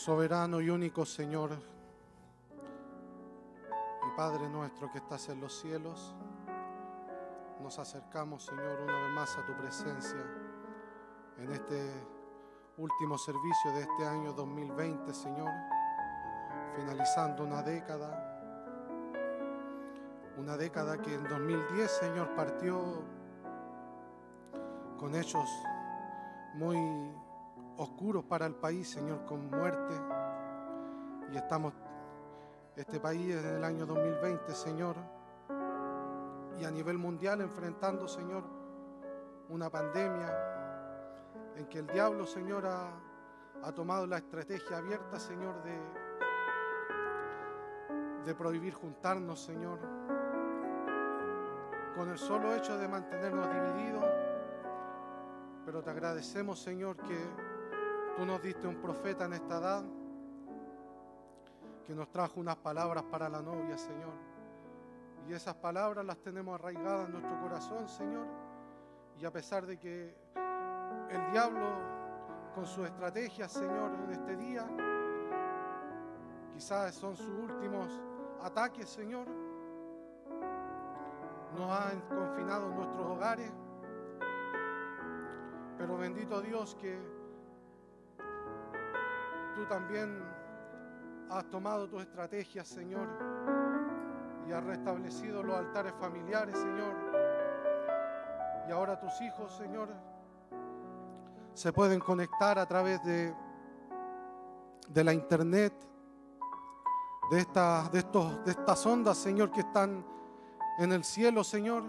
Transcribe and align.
Soberano 0.00 0.62
y 0.62 0.70
único 0.70 1.04
Señor 1.04 1.50
y 4.02 4.16
Padre 4.16 4.48
nuestro 4.48 4.90
que 4.90 4.96
estás 4.96 5.28
en 5.28 5.42
los 5.42 5.60
cielos, 5.60 6.14
nos 7.62 7.78
acercamos, 7.78 8.46
Señor, 8.46 8.80
una 8.80 8.98
vez 8.98 9.10
más 9.10 9.36
a 9.36 9.44
tu 9.44 9.52
presencia 9.58 10.24
en 11.36 11.52
este 11.52 11.92
último 12.78 13.18
servicio 13.18 13.72
de 13.74 13.82
este 13.82 14.06
año 14.06 14.32
2020, 14.32 15.12
Señor, 15.12 15.50
finalizando 16.76 17.44
una 17.44 17.62
década, 17.62 18.40
una 20.38 20.56
década 20.56 20.96
que 20.96 21.12
en 21.12 21.28
2010, 21.28 21.90
Señor, 21.90 22.34
partió 22.34 23.02
con 24.96 25.14
hechos 25.14 25.46
muy 26.54 27.19
oscuros 27.80 28.24
para 28.24 28.44
el 28.46 28.54
país, 28.54 28.90
Señor, 28.90 29.24
con 29.24 29.48
muerte. 29.50 29.94
Y 31.32 31.36
estamos, 31.36 31.72
este 32.76 33.00
país 33.00 33.34
en 33.34 33.56
el 33.56 33.64
año 33.64 33.86
2020, 33.86 34.54
Señor, 34.54 34.96
y 36.58 36.64
a 36.64 36.70
nivel 36.70 36.98
mundial 36.98 37.40
enfrentando, 37.40 38.06
Señor, 38.06 38.44
una 39.48 39.70
pandemia 39.70 40.30
en 41.56 41.66
que 41.66 41.78
el 41.78 41.86
diablo, 41.86 42.26
Señor, 42.26 42.66
ha, 42.66 43.72
tomado 43.74 44.06
la 44.06 44.18
estrategia 44.18 44.76
abierta, 44.76 45.18
Señor, 45.18 45.54
de 48.24 48.34
prohibir 48.34 48.74
juntarnos, 48.74 49.40
Señor, 49.40 49.78
con 51.96 52.10
el 52.10 52.18
solo 52.18 52.54
hecho 52.54 52.76
de 52.76 52.88
mantenernos 52.88 53.48
divididos. 53.48 54.04
Pero 55.64 55.82
te 55.82 55.90
agradecemos, 55.90 56.60
Señor, 56.60 56.96
que 56.96 57.49
Tú 58.20 58.26
nos 58.26 58.42
diste 58.42 58.66
un 58.66 58.76
profeta 58.76 59.24
en 59.24 59.32
esta 59.32 59.56
edad 59.56 59.82
que 61.86 61.94
nos 61.94 62.10
trajo 62.10 62.38
unas 62.38 62.56
palabras 62.56 63.02
para 63.04 63.30
la 63.30 63.40
novia, 63.40 63.78
Señor. 63.78 64.12
Y 65.26 65.32
esas 65.32 65.54
palabras 65.54 66.04
las 66.04 66.18
tenemos 66.18 66.54
arraigadas 66.56 67.06
en 67.06 67.12
nuestro 67.12 67.40
corazón, 67.40 67.88
Señor. 67.88 68.26
Y 69.18 69.24
a 69.24 69.30
pesar 69.30 69.64
de 69.64 69.78
que 69.78 70.14
el 71.08 71.30
diablo, 71.32 71.66
con 72.54 72.66
su 72.66 72.84
estrategia, 72.84 73.48
Señor, 73.48 73.94
en 74.04 74.10
este 74.12 74.36
día, 74.36 74.68
quizás 76.52 76.94
son 76.94 77.16
sus 77.16 77.30
últimos 77.30 77.88
ataques, 78.42 78.86
Señor, 78.86 79.26
nos 81.56 81.70
han 81.70 82.02
confinado 82.02 82.68
en 82.68 82.76
nuestros 82.76 83.06
hogares. 83.06 83.50
Pero 85.78 85.96
bendito 85.96 86.42
Dios 86.42 86.74
que 86.74 87.19
tú 89.60 89.66
también 89.66 90.24
has 91.28 91.44
tomado 91.50 91.86
tu 91.86 92.00
estrategia, 92.00 92.64
Señor, 92.64 93.06
y 94.48 94.52
has 94.52 94.64
restablecido 94.64 95.42
los 95.42 95.54
altares 95.54 95.92
familiares, 96.00 96.56
Señor. 96.56 96.94
Y 98.66 98.72
ahora 98.72 98.98
tus 98.98 99.20
hijos, 99.20 99.54
Señor, 99.58 99.90
se 101.52 101.74
pueden 101.74 102.00
conectar 102.00 102.58
a 102.58 102.64
través 102.64 103.04
de, 103.04 103.34
de 104.88 105.04
la 105.04 105.12
internet, 105.12 105.74
de, 107.30 107.36
de, 107.92 107.98
estos, 107.98 108.44
de 108.46 108.52
estas 108.52 108.86
ondas, 108.86 109.18
Señor, 109.18 109.52
que 109.52 109.60
están 109.60 110.02
en 110.78 110.90
el 110.90 111.04
cielo, 111.04 111.44
Señor, 111.44 111.82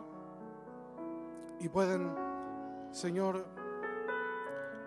y 1.61 1.69
pueden, 1.69 2.13
Señor, 2.91 3.45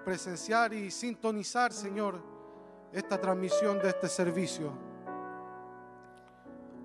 presenciar 0.05 0.75
y 0.75 0.91
sintonizar, 0.91 1.73
Señor, 1.73 2.34
esta 2.95 3.21
transmisión 3.21 3.81
de 3.81 3.89
este 3.89 4.09
servicio. 4.09 4.73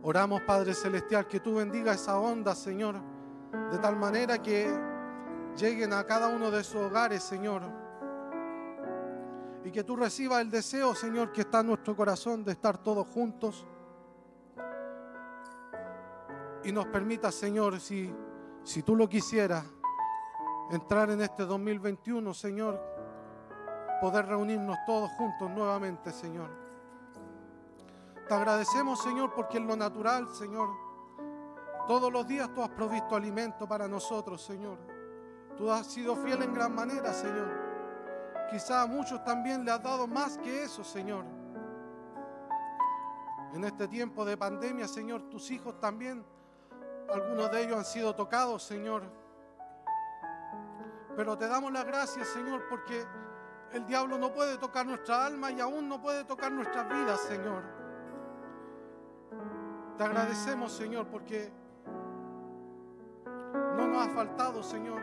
Oramos, 0.01 0.41
Padre 0.41 0.73
Celestial, 0.73 1.27
que 1.27 1.39
tú 1.39 1.56
bendiga 1.56 1.94
esa 1.94 2.19
onda, 2.19 2.56
Señor, 2.56 2.95
de 3.71 3.77
tal 3.77 3.95
manera 3.95 4.41
que 4.41 4.67
lleguen 5.56 5.94
a 5.94 6.03
cada 6.06 6.27
uno 6.27 6.50
de 6.50 6.63
sus 6.63 6.77
hogares, 6.77 7.21
Señor. 7.21 7.61
Y 9.63 9.71
que 9.71 9.83
tú 9.83 9.95
recibas 9.95 10.41
el 10.41 10.50
deseo, 10.50 10.95
Señor, 10.95 11.31
que 11.31 11.41
está 11.41 11.59
en 11.59 11.67
nuestro 11.67 11.95
corazón 11.95 12.44
de 12.44 12.53
estar 12.53 12.81
todos 12.81 13.06
juntos. 13.07 13.67
Y 16.63 16.71
nos 16.71 16.88
permita, 16.88 17.31
Señor, 17.31 17.79
si, 17.79 18.11
si 18.63 18.81
tú 18.81 18.95
lo 18.95 19.07
quisieras, 19.07 19.63
entrar 20.71 21.11
en 21.11 21.21
este 21.21 21.45
2021, 21.45 22.33
Señor, 22.33 22.98
poder 23.99 24.25
reunirnos 24.25 24.77
todos 24.85 25.11
juntos 25.11 25.49
nuevamente, 25.51 26.11
Señor. 26.11 26.49
Te 28.27 28.33
agradecemos, 28.33 29.01
Señor, 29.01 29.33
porque 29.33 29.57
en 29.57 29.67
lo 29.67 29.75
natural, 29.75 30.29
Señor, 30.29 30.69
todos 31.87 32.13
los 32.13 32.27
días 32.27 32.53
tú 32.53 32.61
has 32.61 32.69
provisto 32.69 33.15
alimento 33.15 33.67
para 33.67 33.87
nosotros, 33.87 34.41
Señor. 34.41 34.77
Tú 35.57 35.71
has 35.71 35.87
sido 35.87 36.15
fiel 36.15 36.43
en 36.43 36.53
gran 36.53 36.73
manera, 36.73 37.11
Señor. 37.11 37.49
Quizá 38.49 38.83
a 38.83 38.85
muchos 38.85 39.23
también 39.23 39.65
le 39.65 39.71
has 39.71 39.81
dado 39.81 40.07
más 40.07 40.37
que 40.37 40.63
eso, 40.63 40.83
Señor. 40.83 41.25
En 43.53 43.63
este 43.63 43.87
tiempo 43.87 44.23
de 44.23 44.37
pandemia, 44.37 44.87
Señor, 44.87 45.29
tus 45.29 45.49
hijos 45.49 45.79
también, 45.79 46.23
algunos 47.11 47.51
de 47.51 47.63
ellos 47.63 47.77
han 47.77 47.85
sido 47.85 48.15
tocados, 48.15 48.63
Señor. 48.63 49.03
Pero 51.15 51.37
te 51.37 51.47
damos 51.47 51.71
las 51.71 51.85
gracias, 51.85 52.27
Señor, 52.27 52.63
porque 52.69 53.03
el 53.74 53.86
diablo 53.86 54.18
no 54.18 54.33
puede 54.33 54.57
tocar 54.57 54.86
nuestra 54.86 55.25
alma 55.25 55.51
y 55.51 55.60
aún 55.60 55.88
no 55.88 56.01
puede 56.01 56.24
tocar 56.24 56.51
nuestras 56.51 56.88
vidas, 56.89 57.19
Señor. 57.21 57.63
Te 59.98 60.04
agradecemos, 60.04 60.71
Señor, 60.71 61.07
porque 61.07 61.51
no 63.75 63.88
nos 63.88 64.07
ha 64.07 64.10
faltado, 64.10 64.63
Señor. 64.63 65.01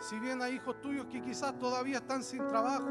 Si 0.00 0.18
bien 0.18 0.42
hay 0.42 0.54
hijos 0.54 0.80
tuyos 0.80 1.06
que 1.06 1.22
quizás 1.22 1.58
todavía 1.58 1.98
están 1.98 2.22
sin 2.22 2.46
trabajo, 2.46 2.88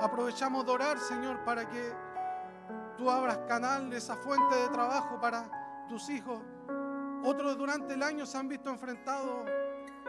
aprovechamos 0.00 0.64
de 0.64 0.72
orar, 0.72 0.98
Señor, 0.98 1.44
para 1.44 1.68
que 1.68 1.92
tú 2.96 3.10
abras 3.10 3.38
canal, 3.48 3.92
esa 3.92 4.16
fuente 4.16 4.54
de 4.56 4.68
trabajo 4.68 5.20
para 5.20 5.86
tus 5.88 6.08
hijos. 6.08 6.40
Otros 7.24 7.58
durante 7.58 7.94
el 7.94 8.02
año 8.02 8.24
se 8.24 8.38
han 8.38 8.48
visto 8.48 8.70
enfrentados 8.70 9.48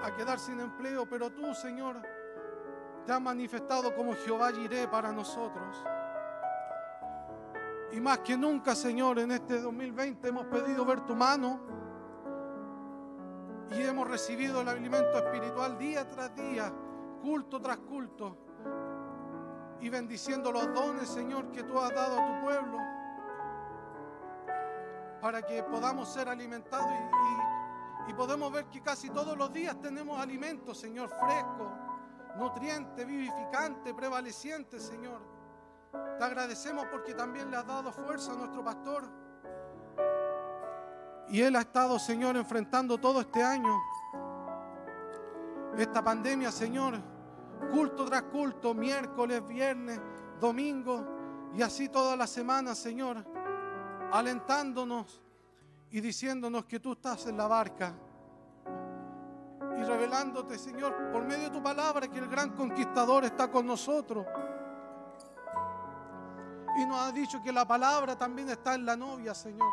a 0.02 0.16
quedar 0.16 0.40
sin 0.40 0.60
empleo, 0.60 1.08
pero 1.08 1.32
tú, 1.32 1.54
Señor, 1.54 2.02
te 3.06 3.12
has 3.12 3.22
manifestado 3.22 3.96
como 3.96 4.14
Jehová 4.14 4.52
Jiré 4.52 4.88
para 4.88 5.12
nosotros. 5.12 5.84
Y 7.92 8.00
más 8.00 8.20
que 8.20 8.38
nunca, 8.38 8.76
Señor, 8.76 9.20
en 9.20 9.32
este 9.32 9.60
2020 9.60 10.28
hemos 10.28 10.46
pedido 10.46 10.86
ver 10.86 11.02
tu 11.02 11.16
mano 11.16 11.60
y 13.72 13.82
hemos 13.82 14.08
recibido 14.08 14.62
el 14.62 14.70
alimento 14.70 15.18
espiritual 15.18 15.78
día 15.78 16.08
tras 16.08 16.34
día, 16.36 16.72
culto 17.22 17.60
tras 17.60 17.78
culto, 17.78 18.38
y 19.80 19.90
bendiciendo 19.90 20.52
los 20.52 20.74
dones, 20.74 21.10
Señor, 21.10 21.52
que 21.52 21.64
tú 21.64 21.80
has 21.80 21.94
dado 21.94 22.20
a 22.20 22.28
tu 22.28 22.46
pueblo, 22.46 22.78
para 25.22 25.42
que 25.42 25.64
podamos 25.64 26.08
ser 26.10 26.30
alimentados 26.30 26.92
y, 28.08 28.12
y 28.12 28.14
podemos 28.14 28.52
ver 28.52 28.66
que 28.66 28.82
casi 28.82 29.10
todos 29.10 29.38
los 29.38 29.52
días 29.52 29.80
tenemos 29.80 30.20
alimento, 30.20 30.74
Señor, 30.74 31.10
fresco 31.10 31.91
nutriente, 32.38 33.06
vivificante, 33.06 33.94
prevaleciente, 33.94 34.80
Señor. 34.80 35.22
Te 35.92 36.24
agradecemos 36.24 36.86
porque 36.92 37.14
también 37.14 37.52
le 37.52 37.58
has 37.58 37.66
dado 37.66 37.92
fuerza 37.92 38.32
a 38.32 38.36
nuestro 38.36 38.64
pastor. 38.64 39.04
Y 41.30 41.42
él 41.42 41.56
ha 41.56 41.62
estado, 41.62 41.98
Señor, 42.00 42.36
enfrentando 42.36 42.98
todo 42.98 43.22
este 43.22 43.42
año. 43.42 43.80
Esta 45.78 46.04
pandemia, 46.04 46.52
Señor, 46.52 47.00
culto 47.72 48.06
tras 48.06 48.24
culto, 48.24 48.74
miércoles, 48.74 49.46
viernes, 49.48 50.00
domingo 50.40 51.52
y 51.54 51.62
así 51.62 51.90
toda 51.90 52.16
la 52.16 52.28
semana, 52.28 52.76
Señor, 52.76 53.26
alentándonos 54.12 55.22
y 55.90 56.02
diciéndonos 56.02 56.66
que 56.66 56.80
tú 56.80 56.94
estás 56.94 57.26
en 57.28 57.38
la 57.38 57.48
barca 57.48 57.94
y 59.82 59.84
revelándote, 59.84 60.58
Señor, 60.58 61.12
por 61.12 61.24
medio 61.24 61.46
de 61.46 61.50
tu 61.50 61.62
palabra, 61.62 62.08
que 62.08 62.20
el 62.20 62.28
gran 62.28 62.52
conquistador 62.52 63.26
está 63.26 63.50
con 63.50 63.66
nosotros. 63.66 64.26
Y 66.78 66.86
nos 66.86 67.02
ha 67.02 67.12
dicho 67.12 67.42
que 67.42 67.52
la 67.52 67.68
palabra 67.68 68.18
también 68.18 68.50
está 68.50 68.76
en 68.76 68.86
la 68.86 68.96
novia, 68.96 69.34
Señor. 69.34 69.70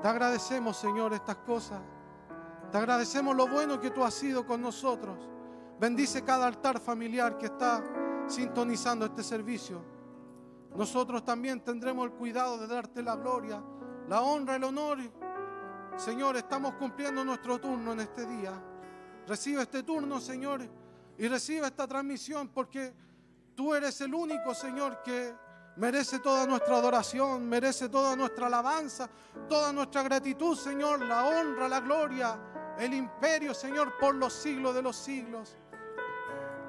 Te 0.00 0.08
agradecemos, 0.08 0.76
Señor, 0.76 1.12
estas 1.12 1.36
cosas. 1.38 1.80
Te 2.70 2.78
agradecemos 2.78 3.34
lo 3.34 3.48
bueno 3.48 3.80
que 3.80 3.90
tú 3.90 4.04
has 4.04 4.14
sido 4.14 4.46
con 4.46 4.62
nosotros. 4.62 5.16
Bendice 5.80 6.22
cada 6.22 6.46
altar 6.46 6.80
familiar 6.80 7.36
que 7.38 7.46
está 7.46 7.82
sintonizando 8.28 9.06
este 9.06 9.22
servicio. 9.22 9.82
Nosotros 10.76 11.24
también 11.24 11.60
tendremos 11.60 12.06
el 12.06 12.12
cuidado 12.12 12.58
de 12.58 12.66
darte 12.66 13.02
la 13.02 13.16
gloria, 13.16 13.62
la 14.08 14.22
honra, 14.22 14.56
el 14.56 14.64
honor. 14.64 14.98
Señor, 15.98 16.36
estamos 16.36 16.74
cumpliendo 16.74 17.24
nuestro 17.24 17.58
turno 17.58 17.92
en 17.92 17.98
este 18.00 18.24
día. 18.24 18.52
Recibe 19.26 19.62
este 19.62 19.82
turno, 19.82 20.20
Señor, 20.20 20.60
y 21.18 21.26
recibe 21.26 21.66
esta 21.66 21.88
transmisión 21.88 22.48
porque 22.54 22.94
tú 23.56 23.74
eres 23.74 24.00
el 24.00 24.14
único, 24.14 24.54
Señor, 24.54 25.02
que 25.02 25.34
merece 25.74 26.20
toda 26.20 26.46
nuestra 26.46 26.76
adoración, 26.76 27.48
merece 27.48 27.88
toda 27.88 28.14
nuestra 28.14 28.46
alabanza, 28.46 29.10
toda 29.48 29.72
nuestra 29.72 30.04
gratitud, 30.04 30.56
Señor, 30.56 31.04
la 31.04 31.26
honra, 31.26 31.68
la 31.68 31.80
gloria, 31.80 32.38
el 32.78 32.94
imperio, 32.94 33.52
Señor, 33.52 33.98
por 33.98 34.14
los 34.14 34.32
siglos 34.32 34.76
de 34.76 34.82
los 34.82 34.94
siglos. 34.94 35.56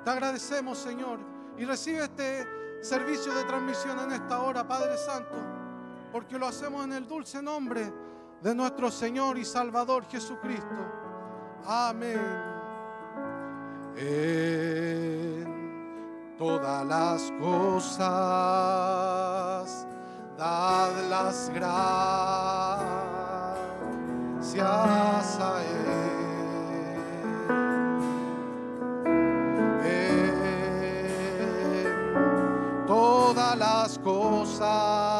Te 0.03 0.09
agradecemos, 0.09 0.79
Señor, 0.79 1.19
y 1.55 1.65
recibe 1.65 2.05
este 2.05 2.48
servicio 2.81 3.31
de 3.36 3.43
transmisión 3.43 4.00
en 4.00 4.12
esta 4.12 4.41
hora, 4.41 4.67
Padre 4.67 4.98
Santo, 4.98 5.36
porque 6.12 6.39
lo 6.39 6.48
hacemos 6.48 6.83
en 6.83 6.93
el 6.93 7.07
dulce 7.07 7.43
nombre 7.43 7.93
de 8.41 8.55
nuestro 8.55 8.89
Señor 8.91 9.38
y 9.38 9.46
Salvador 9.46 10.05
Jesucristo. 10.05 10.65
Amén. 11.65 12.19
En 13.96 15.46
todas 16.38 16.86
las 16.86 17.31
cosas, 17.39 18.08
dad 20.38 20.91
las 21.10 21.50
gracias 21.50 22.89
a 25.39 25.63
Él. 25.63 25.89
todas 32.89 33.55
las 33.58 34.00
cosas, 34.00 35.18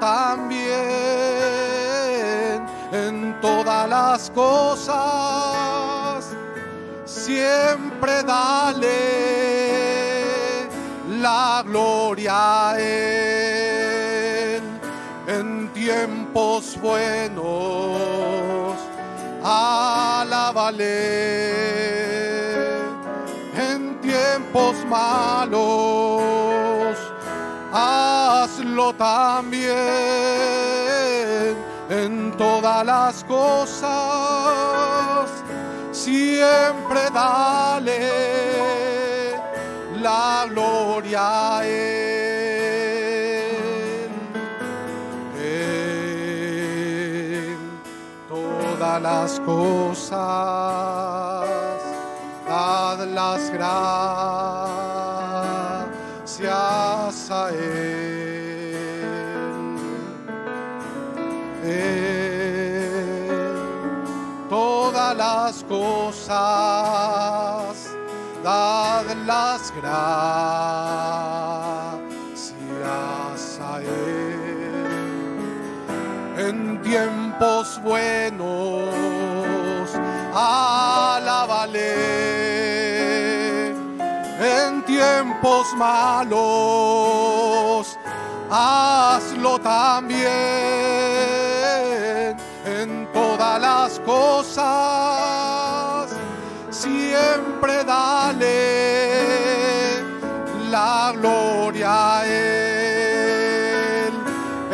también 0.00 0.66
en 2.92 3.40
todas 3.40 3.88
las 3.88 4.30
cosas, 4.30 4.96
siempre 7.04 8.22
dale 8.22 9.56
la 11.20 11.62
gloria 11.66 12.70
a 12.70 12.78
Él 12.78 14.62
en 15.26 15.68
tiempos 15.72 16.78
buenos, 16.80 18.76
alábale 19.42 20.86
en 23.56 24.00
tiempos 24.00 24.74
malos, 24.88 26.16
hazlo 28.56 28.94
también 28.94 29.66
en 31.90 32.32
todas 32.36 32.86
las 32.86 33.24
cosas, 33.24 33.90
siempre 35.92 37.00
dale 37.12 38.10
la 40.00 40.46
gloria 40.48 41.58
a. 41.58 41.64
En 41.64 41.68
todas 48.28 49.02
las 49.02 49.40
cosas, 49.40 50.16
dad 52.48 53.04
las 53.06 53.50
gracias 53.50 54.65
cosas, 66.26 67.90
las 68.42 69.72
gracias 72.34 73.60
a 73.60 73.80
Él. 73.80 75.36
En 76.36 76.82
tiempos 76.82 77.80
buenos, 77.82 78.88
alábale. 80.34 81.94
En 84.38 84.82
tiempos 84.84 85.74
malos, 85.76 86.36
hazlo 88.50 89.58
también 89.60 91.45
dale 97.86 98.60
la 100.70 101.12
gloria 101.16 102.18
a 102.18 102.26
Él 102.26 104.12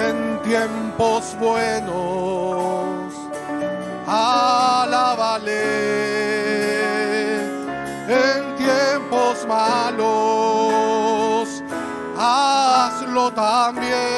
en 0.09 0.43
tiempos 0.43 1.37
buenos. 1.39 3.15
Alábale 4.07 5.63
en 8.09 8.57
tiempos 8.57 9.47
malos 9.47 10.83
hazlo 12.23 13.33
también 13.33 14.12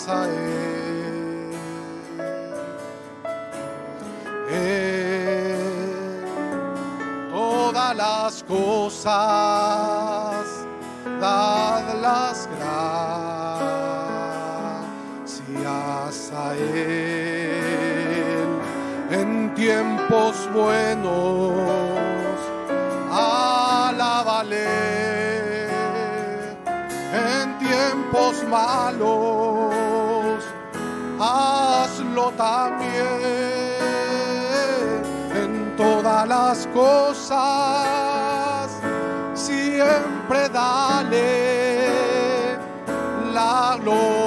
a 0.07 0.25
Él. 0.27 1.51
En 4.51 5.57
todas 7.31 7.95
las 7.95 8.43
cosas, 8.43 9.15
dad 11.19 11.85
las 12.03 12.47
gracias 15.39 16.31
a 16.35 16.53
Él. 16.53 17.81
En 19.09 19.55
tiempos 19.55 20.47
buenos, 20.53 21.90
cosas, 36.73 38.69
siempre 39.33 40.49
dale 40.49 41.87
la 43.33 43.77
gloria 43.81 44.20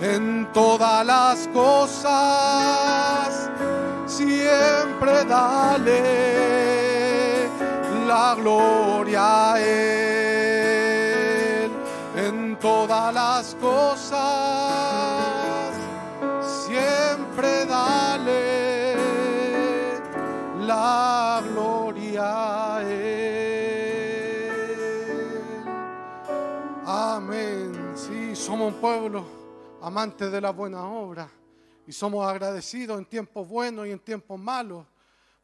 en 0.00 0.46
todas 0.52 1.04
las 1.04 1.48
cosas. 1.48 2.10
Siempre 4.06 5.24
dale 5.24 6.00
la 8.06 8.36
gloria 8.36 9.52
a 9.52 9.60
Él 9.60 10.80
en 12.16 12.56
todas 12.56 13.12
las 13.14 13.56
cosas. 13.60 14.09
Somos 28.60 28.74
un 28.74 28.80
pueblo 28.80 29.24
amante 29.80 30.28
de 30.28 30.38
la 30.38 30.50
buena 30.50 30.84
obra 30.84 31.26
y 31.86 31.92
somos 31.92 32.28
agradecidos 32.28 32.98
en 32.98 33.06
tiempos 33.06 33.48
buenos 33.48 33.86
y 33.86 33.90
en 33.90 33.98
tiempos 33.98 34.38
malos, 34.38 34.84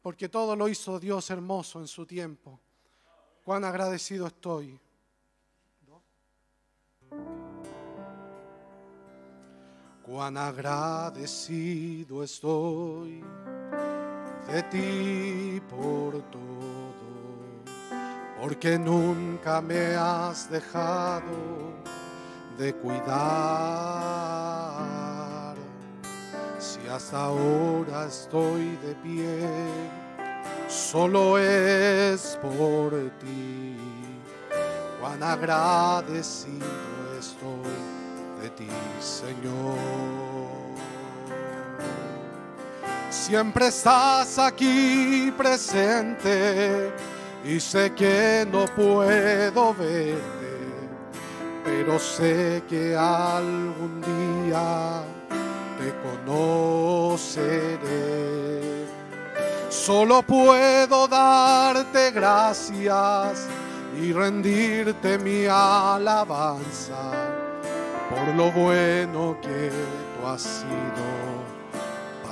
porque 0.03 0.29
todo 0.29 0.55
lo 0.55 0.67
hizo 0.67 0.99
Dios 0.99 1.27
hermoso 1.31 1.79
en 1.79 1.87
su 1.87 2.05
tiempo. 2.05 2.59
Cuán 3.43 3.63
agradecido 3.63 4.27
estoy. 4.27 4.79
Cuán 10.05 10.37
agradecido 10.37 12.21
estoy 12.21 13.23
de 14.47 14.63
ti 14.63 15.59
por 15.67 16.21
todo, 16.29 16.43
porque 18.39 18.77
nunca 18.77 19.59
me 19.59 19.95
has 19.95 20.51
dejado 20.51 21.66
de 22.57 22.73
cuidar. 22.73 23.07
Si 26.59 26.79
hasta 26.87 27.25
ahora 27.25 28.05
estoy 28.07 28.77
de 28.77 28.95
pie, 28.95 29.49
solo 30.67 31.37
es 31.37 32.37
por 32.41 32.91
ti. 33.19 33.77
Cuán 34.99 35.21
agradecido 35.21 36.65
estoy 37.19 37.71
de 38.41 38.49
ti, 38.49 38.69
Señor. 38.99 39.77
Siempre 43.09 43.67
estás 43.67 44.39
aquí 44.39 45.33
presente 45.37 46.91
y 47.43 47.59
sé 47.59 47.93
que 47.93 48.47
no 48.51 48.65
puedo 48.65 49.73
verte, 49.73 50.36
pero 51.67 51.99
sé 51.99 52.63
que 52.69 52.95
algún 52.95 53.99
día 54.01 55.03
te 55.77 55.93
conoceré. 56.25 57.27
Solo 59.69 60.21
puedo 60.21 61.09
darte 61.09 62.11
gracias 62.11 63.47
y 63.99 64.13
rendirte 64.13 65.17
mi 65.17 65.45
alabanza 65.45 67.11
por 68.09 68.33
lo 68.35 68.49
bueno 68.51 69.37
que 69.41 69.69
tú 69.69 70.25
has 70.25 70.41
sido 70.41 71.05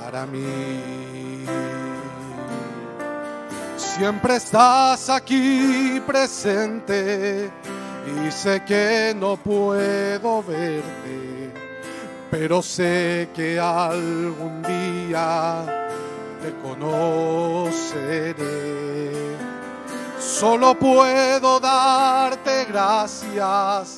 para 0.00 0.24
mí. 0.24 1.44
Siempre 3.76 4.36
estás 4.36 5.10
aquí 5.10 6.02
presente 6.06 7.50
y 8.06 8.30
sé 8.30 8.62
que 8.64 9.14
no 9.16 9.36
puedo 9.36 10.42
verte, 10.42 11.50
pero 12.30 12.62
sé 12.62 13.28
que 13.34 13.58
algún 13.58 14.62
día 14.62 15.90
te 16.40 16.54
conoceré. 16.62 17.66
Solo 20.18 20.78
puedo 20.78 21.60
darte 21.60 22.64
gracias 22.66 23.96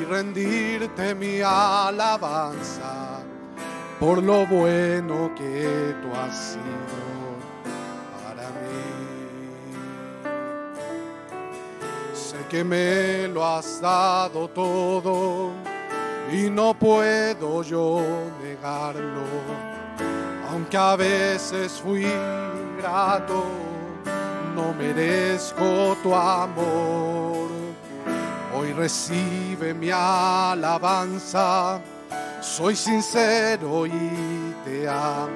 y 0.00 0.04
rendirte 0.04 1.14
mi 1.14 1.40
alabanza 1.40 3.20
por 4.00 4.22
lo 4.22 4.46
bueno 4.46 5.30
que 5.36 5.94
tú 6.00 6.08
has 6.14 6.36
sido 6.52 6.99
Sé 12.40 12.46
que 12.48 12.64
me 12.64 13.28
lo 13.28 13.44
has 13.44 13.80
dado 13.82 14.48
todo 14.48 15.50
y 16.32 16.48
no 16.48 16.72
puedo 16.72 17.62
yo 17.62 18.02
negarlo, 18.42 19.26
aunque 20.50 20.76
a 20.76 20.96
veces 20.96 21.72
fui 21.84 22.06
ingrato, 22.06 23.44
no 24.54 24.72
merezco 24.72 25.96
tu 26.02 26.14
amor. 26.14 27.50
Hoy 28.56 28.72
recibe 28.72 29.74
mi 29.74 29.90
alabanza 29.90 31.80
soy 32.40 32.74
sincero 32.74 33.86
y 33.86 34.54
te 34.64 34.88
amo. 34.88 35.28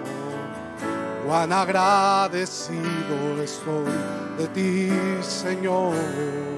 Cuán 1.27 1.53
agradecido 1.53 3.43
estoy 3.43 3.93
de 4.39 4.49
ti, 4.49 4.91
Señor. 5.23 6.54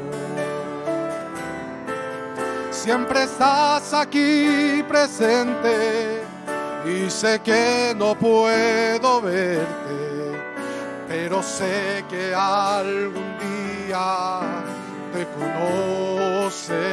Siempre 2.86 3.24
estás 3.24 3.92
aquí 3.92 4.80
presente 4.86 6.22
y 6.86 7.10
sé 7.10 7.40
que 7.40 7.92
no 7.96 8.14
puedo 8.14 9.20
verte, 9.20 10.40
pero 11.08 11.42
sé 11.42 12.04
que 12.08 12.32
algún 12.32 13.36
día 13.40 14.38
te 15.12 15.26
conoceré. 16.46 16.84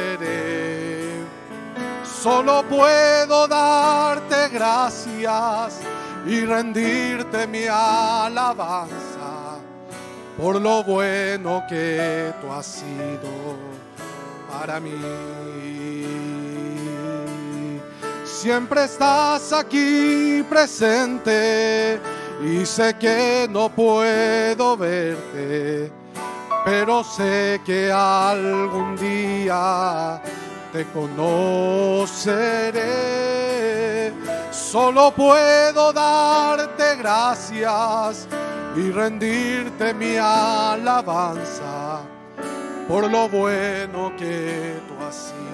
Solo 2.02 2.64
puedo 2.64 3.46
darte 3.46 4.48
gracias 4.48 5.78
y 6.26 6.40
rendirte 6.40 7.46
mi 7.46 7.66
alabanza 7.68 9.60
por 10.36 10.60
lo 10.60 10.82
bueno 10.82 11.62
que 11.68 12.34
tú 12.40 12.52
has 12.52 12.66
sido 12.66 13.83
para 14.58 14.80
mí. 14.80 14.92
Siempre 18.24 18.84
estás 18.84 19.52
aquí 19.52 20.44
presente 20.48 22.00
y 22.42 22.66
sé 22.66 22.94
que 22.94 23.48
no 23.50 23.68
puedo 23.70 24.76
verte, 24.76 25.90
pero 26.64 27.02
sé 27.02 27.60
que 27.64 27.90
algún 27.90 28.96
día 28.96 30.20
te 30.72 30.84
conoceré. 30.86 32.12
Solo 34.50 35.10
puedo 35.12 35.92
darte 35.92 36.96
gracias 36.96 38.28
y 38.76 38.90
rendirte 38.90 39.94
mi 39.94 40.16
alabanza 40.16 42.02
por 42.88 43.10
lo 43.10 43.28
bueno 43.28 44.12
que 44.16 44.80
tú 44.88 45.04
has 45.04 45.14
sido. 45.14 45.44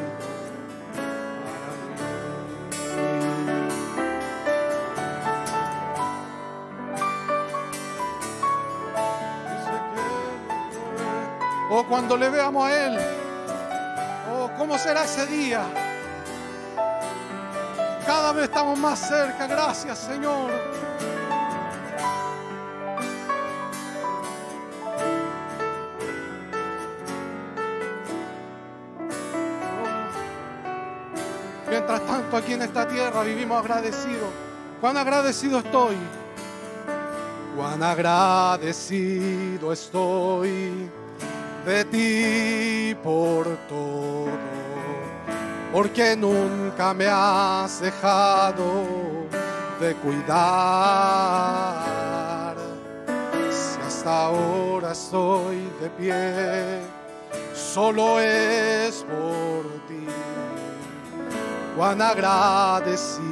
O 11.72 11.84
cuando 11.84 12.16
le 12.16 12.28
veamos 12.30 12.68
a 12.68 12.86
Él, 12.86 12.98
¿Cómo 14.60 14.76
será 14.76 15.04
ese 15.04 15.26
día? 15.26 15.62
Cada 18.06 18.32
vez 18.32 18.44
estamos 18.44 18.78
más 18.78 18.98
cerca. 18.98 19.46
Gracias, 19.46 19.98
Señor. 20.00 20.50
Mientras 31.70 32.04
tanto, 32.06 32.36
aquí 32.36 32.52
en 32.54 32.62
esta 32.62 32.86
tierra 32.88 33.22
vivimos 33.22 33.60
agradecidos. 33.60 34.28
Cuán 34.80 34.96
agradecido 34.96 35.60
estoy. 35.60 35.96
Cuán 37.56 37.82
agradecido 37.82 39.72
estoy 39.72 40.90
de 41.64 41.84
ti 41.84 42.94
por 43.02 43.46
todo, 43.68 44.26
porque 45.72 46.16
nunca 46.16 46.94
me 46.94 47.06
has 47.06 47.80
dejado 47.80 48.84
de 49.80 49.94
cuidar. 49.96 50.30
Si 53.50 53.80
hasta 53.86 54.26
ahora 54.26 54.92
estoy 54.92 55.68
de 55.80 55.90
pie, 55.90 56.80
solo 57.54 58.20
es 58.20 59.04
por 59.04 59.64
ti. 59.86 60.06
Cuán 61.80 62.02
agradecido 62.02 63.22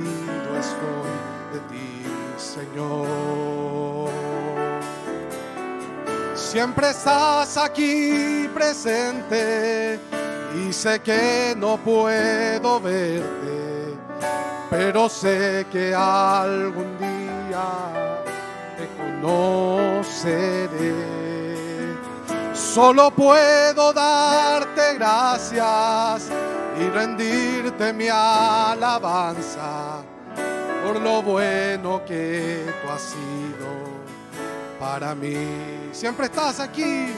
estoy 0.59 1.13
de 1.53 1.61
ti, 1.69 2.03
Señor. 2.39 4.09
Siempre 6.35 6.89
estás 6.89 7.59
aquí 7.59 8.49
presente 8.55 10.01
y 10.57 10.73
sé 10.73 10.99
que 11.01 11.55
no 11.59 11.77
puedo 11.77 12.81
verte, 12.81 13.95
pero 14.71 15.11
sé 15.11 15.67
que 15.71 15.95
algún 15.95 16.97
día 16.97 18.25
te 18.79 18.89
conoceré. 19.21 20.95
Solo 22.55 23.11
puedo 23.11 23.93
darte 23.93 24.95
gracias 24.95 26.31
y 26.81 26.89
rendirte 26.91 27.93
mi 27.93 28.09
alabanza 28.09 30.03
por 30.85 31.01
lo 31.01 31.23
bueno 31.23 32.05
que 32.05 32.65
tú 32.83 32.89
has 32.89 33.03
sido 33.03 33.69
para 34.79 35.15
mí. 35.15 35.91
Siempre 35.93 36.27
estás 36.27 36.61
aquí 36.61 37.13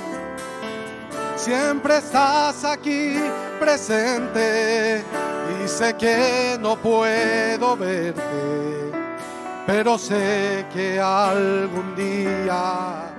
siempre 1.41 1.97
estás 1.97 2.65
aquí 2.65 3.15
presente 3.59 5.03
y 5.65 5.69
sé 5.69 5.95
que 5.95 6.59
no 6.61 6.77
puedo 6.77 7.77
verte, 7.77 8.93
pero 9.67 9.99
sé 9.99 10.67
que 10.73 11.01
algún 11.01 11.97
día 11.97 13.11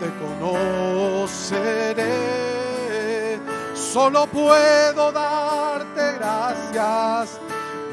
te 0.00 0.08
conoceré. 0.40 2.57
Solo 3.92 4.26
puedo 4.26 5.10
darte 5.12 6.12
gracias 6.18 7.40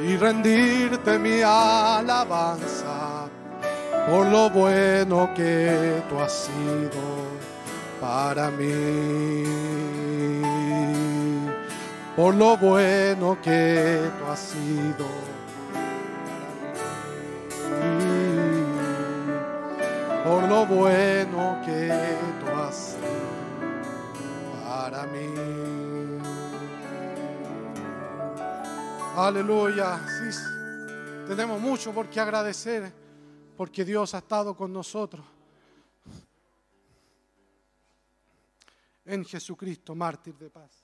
y 0.05 0.17
rendirte 0.17 1.17
mi 1.17 1.41
alabanza 1.41 3.29
por 4.09 4.25
lo 4.27 4.49
bueno 4.49 5.29
que 5.33 6.03
tú 6.09 6.19
has 6.19 6.33
sido 6.33 7.01
para 8.01 8.51
mí. 8.51 9.45
Por 12.17 12.35
lo 12.35 12.57
bueno 12.57 13.37
que 13.41 14.11
tú 14.19 14.31
has 14.31 14.39
sido. 14.39 15.07
Por 20.25 20.43
lo 20.43 20.65
bueno 20.65 21.61
que 21.65 22.17
tú 22.41 22.61
has 22.61 22.75
sido 22.75 23.45
para 24.67 25.03
mí. 25.07 25.84
Aleluya. 29.15 29.99
Sí, 30.07 30.37
tenemos 31.27 31.59
mucho 31.59 31.93
por 31.93 32.09
qué 32.09 32.19
agradecer 32.19 32.91
porque 33.55 33.85
Dios 33.85 34.13
ha 34.13 34.19
estado 34.19 34.55
con 34.55 34.73
nosotros. 34.73 35.25
en 39.05 39.23
Jesucristo, 39.23 39.93
mártir 39.95 40.35
de 40.35 40.49
paz. 40.49 40.83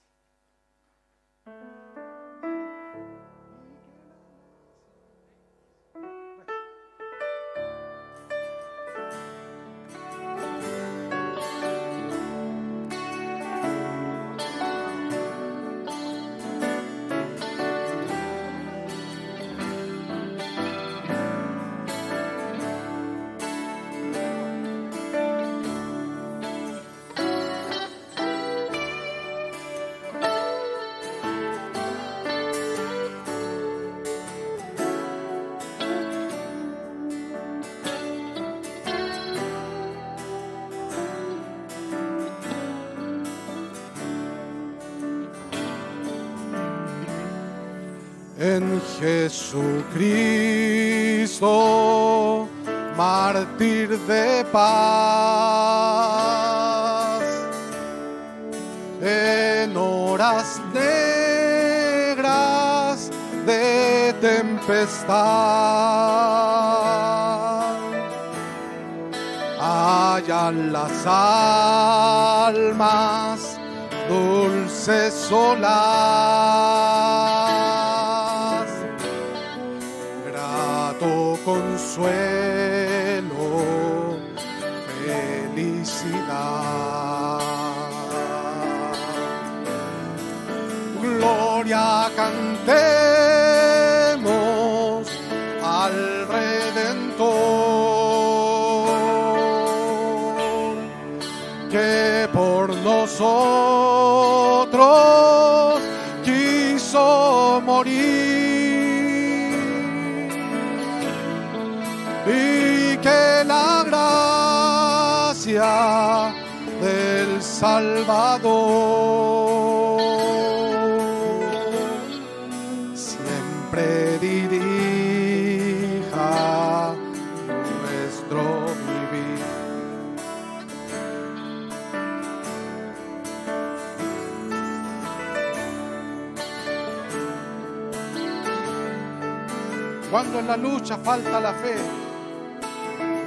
Cuando 140.32 140.40
en 140.40 140.48
la 140.48 140.70
lucha 140.70 140.98
falta 140.98 141.42
la 141.42 141.52
fe 141.52 141.76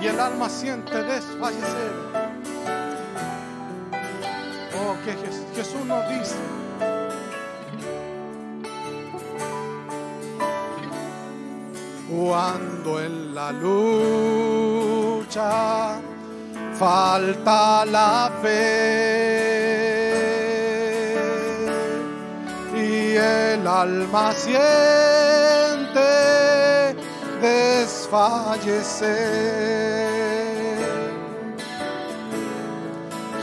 y 0.00 0.06
el 0.06 0.18
alma 0.18 0.48
siente 0.48 1.02
desfallecer 1.02 1.92
que 5.04 5.12
Jesús 5.54 5.84
nos 5.84 6.08
dice. 6.08 6.36
Cuando 12.08 13.02
en 13.02 13.34
la 13.34 13.52
lucha 13.52 14.80
falta 16.78 17.84
la 17.84 18.30
fe 18.40 19.34
y 22.74 23.16
el 23.16 23.66
alma 23.66 24.32
siente 24.32 25.33
desfallecer 28.14 29.34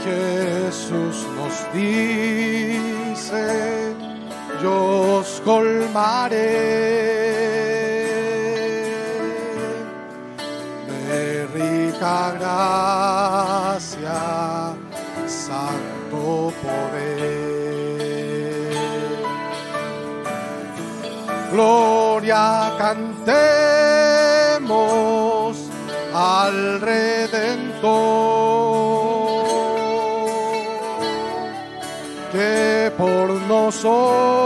Jesús 0.04 1.28
nos 1.36 1.56
dice, 1.74 3.46
yo 4.64 5.20
os 5.20 5.42
colmaré. 5.46 6.40
De 10.88 11.46
rica 11.54 12.32
gracia, 12.40 14.20
santo 15.28 16.52
poder. 16.64 17.92
Gloria 21.52 22.74
cantemos 22.80 23.71
al 26.52 26.82
Redentor 26.82 27.92
que 32.32 32.92
por 32.98 33.30
nosotros 33.48 34.41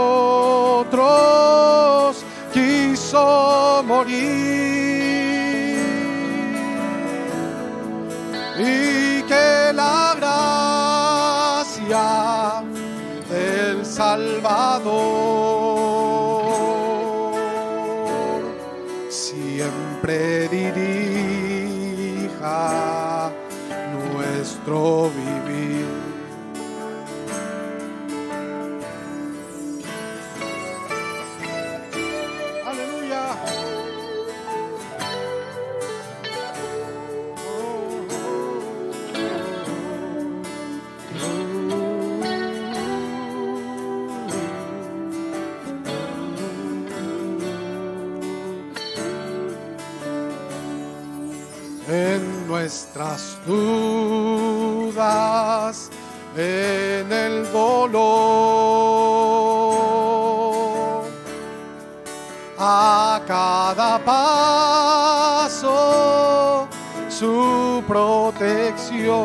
protección. 68.46 69.16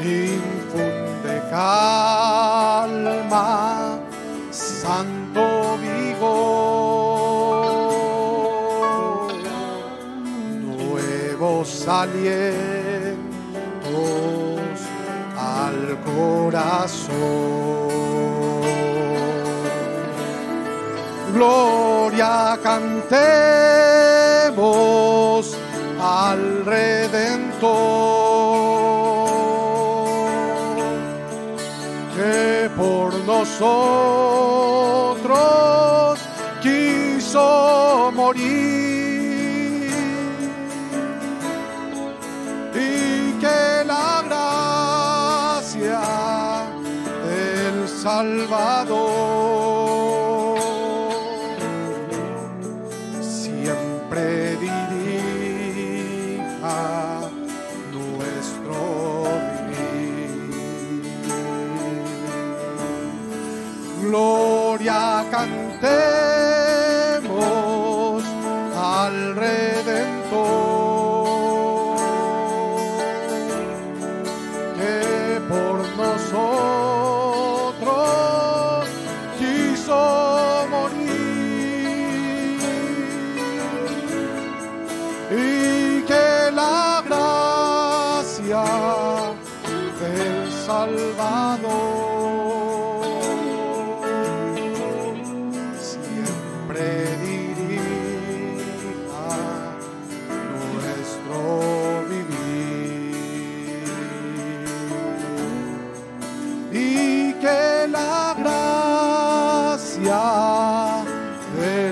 Infunde 0.00 1.42
calma, 1.50 2.38
santo 4.50 5.78
vigor, 5.80 6.28
nuevos 10.60 11.88
alientos 11.88 13.18
al 15.36 15.98
corazón. 16.04 17.48
Gloria 21.34 22.58
cantemos 24.58 25.56
al 26.00 26.64
Redentor 26.64 27.68
que 32.16 32.70
por 32.76 33.14
nosotros 33.24 33.78
quiso 36.62 38.10
morir 38.14 38.77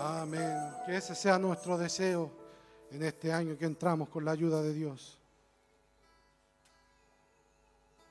Amén. 0.00 0.58
Que 0.84 0.96
ese 0.96 1.14
sea 1.14 1.38
nuestro 1.38 1.78
deseo 1.78 2.30
en 2.90 3.02
este 3.04 3.32
año 3.32 3.56
que 3.56 3.64
entramos 3.64 4.08
con 4.08 4.24
la 4.24 4.32
ayuda 4.32 4.60
de 4.62 4.74
Dios. 4.74 5.18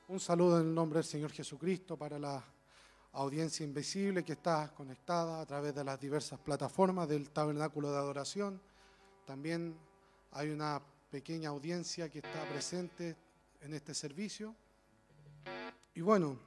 Un 0.08 0.20
saludo 0.20 0.60
en 0.60 0.68
el 0.68 0.74
nombre 0.76 0.98
del 0.98 1.06
Señor 1.06 1.32
Jesucristo 1.32 1.96
para 1.96 2.20
la 2.20 2.44
audiencia 3.14 3.66
invisible 3.66 4.24
que 4.24 4.34
está 4.34 4.72
conectada 4.76 5.42
a 5.42 5.46
través 5.46 5.76
de 5.76 5.84
las 5.84 6.00
diversas 6.00 6.40
plataformas 6.40 7.10
del 7.10 7.30
Tabernáculo 7.30 7.92
de 7.92 7.98
Adoración. 7.98 8.62
También 9.26 9.76
hay 10.32 10.50
una 10.50 10.82
pequeña 11.10 11.50
audiencia 11.50 12.10
que 12.10 12.20
está 12.20 12.48
presente 12.50 13.16
en 13.62 13.74
este 13.74 13.94
servicio. 13.94 14.56
Y 15.94 16.02
bueno, 16.02 16.38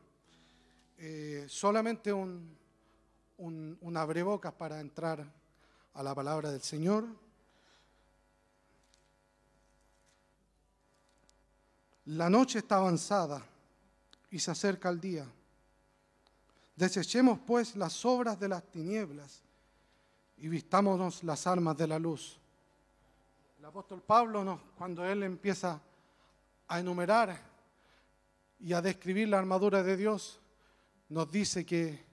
eh, 0.96 1.44
solamente 1.48 2.12
un, 2.12 2.57
un, 3.38 3.79
un 3.81 3.96
abrebocas 3.96 4.53
para 4.55 4.81
entrar 4.81 5.24
a 5.92 6.03
la 6.03 6.14
palabra 6.14 6.50
del 6.50 6.62
Señor. 6.62 7.05
La 12.07 12.31
noche 12.31 12.59
está 12.59 12.77
avanzada 12.77 13.44
y 14.31 14.38
se 14.38 14.50
acerca 14.50 14.88
el 14.88 15.00
día. 15.00 15.27
Desechemos 16.76 17.38
pues 17.46 17.76
las 17.76 18.04
obras 18.04 18.38
de 18.38 18.48
las 18.48 18.62
tinieblas 18.70 19.42
y 20.38 20.48
vistámonos 20.48 21.22
las 21.22 21.46
armas 21.46 21.76
de 21.76 21.87
la 21.87 21.98
luz. 21.98 22.38
El 23.58 23.64
apóstol 23.64 24.02
Pablo, 24.02 24.60
cuando 24.76 25.04
él 25.04 25.22
empieza 25.22 25.80
a 26.68 26.80
enumerar 26.80 27.38
y 28.58 28.72
a 28.72 28.82
describir 28.82 29.28
la 29.28 29.38
armadura 29.38 29.82
de 29.82 29.96
Dios, 29.96 30.40
nos 31.08 31.30
dice 31.30 31.64
que 31.64 32.04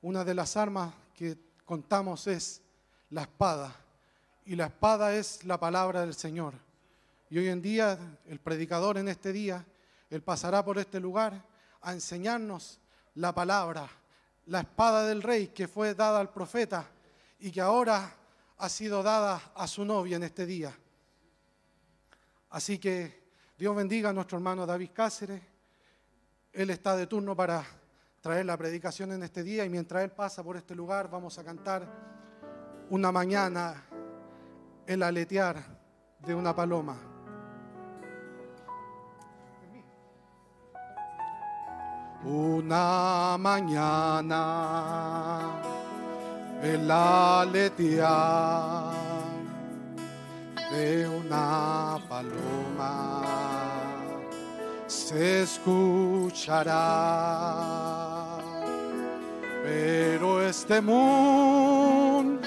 una 0.00 0.24
de 0.24 0.34
las 0.34 0.56
armas 0.56 0.94
que 1.14 1.36
contamos 1.64 2.26
es 2.26 2.62
la 3.10 3.22
espada. 3.22 3.74
Y 4.44 4.56
la 4.56 4.66
espada 4.66 5.14
es 5.14 5.44
la 5.44 5.60
palabra 5.60 6.00
del 6.00 6.14
Señor. 6.14 6.54
Y 7.28 7.38
hoy 7.38 7.48
en 7.48 7.60
día 7.60 7.98
el 8.26 8.40
predicador 8.40 8.96
en 8.96 9.08
este 9.08 9.32
día, 9.32 9.66
él 10.08 10.22
pasará 10.22 10.64
por 10.64 10.78
este 10.78 10.98
lugar 10.98 11.44
a 11.82 11.92
enseñarnos 11.92 12.80
la 13.14 13.34
palabra, 13.34 13.88
la 14.48 14.60
espada 14.60 15.06
del 15.06 15.22
rey 15.22 15.48
que 15.48 15.68
fue 15.68 15.94
dada 15.94 16.20
al 16.20 16.30
profeta 16.30 16.86
y 17.38 17.50
que 17.50 17.60
ahora 17.60 18.10
ha 18.56 18.68
sido 18.68 19.02
dada 19.02 19.52
a 19.54 19.66
su 19.66 19.84
novia 19.84 20.16
en 20.16 20.22
este 20.22 20.46
día. 20.46 20.76
Así 22.50 22.78
que 22.78 23.28
Dios 23.58 23.76
bendiga 23.76 24.08
a 24.08 24.12
nuestro 24.12 24.38
hermano 24.38 24.64
David 24.64 24.90
Cáceres. 24.94 25.42
Él 26.52 26.70
está 26.70 26.96
de 26.96 27.06
turno 27.06 27.36
para 27.36 27.64
traer 28.20 28.46
la 28.46 28.56
predicación 28.56 29.12
en 29.12 29.22
este 29.22 29.42
día 29.42 29.64
y 29.64 29.68
mientras 29.68 30.02
él 30.02 30.10
pasa 30.10 30.42
por 30.42 30.56
este 30.56 30.74
lugar 30.74 31.10
vamos 31.10 31.38
a 31.38 31.44
cantar 31.44 31.86
una 32.88 33.12
mañana 33.12 33.84
el 34.86 35.02
aletear 35.02 35.62
de 36.20 36.34
una 36.34 36.54
paloma. 36.54 37.07
Una 42.24 43.36
mañana 43.38 44.34
el 46.60 46.90
aletear 46.90 48.08
de 50.72 51.08
una 51.08 51.96
paloma 52.08 53.22
se 54.88 55.42
escuchará, 55.42 56.74
pero 59.62 60.42
este 60.42 60.80
mundo 60.80 62.40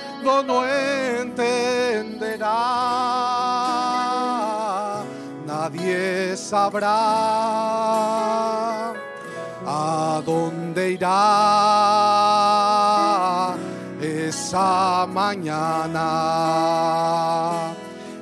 no 0.43 0.67
entenderá, 0.67 2.49
nadie 5.47 6.35
sabrá 6.35 6.91
a 9.71 10.21
dónde 10.25 10.91
irá 10.91 11.15
esa 14.01 15.05
mañana. 15.07 16.07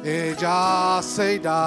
Ella 0.04 1.02
se 1.02 1.36
irá 1.36 1.60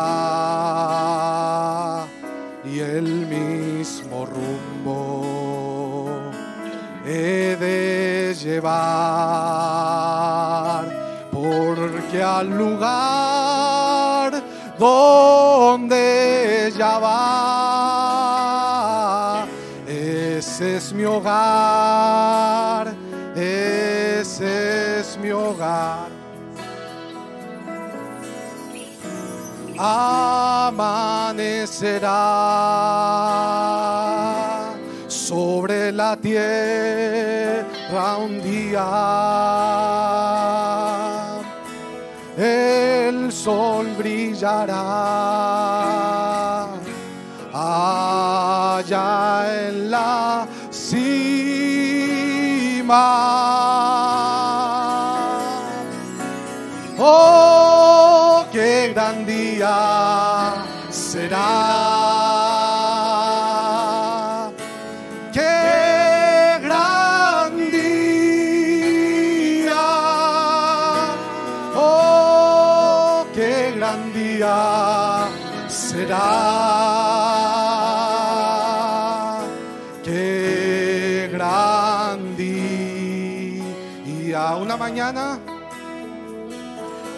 y 2.64 2.78
el 2.78 3.26
mismo 3.36 4.26
rumbo 4.26 6.08
he 7.04 7.56
de 7.64 8.34
llevar, 8.42 8.72
porque 11.30 12.22
al 12.22 12.48
lugar 12.56 14.30
donde 14.78 16.68
ella 16.68 16.98
va, 16.98 17.61
es 20.62 20.92
mi 20.92 21.04
hogar, 21.04 21.34
ese 23.34 25.00
es 25.00 25.18
mi 25.18 25.30
hogar. 25.30 26.08
Amanecerá 29.78 30.70
sobre 35.08 35.92
la 35.92 36.16
tierra 36.16 37.66
un 38.18 38.40
día. 38.42 38.86
El 42.36 43.32
sol 43.32 43.86
brillará 43.98 45.61
Oh, 56.98 58.44
qué 58.52 58.92
gran 58.94 59.24
día 59.24 59.91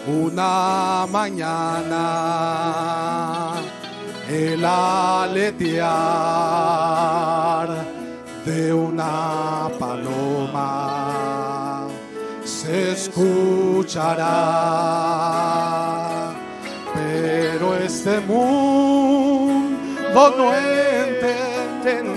una 0.07 1.05
mañana. 1.11 2.01
El 4.27 4.65
aletear 4.65 5.85
de 8.43 8.73
una 8.73 9.69
paloma 9.79 11.87
se 12.43 12.93
escuchará, 12.93 14.23
pero 16.95 17.77
este 17.77 18.19
mundo 18.21 20.33
no 20.37 20.55
entenderá, 20.55 22.14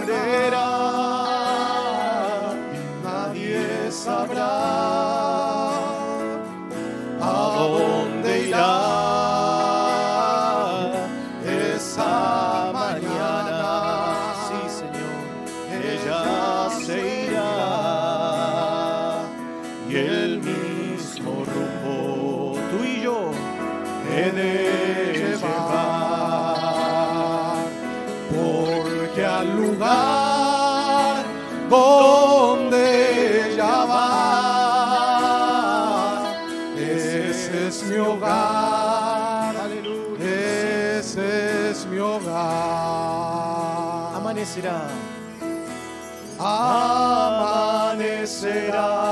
amanecerá 48.38 49.07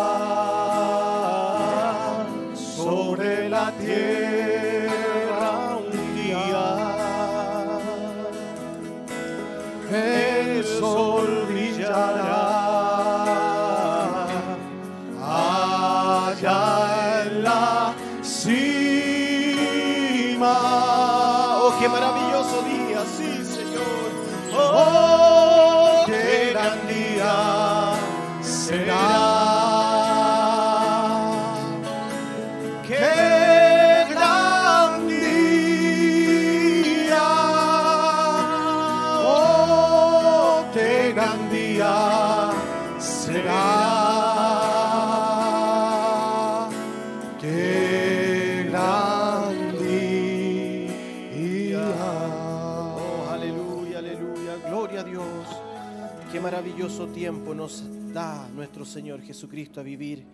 tiempo 57.27 57.57
nos 57.57 57.83
da 58.15 58.49
nuestro 58.51 58.85
Señor 58.85 59.21
Jesucristo 59.21 59.81
a 59.81 59.83
vivir. 59.83 60.25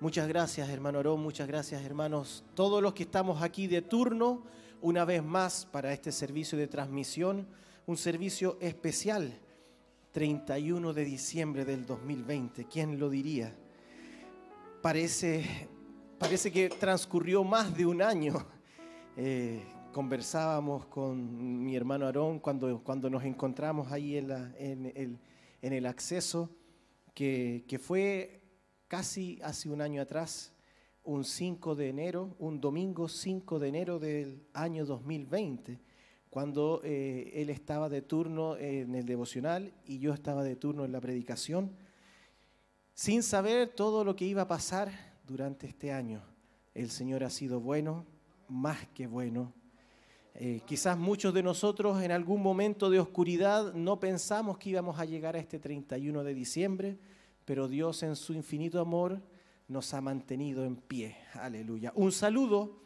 Muchas 0.00 0.26
gracias, 0.26 0.70
hermano 0.70 0.96
Aarón. 0.96 1.20
Muchas 1.20 1.46
gracias, 1.46 1.84
hermanos. 1.84 2.42
Todos 2.54 2.82
los 2.82 2.94
que 2.94 3.02
estamos 3.02 3.42
aquí 3.42 3.66
de 3.66 3.82
turno, 3.82 4.42
una 4.80 5.04
vez 5.04 5.22
más 5.22 5.66
para 5.70 5.92
este 5.92 6.10
servicio 6.12 6.56
de 6.56 6.66
transmisión, 6.66 7.46
un 7.84 7.98
servicio 7.98 8.56
especial, 8.62 9.38
31 10.12 10.94
de 10.94 11.04
diciembre 11.04 11.66
del 11.66 11.84
2020. 11.84 12.64
¿Quién 12.68 12.98
lo 12.98 13.10
diría? 13.10 13.54
Parece, 14.80 15.68
parece 16.18 16.50
que 16.50 16.70
transcurrió 16.70 17.44
más 17.44 17.76
de 17.76 17.84
un 17.84 18.00
año. 18.00 18.46
Eh, 19.18 19.62
conversábamos 19.92 20.86
con 20.86 21.62
mi 21.62 21.76
hermano 21.76 22.06
Aarón 22.06 22.38
cuando, 22.38 22.82
cuando 22.82 23.10
nos 23.10 23.24
encontramos 23.24 23.92
ahí 23.92 24.16
en, 24.16 24.30
en, 24.56 24.92
el, 24.96 25.18
en 25.64 25.72
el, 25.72 25.86
acceso, 25.86 26.50
que, 27.14 27.80
fue 27.82 28.42
casi 28.86 29.40
hace 29.42 29.70
un 29.70 29.80
año 29.80 30.02
atrás 30.02 30.52
un 31.02 31.24
5 31.24 31.74
de 31.74 31.88
enero, 31.88 32.36
un 32.38 32.60
domingo 32.60 33.08
5 33.08 33.58
de 33.58 33.68
enero 33.68 33.98
del 33.98 34.46
año 34.52 34.84
2020, 34.84 35.80
cuando 36.28 36.82
eh, 36.84 37.32
él 37.34 37.48
estaba 37.48 37.88
de 37.88 38.02
turno 38.02 38.58
en 38.58 38.94
el 38.94 39.06
devocional 39.06 39.72
y 39.86 40.00
yo 40.00 40.12
estaba 40.12 40.44
de 40.44 40.56
turno 40.56 40.84
en 40.84 40.92
la 40.92 41.00
predicación, 41.00 41.74
sin 42.92 43.22
saber 43.22 43.68
todo 43.68 44.04
lo 44.04 44.16
que 44.16 44.26
iba 44.26 44.42
a 44.42 44.48
pasar 44.48 44.92
durante 45.26 45.66
este 45.66 45.92
año. 45.92 46.22
El 46.74 46.90
Señor 46.90 47.24
ha 47.24 47.30
sido 47.30 47.58
bueno, 47.58 48.04
más 48.48 48.86
que 48.88 49.06
bueno. 49.06 49.54
Eh, 50.36 50.62
quizás 50.66 50.98
muchos 50.98 51.32
de 51.32 51.44
nosotros 51.44 52.02
en 52.02 52.10
algún 52.10 52.42
momento 52.42 52.90
de 52.90 52.98
oscuridad 52.98 53.72
no 53.72 54.00
pensamos 54.00 54.58
que 54.58 54.70
íbamos 54.70 54.98
a 54.98 55.04
llegar 55.04 55.36
a 55.36 55.38
este 55.38 55.60
31 55.60 56.24
de 56.24 56.34
diciembre, 56.34 56.98
pero 57.44 57.68
Dios 57.68 58.02
en 58.02 58.16
su 58.16 58.34
infinito 58.34 58.80
amor 58.80 59.22
nos 59.68 59.94
ha 59.94 60.00
mantenido 60.00 60.64
en 60.64 60.74
pie. 60.74 61.16
Aleluya. 61.34 61.92
Un 61.94 62.10
saludo, 62.10 62.82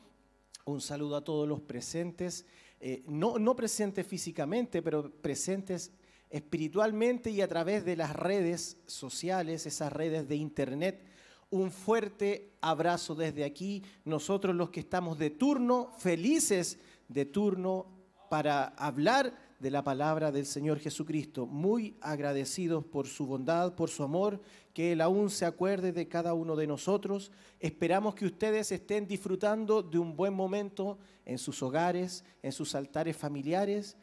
un 0.66 0.82
saludo 0.82 1.16
a 1.16 1.24
todos 1.24 1.48
los 1.48 1.62
presentes, 1.62 2.44
eh, 2.80 3.02
no, 3.06 3.38
no 3.38 3.56
presentes 3.56 4.06
físicamente, 4.06 4.82
pero 4.82 5.10
presentes 5.10 5.90
espiritualmente 6.28 7.30
y 7.30 7.40
a 7.40 7.48
través 7.48 7.82
de 7.82 7.96
las 7.96 8.14
redes 8.14 8.76
sociales, 8.84 9.64
esas 9.64 9.90
redes 9.90 10.28
de 10.28 10.36
internet. 10.36 11.02
Un 11.48 11.70
fuerte 11.70 12.52
abrazo 12.60 13.14
desde 13.14 13.44
aquí, 13.44 13.82
nosotros 14.04 14.54
los 14.54 14.68
que 14.68 14.80
estamos 14.80 15.18
de 15.18 15.30
turno, 15.30 15.90
felices 15.96 16.78
de 17.08 17.24
turno 17.24 17.86
para 18.28 18.64
hablar 18.76 19.34
de 19.58 19.70
la 19.70 19.82
palabra 19.82 20.30
del 20.30 20.46
Señor 20.46 20.78
Jesucristo, 20.78 21.46
muy 21.46 21.96
agradecidos 22.00 22.84
por 22.84 23.06
su 23.06 23.26
bondad, 23.26 23.74
por 23.74 23.90
su 23.90 24.02
amor, 24.02 24.40
que 24.72 24.92
Él 24.92 25.00
aún 25.00 25.30
se 25.30 25.46
acuerde 25.46 25.92
de 25.92 26.06
cada 26.06 26.34
uno 26.34 26.54
de 26.54 26.66
nosotros. 26.66 27.32
Esperamos 27.58 28.14
que 28.14 28.26
ustedes 28.26 28.70
estén 28.70 29.08
disfrutando 29.08 29.82
de 29.82 29.98
un 29.98 30.14
buen 30.14 30.32
momento 30.32 30.98
en 31.24 31.38
sus 31.38 31.62
hogares, 31.62 32.24
en 32.42 32.52
sus 32.52 32.74
altares 32.74 33.16
familiares 33.16 33.96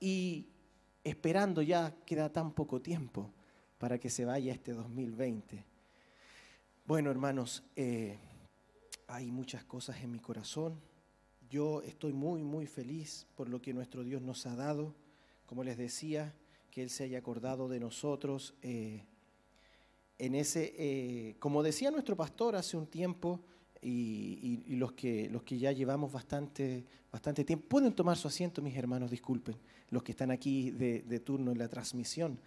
y 0.00 0.48
esperando 1.04 1.60
ya, 1.60 1.94
queda 2.06 2.32
tan 2.32 2.52
poco 2.52 2.80
tiempo 2.80 3.30
para 3.78 3.98
que 3.98 4.08
se 4.08 4.24
vaya 4.24 4.52
este 4.52 4.72
2020. 4.72 5.64
Bueno, 6.86 7.10
hermanos, 7.10 7.62
eh, 7.76 8.18
hay 9.08 9.30
muchas 9.30 9.64
cosas 9.64 10.02
en 10.02 10.10
mi 10.10 10.20
corazón. 10.20 10.80
Yo 11.52 11.82
estoy 11.82 12.14
muy, 12.14 12.42
muy 12.42 12.66
feliz 12.66 13.26
por 13.36 13.50
lo 13.50 13.60
que 13.60 13.74
nuestro 13.74 14.02
Dios 14.02 14.22
nos 14.22 14.46
ha 14.46 14.56
dado 14.56 14.94
como 15.52 15.64
les 15.64 15.76
decía, 15.76 16.32
que 16.70 16.82
Él 16.82 16.88
se 16.88 17.04
haya 17.04 17.18
acordado 17.18 17.68
de 17.68 17.78
nosotros. 17.78 18.54
Eh, 18.62 19.04
en 20.18 20.34
ese, 20.34 20.74
eh, 20.78 21.36
como 21.38 21.62
decía 21.62 21.90
nuestro 21.90 22.16
pastor 22.16 22.56
hace 22.56 22.78
un 22.78 22.86
tiempo, 22.86 23.38
y, 23.82 24.76
los, 24.76 24.92
que, 24.92 25.28
los 25.28 25.42
que 25.42 25.58
ya 25.58 25.72
llevamos 25.72 26.10
bastante, 26.10 26.86
bastante 27.10 27.44
tiempo, 27.44 27.68
pueden 27.68 27.92
tomar 27.92 28.16
su 28.16 28.28
asiento, 28.28 28.62
mis 28.62 28.74
hermanos, 28.74 29.10
disculpen, 29.10 29.54
los 29.90 30.02
que 30.02 30.12
están 30.12 30.30
aquí 30.30 30.70
de, 30.70 31.20
turno 31.20 31.52
en 31.52 31.58
la 31.58 31.68
transmisión. 31.68 32.38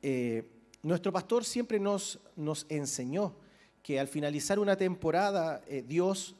Eh, 0.00 0.46
nuestro 0.84 1.10
pastor 1.10 1.44
siempre 1.44 1.80
nos, 1.80 2.20
nos 2.36 2.66
enseñó 2.68 3.34
que 3.82 3.98
al 3.98 4.06
finalizar 4.06 4.60
una 4.60 4.76
temporada, 4.76 5.60
Dios 5.88 6.36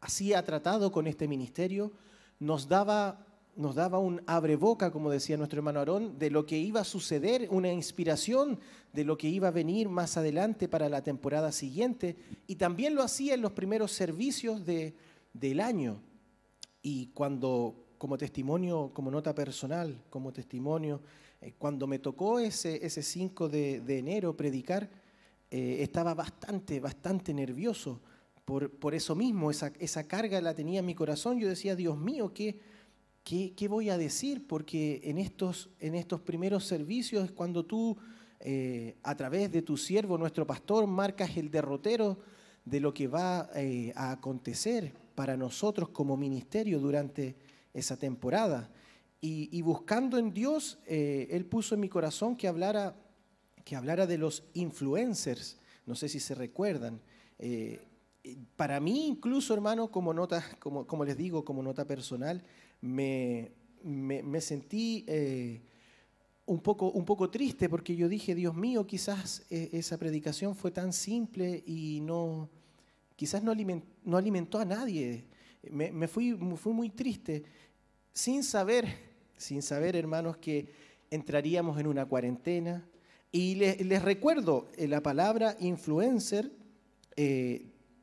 así 0.00 0.34
ha 0.34 0.44
tratado 0.44 0.92
con 0.92 1.06
este 1.06 1.28
ministerio, 1.28 1.92
nos 2.38 2.68
daba 2.68 3.24
nos 3.58 3.74
daba 3.74 3.98
un 3.98 4.22
abreboca, 4.28 4.92
como 4.92 5.10
decía 5.10 5.36
nuestro 5.36 5.58
hermano 5.58 5.80
Aarón, 5.80 6.16
de 6.16 6.30
lo 6.30 6.46
que 6.46 6.56
iba 6.56 6.80
a 6.80 6.84
suceder, 6.84 7.48
una 7.50 7.72
inspiración 7.72 8.60
de 8.92 9.04
lo 9.04 9.18
que 9.18 9.28
iba 9.28 9.48
a 9.48 9.50
venir 9.50 9.88
más 9.88 10.16
adelante 10.16 10.68
para 10.68 10.88
la 10.88 11.02
temporada 11.02 11.50
siguiente. 11.50 12.16
Y 12.46 12.54
también 12.54 12.94
lo 12.94 13.02
hacía 13.02 13.34
en 13.34 13.42
los 13.42 13.50
primeros 13.50 13.90
servicios 13.90 14.64
de, 14.64 14.94
del 15.32 15.58
año. 15.58 16.00
Y 16.82 17.08
cuando, 17.08 17.88
como 17.98 18.16
testimonio, 18.16 18.92
como 18.94 19.10
nota 19.10 19.34
personal, 19.34 20.04
como 20.08 20.32
testimonio, 20.32 21.00
eh, 21.40 21.54
cuando 21.58 21.88
me 21.88 21.98
tocó 21.98 22.38
ese, 22.38 22.86
ese 22.86 23.02
5 23.02 23.48
de, 23.48 23.98
enero 23.98 24.36
predicar, 24.36 24.88
eh, 25.50 25.78
estaba 25.80 26.14
bastante, 26.14 26.78
bastante 26.78 27.34
nervioso. 27.34 28.00
Por, 28.48 28.94
eso 28.94 29.14
mismo, 29.14 29.50
esa, 29.50 30.08
carga 30.08 30.40
la 30.40 30.54
tenía 30.54 30.80
en 30.80 30.86
mi 30.86 30.94
corazón. 30.94 31.38
Yo 31.38 31.46
decía, 31.46 31.76
Dios 31.76 31.98
mío, 31.98 32.32
¿qué, 32.32 32.58
¿qué, 33.22 33.68
voy 33.68 33.90
a 33.90 33.98
decir? 33.98 34.46
Porque 34.46 35.02
en 35.04 35.18
estos, 35.18 35.68
en 35.80 35.94
estos 35.94 36.22
primeros 36.22 36.64
servicios 36.64 37.26
es 37.26 37.30
cuando 37.30 37.66
tú, 37.66 37.98
eh, 38.40 38.96
a 39.02 39.14
través 39.16 39.52
de 39.52 39.60
tu 39.60 39.76
siervo, 39.76 40.16
nuestro 40.16 40.46
pastor, 40.46 40.86
marcas 40.86 41.36
el 41.36 41.50
derrotero 41.50 42.20
de 42.64 42.80
lo 42.80 42.94
que 42.94 43.06
va 43.06 43.50
eh, 43.54 43.92
a 43.94 44.12
acontecer 44.12 44.94
para 45.14 45.36
nosotros 45.36 45.90
como 45.90 46.16
ministerio 46.16 46.80
durante 46.80 47.36
esa 47.74 47.98
temporada. 47.98 48.70
Y, 49.20 49.60
buscando 49.60 50.16
en 50.16 50.32
Dios, 50.32 50.78
eh, 50.86 51.28
Él 51.32 51.44
puso 51.44 51.74
en 51.74 51.82
mi 51.82 51.90
corazón 51.90 52.34
que 52.34 52.48
hablara, 52.48 52.96
que 53.62 53.76
hablara 53.76 54.06
de 54.06 54.16
los 54.16 54.44
influencers. 54.54 55.58
No 55.84 55.94
sé 55.94 56.08
si 56.08 56.18
se 56.18 56.34
recuerdan. 56.34 57.02
Para 58.56 58.80
mí, 58.80 59.06
incluso, 59.06 59.54
hermano, 59.54 59.90
como 59.90 60.12
nota, 60.12 60.44
como, 60.58 61.04
les 61.04 61.16
digo, 61.16 61.44
como 61.44 61.62
nota 61.62 61.86
personal, 61.86 62.42
me, 62.80 63.50
sentí 64.40 65.04
eh, 65.06 65.62
un, 66.46 66.60
poco, 66.60 66.90
un 66.90 67.04
poco 67.04 67.30
triste 67.30 67.68
porque 67.68 67.96
yo 67.96 68.08
dije, 68.08 68.34
Dios 68.34 68.54
mío, 68.54 68.86
quizás 68.86 69.46
eh, 69.50 69.70
esa 69.72 69.98
predicación 69.98 70.54
fue 70.54 70.70
tan 70.70 70.92
simple 70.92 71.62
y 71.66 72.00
no, 72.00 72.48
quizás 73.16 73.42
no 73.42 73.52
alimentó, 73.52 74.58
a 74.58 74.64
nadie. 74.64 75.24
Me, 75.70 76.08
fui, 76.08 76.36
fui 76.56 76.72
muy 76.72 76.90
triste 76.90 77.44
sin 78.12 78.42
saber, 78.42 78.86
sin 79.36 79.62
saber, 79.62 79.96
hermanos, 79.96 80.36
que 80.38 80.68
entraríamos 81.10 81.78
en 81.78 81.86
una 81.86 82.06
cuarentena. 82.06 82.86
Y 83.30 83.56
les, 83.56 83.84
les 83.84 84.02
recuerdo, 84.02 84.68
eh, 84.76 84.88
la 84.88 85.02
palabra 85.02 85.56
influencer 85.60 86.50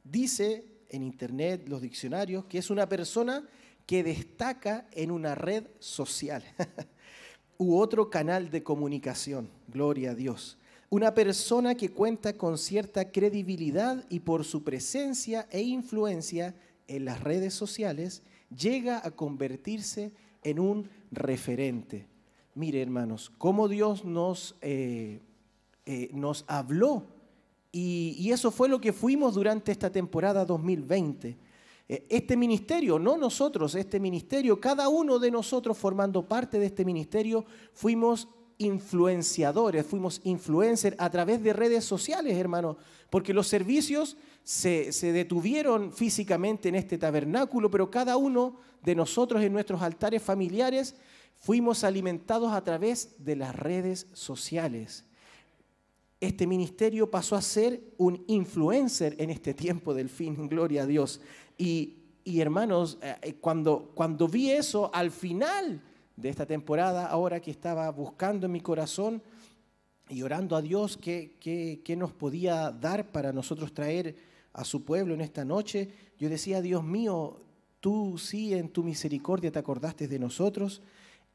dice 0.06 0.64
en 0.90 1.04
internet, 1.04 1.68
los 1.68 1.82
diccionarios, 1.82 2.46
que 2.46 2.60
es 2.60 2.70
una 2.70 2.88
persona 2.88 3.46
que 3.86 4.04
destaca 4.04 4.88
en 4.92 5.12
una 5.12 5.36
red 5.36 5.66
social 5.80 6.44
u 7.58 7.78
otro 7.78 8.10
canal 8.10 8.50
de 8.50 8.64
comunicación. 8.64 9.50
Gloria 9.68 10.12
a 10.12 10.16
Dios. 10.16 10.58
Una 10.90 11.14
persona 11.14 11.76
que 11.76 11.90
cuenta 11.90 12.34
con 12.34 12.58
cierta 12.58 13.12
credibilidad 13.12 14.06
y 14.10 14.22
por 14.22 14.46
su 14.46 14.64
presencia 14.64 15.48
e 15.52 15.62
influencia 15.62 16.56
en 16.88 17.06
las 17.06 17.22
redes 17.22 17.54
sociales 17.54 18.24
llega 18.56 19.02
a 19.04 19.12
convertirse 19.12 20.14
en 20.44 20.60
un 20.60 20.90
referente. 21.12 22.08
Mire, 22.54 22.82
hermanos, 22.82 23.32
cómo 23.38 23.68
Dios 23.68 24.06
nos, 24.06 24.56
eh, 24.62 25.20
eh, 25.86 26.10
nos 26.14 26.46
habló 26.48 27.15
y, 27.78 28.32
eso 28.32 28.52
fue 28.52 28.70
lo 28.70 28.80
que 28.80 28.94
fuimos 28.94 29.36
durante 29.36 29.70
esta 29.70 29.92
temporada 29.92 30.46
2020 30.46 31.38
eh, 31.88 32.08
este 32.10 32.38
ministerio, 32.38 32.98
no 32.98 33.18
nosotros, 33.18 33.76
este 33.76 34.00
ministerio, 34.00 34.62
cada 34.62 34.88
uno 34.88 35.20
de 35.20 35.30
nosotros 35.30 35.78
formando 35.78 36.26
parte 36.26 36.58
de 36.58 36.68
este 36.68 36.86
ministerio, 36.86 37.46
fuimos 37.74 38.30
influenciadores, 38.58 39.86
fuimos 39.86 40.22
influencers 40.24 40.96
a 40.98 41.10
través 41.10 41.44
de 41.44 41.52
redes 41.52 41.84
sociales, 41.84 42.38
hermano, 42.38 42.78
porque 43.10 43.34
los 43.34 43.48
servicios 43.48 44.16
se, 44.42 44.94
se, 44.94 45.12
detuvieron 45.12 45.92
físicamente 45.92 46.70
en 46.70 46.76
este 46.76 46.98
tabernáculo, 46.98 47.70
pero 47.70 47.92
cada 47.92 48.16
uno 48.16 48.56
de 48.84 48.96
nosotros 48.96 49.44
en 49.44 49.52
nuestros 49.52 49.82
altares 49.82 50.24
familiares 50.24 50.96
fuimos 51.38 51.84
alimentados 51.84 52.54
a 52.54 52.64
través 52.64 53.24
de 53.24 53.36
las 53.36 53.54
redes 53.54 54.08
sociales. 54.14 55.06
Este 56.26 56.48
ministerio 56.48 57.12
pasó 57.12 57.36
a 57.36 57.42
ser 57.44 57.80
un 57.98 58.24
influencer 58.26 59.16
en 59.20 59.30
este 59.30 59.54
tiempo 59.54 59.94
del 59.94 60.10
fin, 60.10 60.48
gloria 60.50 60.82
a 60.82 60.86
Dios. 60.88 61.22
Y, 61.56 61.98
hermanos, 62.26 62.98
eh, 63.04 63.16
eh, 63.22 63.34
cuando, 63.36 63.92
cuando 63.94 64.28
vi 64.28 64.50
eso 64.50 64.90
al 64.92 65.12
final 65.12 65.84
de 66.16 66.30
esta 66.30 66.48
temporada, 66.48 67.06
ahora 67.06 67.40
que 67.40 67.52
estaba 67.52 67.88
buscando 67.92 68.48
en 68.48 68.54
mi 68.54 68.62
corazón 68.62 69.22
y 70.10 70.24
orando 70.24 70.56
a 70.56 70.64
Dios 70.64 70.98
qué, 70.98 71.38
qué, 71.40 71.96
nos 71.96 72.12
podía 72.12 72.72
dar 72.72 73.12
para 73.12 73.32
nosotros 73.32 73.72
traer 73.72 74.16
a 74.52 74.64
su 74.64 74.84
pueblo 74.84 75.14
en 75.14 75.22
esta 75.22 75.46
noche, 75.46 75.90
yo 76.18 76.28
decía, 76.28 76.60
Dios 76.60 76.84
mío, 76.84 77.40
tú 77.80 78.18
sí 78.18 78.52
en 78.56 78.70
tu 78.70 78.84
misericordia 78.84 79.52
te 79.52 79.60
acordaste 79.60 80.08
de 80.08 80.18
nosotros. 80.18 80.82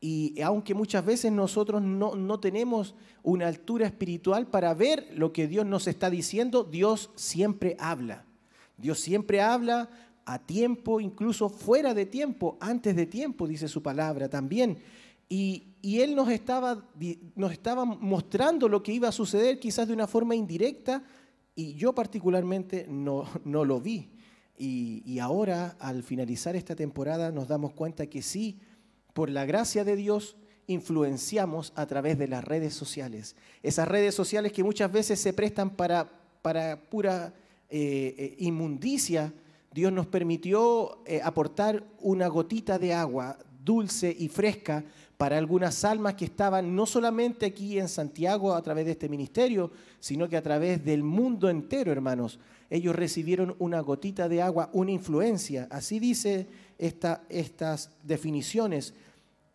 Y 0.00 0.40
aunque 0.40 0.74
muchas 0.74 1.04
veces 1.04 1.30
nosotros 1.30 1.82
no, 1.82 2.14
no, 2.14 2.40
tenemos 2.40 2.94
una 3.22 3.48
altura 3.48 3.86
espiritual 3.86 4.46
para 4.46 4.72
ver 4.72 5.08
lo 5.14 5.30
que 5.32 5.46
Dios 5.46 5.66
nos 5.66 5.86
está 5.86 6.08
diciendo, 6.08 6.64
Dios 6.64 7.10
siempre 7.16 7.76
habla. 7.78 8.24
Dios 8.78 8.98
siempre 8.98 9.42
habla 9.42 9.90
a 10.24 10.38
tiempo, 10.38 11.00
incluso 11.00 11.50
fuera 11.50 11.92
de 11.92 12.06
tiempo, 12.06 12.56
antes 12.60 12.96
de 12.96 13.04
tiempo, 13.04 13.46
dice 13.46 13.68
su 13.68 13.82
palabra 13.82 14.30
también. 14.30 14.78
Y, 15.28 15.74
y 15.82 16.00
Él 16.00 16.14
nos 16.14 16.30
estaba, 16.30 16.82
nos 17.36 17.52
estaba 17.52 17.84
mostrando 17.84 18.68
lo 18.68 18.82
que 18.82 18.92
iba 18.92 19.08
a 19.08 19.12
suceder 19.12 19.60
quizás 19.60 19.86
de 19.86 19.94
una 19.94 20.06
forma 20.06 20.34
indirecta 20.34 21.02
y 21.54 21.74
yo 21.74 21.94
particularmente 21.94 22.86
no, 22.88 23.26
no 23.44 23.66
lo 23.66 23.80
vi. 23.80 24.08
Y, 24.56 25.02
y 25.04 25.18
ahora, 25.18 25.76
al 25.78 26.02
finalizar 26.02 26.56
esta 26.56 26.74
temporada, 26.74 27.30
nos 27.32 27.48
damos 27.48 27.72
cuenta 27.72 28.06
que 28.06 28.22
sí, 28.22 28.58
por 29.12 29.30
la 29.30 29.44
gracia 29.44 29.84
de 29.84 29.96
Dios, 29.96 30.36
influenciamos 30.66 31.72
a 31.74 31.86
través 31.86 32.18
de 32.18 32.28
las 32.28 32.44
redes 32.44 32.74
sociales. 32.74 33.34
Esas 33.62 33.88
redes 33.88 34.14
sociales 34.14 34.52
que 34.52 34.64
muchas 34.64 34.90
veces 34.92 35.20
se 35.20 35.32
prestan 35.32 35.70
para, 35.70 36.08
pura 36.88 37.34
eh, 37.68 38.14
eh, 38.16 38.34
inmundicia, 38.38 39.32
Dios 39.72 39.92
nos 39.92 40.06
permitió 40.06 41.02
eh, 41.06 41.20
aportar 41.22 41.84
una 42.00 42.26
gotita 42.28 42.78
de 42.78 42.92
agua 42.92 43.38
dulce 43.64 44.14
y 44.18 44.28
fresca 44.28 44.84
para 45.16 45.36
algunas 45.36 45.84
almas 45.84 46.14
que 46.14 46.24
estaban 46.24 46.74
no 46.74 46.86
solamente 46.86 47.46
aquí 47.46 47.78
en 47.78 47.88
Santiago 47.88 48.54
a 48.54 48.62
través 48.62 48.86
de 48.86 48.92
este 48.92 49.08
ministerio, 49.08 49.70
sino 50.00 50.28
que 50.28 50.36
a 50.36 50.42
través 50.42 50.84
del 50.84 51.02
mundo 51.02 51.48
entero, 51.50 51.92
hermanos. 51.92 52.38
Ellos 52.70 52.96
recibieron 52.96 53.54
una 53.58 53.80
gotita 53.80 54.28
de 54.28 54.40
agua, 54.40 54.70
una 54.72 54.92
influencia. 54.92 55.68
Así 55.70 55.98
dice 55.98 56.46
estas 56.80 57.90
definiciones, 58.02 58.94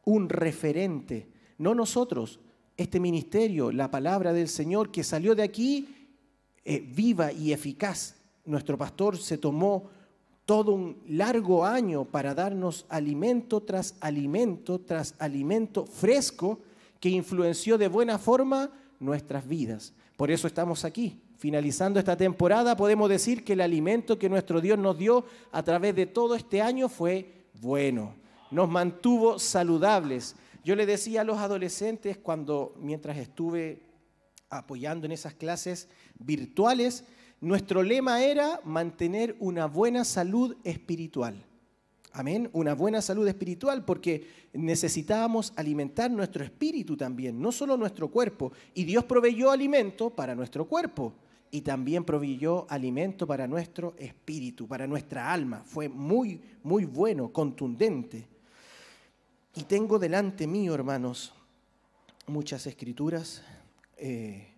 un 0.05 0.29
referente. 0.29 1.27
No 1.57 1.73
nosotros, 1.73 2.39
este 2.77 2.99
ministerio, 2.99 3.71
la 3.71 3.89
palabra 3.89 4.31
del 4.31 4.47
Señor 4.47 4.91
que 4.91 5.03
salió 5.03 5.33
de 5.33 5.43
aquí, 5.43 5.87
eh, 6.63 6.79
viva 6.79 7.31
y 7.31 7.51
eficaz. 7.51 8.15
Nuestro 8.45 8.77
pastor 8.77 9.17
se 9.17 9.37
tomó 9.37 9.89
todo 10.45 10.73
un 10.73 10.97
largo 11.07 11.65
año 11.65 12.05
para 12.05 12.35
darnos 12.35 12.85
alimento 12.89 13.61
tras 13.61 13.95
alimento 13.99 14.79
tras 14.79 15.15
alimento 15.17 15.87
fresco 15.87 16.59
que 16.99 17.09
influenció 17.09 17.77
de 17.77 17.87
buena 17.87 18.19
forma 18.19 18.69
nuestras 18.99 19.47
vidas. 19.47 19.93
Por 20.15 20.29
eso 20.29 20.47
estamos 20.47 20.85
aquí. 20.85 21.19
Finalizando 21.37 21.99
esta 21.99 22.15
temporada, 22.15 22.77
podemos 22.77 23.09
decir 23.09 23.43
que 23.43 23.53
el 23.53 23.61
alimento 23.61 24.17
que 24.17 24.29
nuestro 24.29 24.61
Dios 24.61 24.79
nos 24.79 24.97
dio 24.97 25.25
a 25.51 25.63
través 25.63 25.95
de 25.95 26.05
todo 26.05 26.35
este 26.35 26.61
año 26.61 26.87
fue 26.87 27.47
bueno. 27.61 28.15
Nos 28.51 28.69
mantuvo 28.69 29.37
saludables. 29.37 30.35
Yo 30.63 30.75
le 30.75 30.85
decía 30.85 31.21
a 31.21 31.23
los 31.25 31.37
adolescentes 31.37 32.17
cuando, 32.17 32.73
mientras 32.79 33.17
estuve 33.17 33.83
apoyando 34.49 35.05
en 35.05 35.11
esas 35.11 35.33
clases 35.33 35.89
virtuales, 36.17 37.03
nuestro 37.41 37.83
lema 37.83 38.23
era 38.23 38.61
mantener 38.63 39.35
una 39.39 39.65
buena 39.65 40.05
salud 40.05 40.55
espiritual. 40.63 41.45
Amén, 42.17 42.49
una 42.53 42.75
buena 42.75 43.01
salud 43.01 43.27
espiritual 43.27 43.83
porque 43.83 44.25
necesitábamos 44.53 45.51
alimentar 45.57 46.09
nuestro 46.09 46.45
espíritu 46.45 46.95
también, 46.95 47.41
no 47.41 47.51
solo 47.51 47.75
nuestro 47.75 48.07
cuerpo. 48.07 48.53
Y 48.73 48.85
Dios 48.85 49.03
proveyó 49.03 49.51
alimento 49.51 50.11
para 50.11 50.33
nuestro 50.33 50.63
cuerpo 50.65 51.13
y 51.51 51.59
también 51.59 52.05
proveyó 52.05 52.67
alimento 52.69 53.27
para 53.27 53.47
nuestro 53.47 53.95
espíritu, 53.97 54.65
para 54.65 54.87
nuestra 54.87 55.33
alma. 55.33 55.61
Fue 55.65 55.89
muy, 55.89 56.39
muy 56.63 56.85
bueno, 56.85 57.33
contundente. 57.33 58.25
Y 59.53 59.63
tengo 59.63 59.99
delante 59.99 60.47
mío, 60.47 60.73
hermanos, 60.73 61.33
muchas 62.27 62.65
escrituras. 62.65 63.43
Eh, 63.97 64.53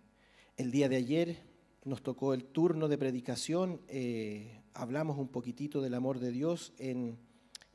el 0.58 0.70
día 0.70 0.90
de 0.90 0.98
ayer 0.98 1.38
nos 1.86 2.04
tocó 2.04 2.36
el 2.36 2.44
turno 2.44 2.88
de 2.88 3.00
predicación, 3.00 3.82
eh, 3.88 4.62
hablamos 4.76 5.18
un 5.18 5.30
poquitito 5.30 5.82
del 5.82 5.96
amor 5.96 6.20
de 6.20 6.32
Dios 6.32 6.74
en, 6.78 7.18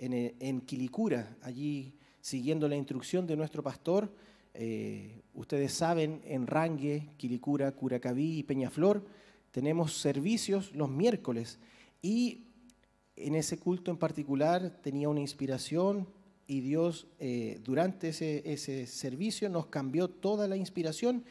en, 0.03 0.61
Quilicura, 0.63 1.37
allí 1.43 1.95
siguiendo 2.21 2.69
la 2.69 2.77
instrucción 2.77 3.27
de 3.27 3.37
nuestro 3.37 3.63
pastor. 3.63 4.13
Eh, 4.55 5.23
ustedes 5.35 5.73
saben, 5.73 6.21
en 6.25 6.47
Rangue, 6.47 7.11
Quilicura, 7.17 7.71
Curacaví 7.73 8.39
y 8.39 8.43
Peñaflor, 8.43 9.05
tenemos 9.53 9.95
servicios 9.95 10.75
los 10.75 10.91
miércoles 10.91 11.59
y 12.01 12.47
en 13.17 13.35
ese 13.35 13.59
culto 13.59 13.91
en 13.91 13.97
particular 13.97 14.71
tenía 14.83 15.09
una 15.09 15.21
inspiración 15.21 16.09
y 16.47 16.61
Dios 16.61 17.07
eh, 17.19 17.61
durante 17.63 18.09
ese 18.09 18.87
servicio 18.87 19.49
nos 19.49 19.67
cambió 19.67 20.09
toda 20.09 20.49
la 20.49 20.57
inspiración 20.57 21.25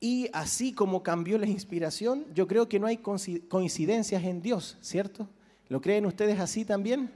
y 0.00 0.28
así 0.32 0.72
como 0.72 1.02
cambió 1.02 1.38
la 1.38 1.46
inspiración, 1.46 2.26
yo 2.34 2.46
creo 2.46 2.68
que 2.68 2.78
no 2.78 2.86
hay 2.86 2.98
coincidencias 2.98 4.22
en 4.24 4.42
Dios, 4.42 4.76
¿cierto? 4.82 5.28
¿Lo 5.68 5.80
creen 5.80 6.04
ustedes 6.04 6.38
así 6.38 6.64
también? 6.64 7.10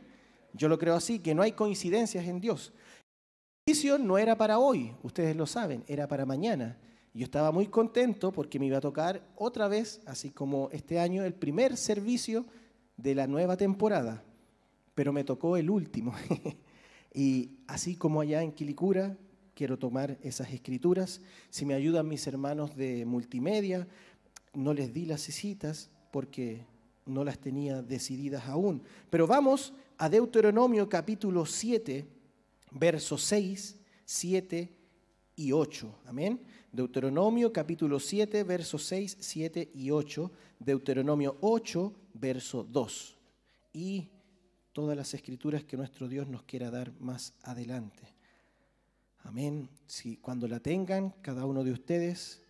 Yo 0.52 0.68
lo 0.68 0.78
creo 0.78 0.94
así, 0.94 1.18
que 1.18 1.34
no 1.34 1.42
hay 1.42 1.52
coincidencias 1.52 2.26
en 2.26 2.40
Dios. 2.40 2.72
El 3.66 3.74
servicio 3.74 3.98
no 3.98 4.18
era 4.18 4.36
para 4.36 4.58
hoy, 4.58 4.94
ustedes 5.02 5.36
lo 5.36 5.46
saben, 5.46 5.84
era 5.86 6.08
para 6.08 6.26
mañana. 6.26 6.78
Yo 7.12 7.24
estaba 7.24 7.50
muy 7.50 7.66
contento 7.66 8.30
porque 8.30 8.58
me 8.58 8.66
iba 8.66 8.78
a 8.78 8.80
tocar 8.80 9.22
otra 9.36 9.68
vez, 9.68 10.00
así 10.06 10.30
como 10.30 10.68
este 10.72 11.00
año, 11.00 11.24
el 11.24 11.34
primer 11.34 11.76
servicio 11.76 12.46
de 12.96 13.14
la 13.14 13.26
nueva 13.26 13.56
temporada, 13.56 14.22
pero 14.94 15.12
me 15.12 15.24
tocó 15.24 15.56
el 15.56 15.70
último. 15.70 16.14
y 17.14 17.58
así 17.66 17.96
como 17.96 18.20
allá 18.20 18.42
en 18.42 18.52
Quilicura, 18.52 19.16
quiero 19.54 19.78
tomar 19.78 20.18
esas 20.22 20.52
escrituras. 20.52 21.20
Si 21.50 21.66
me 21.66 21.74
ayudan 21.74 22.08
mis 22.08 22.26
hermanos 22.26 22.76
de 22.76 23.04
multimedia, 23.04 23.88
no 24.54 24.72
les 24.72 24.92
di 24.92 25.06
las 25.06 25.22
citas 25.22 25.90
porque 26.12 26.64
no 27.06 27.24
las 27.24 27.38
tenía 27.38 27.82
decididas 27.82 28.46
aún. 28.46 28.82
Pero 29.10 29.26
vamos 29.26 29.74
a 30.00 30.08
Deuteronomio 30.08 30.88
capítulo 30.88 31.44
7, 31.44 32.06
versos 32.70 33.22
6, 33.22 33.76
7 34.06 34.72
y 35.36 35.52
8. 35.52 35.98
Amén. 36.06 36.40
Deuteronomio 36.72 37.52
capítulo 37.52 38.00
7, 38.00 38.42
versos 38.44 38.82
6, 38.86 39.18
7 39.20 39.70
y 39.74 39.90
8. 39.90 40.32
Deuteronomio 40.58 41.36
8, 41.42 41.94
verso 42.14 42.64
2. 42.64 43.18
Y 43.74 44.08
todas 44.72 44.96
las 44.96 45.12
escrituras 45.12 45.64
que 45.64 45.76
nuestro 45.76 46.08
Dios 46.08 46.26
nos 46.26 46.44
quiera 46.44 46.70
dar 46.70 46.98
más 46.98 47.34
adelante. 47.42 48.14
Amén. 49.18 49.68
Si 49.86 50.16
cuando 50.16 50.48
la 50.48 50.60
tengan, 50.60 51.10
cada 51.20 51.44
uno 51.44 51.62
de 51.62 51.72
ustedes 51.72 52.40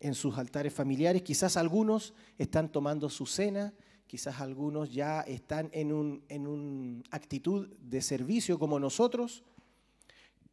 en 0.00 0.14
sus 0.14 0.38
altares 0.38 0.72
familiares, 0.72 1.20
quizás 1.20 1.58
algunos 1.58 2.14
están 2.38 2.72
tomando 2.72 3.10
su 3.10 3.26
cena, 3.26 3.74
quizás 4.06 4.40
algunos 4.40 4.92
ya 4.92 5.20
están 5.22 5.68
en 5.72 5.92
una 5.92 6.20
en 6.28 7.04
actitud 7.10 7.68
de 7.80 8.00
servicio 8.02 8.58
como 8.58 8.78
nosotros. 8.78 9.44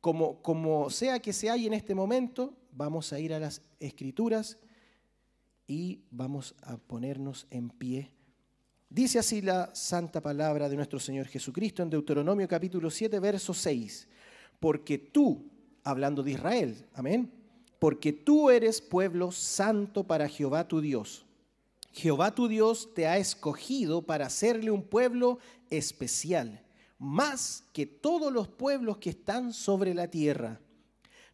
Como, 0.01 0.41
como 0.41 0.89
sea 0.89 1.21
que 1.21 1.31
se 1.31 1.49
hay 1.49 1.65
en 1.65 1.73
este 1.73 1.95
momento, 1.95 2.57
vamos 2.73 3.13
a 3.13 3.19
ir 3.19 3.33
a 3.33 3.39
las 3.39 3.61
escrituras 3.79 4.57
y 5.65 6.01
vamos 6.11 6.55
a 6.61 6.77
ponernos 6.77 7.47
en 7.49 7.69
pie. 7.69 8.11
Dice 8.89 9.17
así 9.17 9.41
la 9.41 9.73
santa 9.73 10.21
palabra 10.21 10.69
de 10.69 10.75
nuestro 10.75 10.99
Señor 10.99 11.27
Jesucristo 11.27 11.81
en 11.81 11.89
Deuteronomio 11.89 12.47
capítulo 12.47 12.91
7, 12.91 13.19
verso 13.19 13.53
6. 13.53 14.07
Porque 14.59 14.97
tú, 14.97 15.49
hablando 15.83 16.21
de 16.21 16.31
Israel, 16.31 16.85
amén, 16.93 17.31
porque 17.79 18.13
tú 18.13 18.49
eres 18.49 18.81
pueblo 18.81 19.31
santo 19.31 20.03
para 20.03 20.29
Jehová 20.29 20.67
tu 20.67 20.79
Dios. 20.79 21.25
Jehová 21.93 22.35
tu 22.35 22.47
Dios 22.49 22.93
te 22.93 23.07
ha 23.07 23.17
escogido 23.17 24.01
para 24.01 24.25
hacerle 24.25 24.71
un 24.71 24.83
pueblo 24.83 25.39
especial, 25.69 26.61
más 26.99 27.63
que 27.71 27.85
todos 27.85 28.33
los 28.33 28.49
pueblos 28.49 28.97
que 28.97 29.11
están 29.11 29.53
sobre 29.53 29.93
la 29.93 30.09
tierra. 30.09 30.59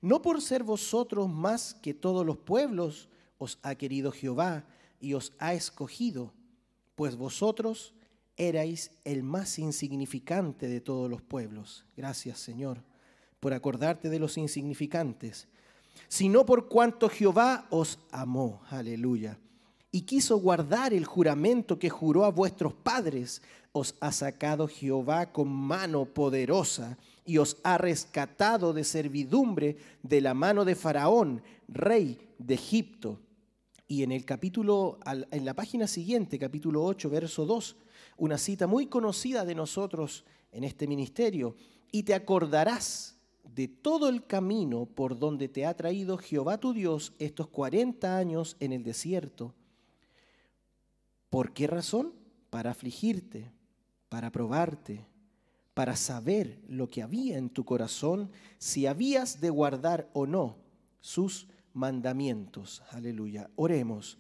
No 0.01 0.21
por 0.21 0.41
ser 0.41 0.63
vosotros 0.63 1.27
más 1.27 1.73
que 1.73 1.95
todos 1.95 2.23
los 2.23 2.37
pueblos 2.37 3.09
os 3.39 3.57
ha 3.63 3.75
querido 3.75 4.11
Jehová 4.11 4.67
y 4.99 5.13
os 5.15 5.33
ha 5.39 5.53
escogido, 5.53 6.33
pues 6.95 7.15
vosotros 7.15 7.95
erais 8.37 8.91
el 9.03 9.23
más 9.23 9.57
insignificante 9.57 10.67
de 10.67 10.79
todos 10.79 11.09
los 11.09 11.21
pueblos. 11.21 11.85
Gracias, 11.97 12.37
Señor 12.39 12.83
por 13.39 13.53
acordarte 13.53 14.09
de 14.09 14.19
los 14.19 14.37
insignificantes, 14.37 15.47
sino 16.07 16.45
por 16.45 16.67
cuanto 16.67 17.09
Jehová 17.09 17.67
os 17.69 17.99
amó, 18.11 18.61
aleluya, 18.69 19.39
y 19.91 20.01
quiso 20.01 20.37
guardar 20.37 20.93
el 20.93 21.05
juramento 21.05 21.79
que 21.79 21.89
juró 21.89 22.25
a 22.25 22.31
vuestros 22.31 22.73
padres, 22.73 23.41
os 23.71 23.95
ha 23.99 24.11
sacado 24.11 24.67
Jehová 24.67 25.31
con 25.31 25.47
mano 25.47 26.05
poderosa 26.05 26.97
y 27.25 27.37
os 27.37 27.57
ha 27.63 27.77
rescatado 27.77 28.73
de 28.73 28.83
servidumbre 28.83 29.77
de 30.03 30.21
la 30.21 30.33
mano 30.33 30.65
de 30.65 30.75
Faraón, 30.75 31.41
rey 31.67 32.19
de 32.37 32.55
Egipto. 32.55 33.19
Y 33.87 34.03
en 34.03 34.11
el 34.11 34.25
capítulo, 34.25 34.99
en 35.05 35.45
la 35.45 35.55
página 35.55 35.87
siguiente, 35.87 36.37
capítulo 36.37 36.83
8, 36.83 37.09
verso 37.09 37.45
2, 37.45 37.75
una 38.17 38.37
cita 38.37 38.67
muy 38.67 38.87
conocida 38.87 39.45
de 39.45 39.55
nosotros 39.55 40.25
en 40.51 40.63
este 40.63 40.87
ministerio, 40.87 41.55
y 41.91 42.03
te 42.03 42.13
acordarás 42.13 43.15
de 43.43 43.67
todo 43.67 44.09
el 44.09 44.25
camino 44.25 44.85
por 44.85 45.17
donde 45.17 45.47
te 45.47 45.65
ha 45.65 45.75
traído 45.75 46.17
Jehová 46.17 46.59
tu 46.59 46.73
Dios 46.73 47.13
estos 47.17 47.47
40 47.47 48.17
años 48.17 48.55
en 48.59 48.73
el 48.73 48.83
desierto. 48.83 49.55
¿Por 51.29 51.53
qué 51.53 51.67
razón? 51.67 52.13
Para 52.49 52.71
afligirte, 52.71 53.51
para 54.09 54.31
probarte, 54.31 55.05
para 55.73 55.95
saber 55.95 56.59
lo 56.67 56.89
que 56.89 57.01
había 57.03 57.37
en 57.37 57.49
tu 57.49 57.63
corazón, 57.63 58.31
si 58.57 58.87
habías 58.87 59.39
de 59.39 59.49
guardar 59.49 60.09
o 60.13 60.25
no 60.25 60.57
sus 61.01 61.47
mandamientos. 61.73 62.83
Aleluya. 62.91 63.49
Oremos. 63.55 64.17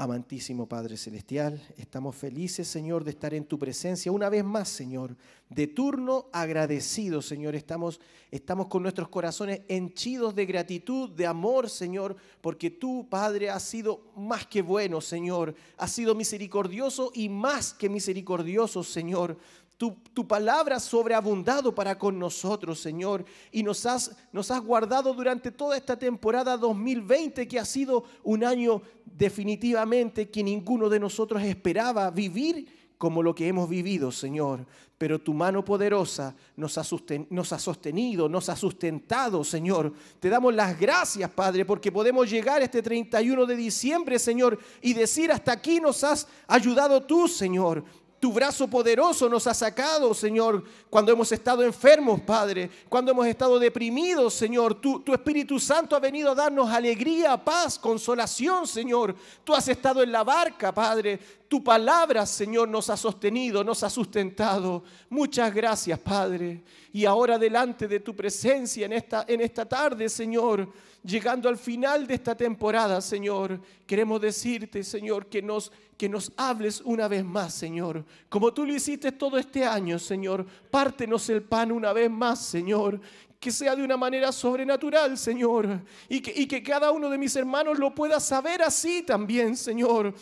Amantísimo 0.00 0.68
Padre 0.68 0.96
Celestial, 0.96 1.60
estamos 1.76 2.14
felices, 2.14 2.68
Señor, 2.68 3.02
de 3.02 3.10
estar 3.10 3.34
en 3.34 3.44
tu 3.44 3.58
presencia 3.58 4.12
una 4.12 4.28
vez 4.28 4.44
más, 4.44 4.68
Señor. 4.68 5.16
De 5.50 5.66
turno 5.66 6.26
agradecido, 6.32 7.20
Señor. 7.20 7.56
Estamos, 7.56 8.00
estamos 8.30 8.68
con 8.68 8.84
nuestros 8.84 9.08
corazones 9.08 9.62
henchidos 9.66 10.36
de 10.36 10.46
gratitud, 10.46 11.10
de 11.10 11.26
amor, 11.26 11.68
Señor, 11.68 12.14
porque 12.40 12.70
tú, 12.70 13.08
Padre, 13.10 13.50
has 13.50 13.64
sido 13.64 14.12
más 14.14 14.46
que 14.46 14.62
bueno, 14.62 15.00
Señor. 15.00 15.56
Has 15.76 15.90
sido 15.90 16.14
misericordioso 16.14 17.10
y 17.12 17.28
más 17.28 17.74
que 17.74 17.88
misericordioso, 17.88 18.84
Señor. 18.84 19.36
Tu, 19.78 20.26
palabra 20.26 20.76
ha 20.76 20.80
sobreabundado 20.80 21.72
para 21.72 21.96
con 21.96 22.18
nosotros, 22.18 22.80
Señor, 22.80 23.24
y 23.52 23.62
nos 23.62 23.86
has, 23.86 24.10
nos 24.32 24.50
has 24.50 24.60
guardado 24.60 25.14
durante 25.14 25.52
toda 25.52 25.76
esta 25.76 25.96
temporada 25.96 26.56
2020, 26.56 27.46
que 27.46 27.60
ha 27.60 27.64
sido 27.64 28.02
un 28.24 28.42
año 28.42 28.82
definitivamente 29.04 30.30
que 30.30 30.42
ninguno 30.42 30.88
de 30.88 30.98
nosotros 30.98 31.44
esperaba 31.44 32.10
vivir 32.10 32.66
como 32.98 33.22
lo 33.22 33.32
que 33.32 33.46
hemos 33.46 33.68
vivido, 33.68 34.10
Señor. 34.10 34.66
Pero 34.98 35.20
tu 35.20 35.32
mano 35.32 35.64
poderosa 35.64 36.34
nos 36.56 36.76
ha, 36.76 36.82
nos 37.30 37.52
ha, 37.52 37.58
sostenido, 37.60 38.28
nos 38.28 38.48
ha 38.48 38.56
sustentado, 38.56 39.44
Señor. 39.44 39.92
Te 40.18 40.28
damos 40.28 40.52
las 40.52 40.78
gracias, 40.78 41.30
Padre, 41.30 41.64
porque 41.64 41.92
podemos 41.92 42.28
llegar 42.28 42.60
este 42.62 42.82
31 42.82 43.46
de 43.46 43.54
diciembre, 43.54 44.18
Señor, 44.18 44.58
y 44.82 44.94
decir, 44.94 45.30
hasta 45.30 45.52
aquí 45.52 45.78
nos 45.78 46.02
has 46.02 46.26
ayudado 46.48 47.04
tú, 47.04 47.28
Señor. 47.28 47.84
Tu 48.20 48.32
brazo 48.32 48.66
poderoso 48.66 49.28
nos 49.28 49.46
ha 49.46 49.54
sacado, 49.54 50.12
Señor, 50.12 50.64
cuando 50.90 51.12
hemos 51.12 51.30
estado 51.30 51.62
enfermos, 51.62 52.20
Padre, 52.20 52.68
cuando 52.88 53.12
hemos 53.12 53.26
estado 53.28 53.60
deprimidos, 53.60 54.34
Señor. 54.34 54.74
Tu, 54.74 54.98
tu, 55.00 55.14
Espíritu 55.14 55.60
Santo 55.60 55.94
ha 55.94 56.00
venido 56.00 56.32
a 56.32 56.34
darnos 56.34 56.68
alegría, 56.68 57.36
paz, 57.36 57.78
consolación, 57.78 58.66
Señor. 58.66 59.14
Tú 59.44 59.54
has 59.54 59.68
estado 59.68 60.02
en 60.02 60.10
la 60.10 60.24
barca, 60.24 60.74
Padre. 60.74 61.20
Tu 61.48 61.64
palabra, 61.64 62.26
Señor, 62.26 62.68
nos 62.68 62.90
ha 62.90 62.96
sostenido, 62.96 63.64
nos 63.64 63.82
ha 63.82 63.88
sustentado. 63.88 64.84
Muchas 65.08 65.52
gracias, 65.54 65.98
Padre. 65.98 66.62
Y 66.92 67.06
ahora 67.06 67.38
delante 67.38 67.88
de 67.88 68.00
tu 68.00 68.14
presencia 68.14 68.84
en 68.84 68.92
esta, 68.92 69.24
en 69.26 69.40
esta 69.40 69.64
tarde, 69.64 70.10
Señor, 70.10 70.70
llegando 71.02 71.48
al 71.48 71.56
final 71.56 72.06
de 72.06 72.14
esta 72.14 72.36
temporada, 72.36 73.00
Señor, 73.00 73.58
queremos 73.86 74.20
decirte, 74.20 74.84
Señor, 74.84 75.26
que 75.26 75.40
nos, 75.40 75.72
que 75.96 76.06
nos 76.06 76.30
hables 76.36 76.82
una 76.84 77.08
vez 77.08 77.24
más, 77.24 77.54
Señor. 77.54 78.04
Como 78.28 78.52
tú 78.52 78.66
lo 78.66 78.74
hiciste 78.74 79.12
todo 79.12 79.38
este 79.38 79.64
año, 79.64 79.98
Señor, 79.98 80.44
pártenos 80.70 81.30
el 81.30 81.42
pan 81.42 81.72
una 81.72 81.94
vez 81.94 82.10
más, 82.10 82.44
Señor. 82.44 83.00
Que 83.40 83.52
sea 83.52 83.74
de 83.74 83.84
una 83.84 83.96
manera 83.96 84.32
sobrenatural, 84.32 85.16
Señor. 85.16 85.80
Y 86.10 86.20
que, 86.20 86.32
y 86.38 86.46
que 86.46 86.62
cada 86.62 86.90
uno 86.90 87.08
de 87.08 87.16
mis 87.16 87.36
hermanos 87.36 87.78
lo 87.78 87.94
pueda 87.94 88.20
saber 88.20 88.60
así 88.60 89.02
también, 89.02 89.56
Señor 89.56 90.12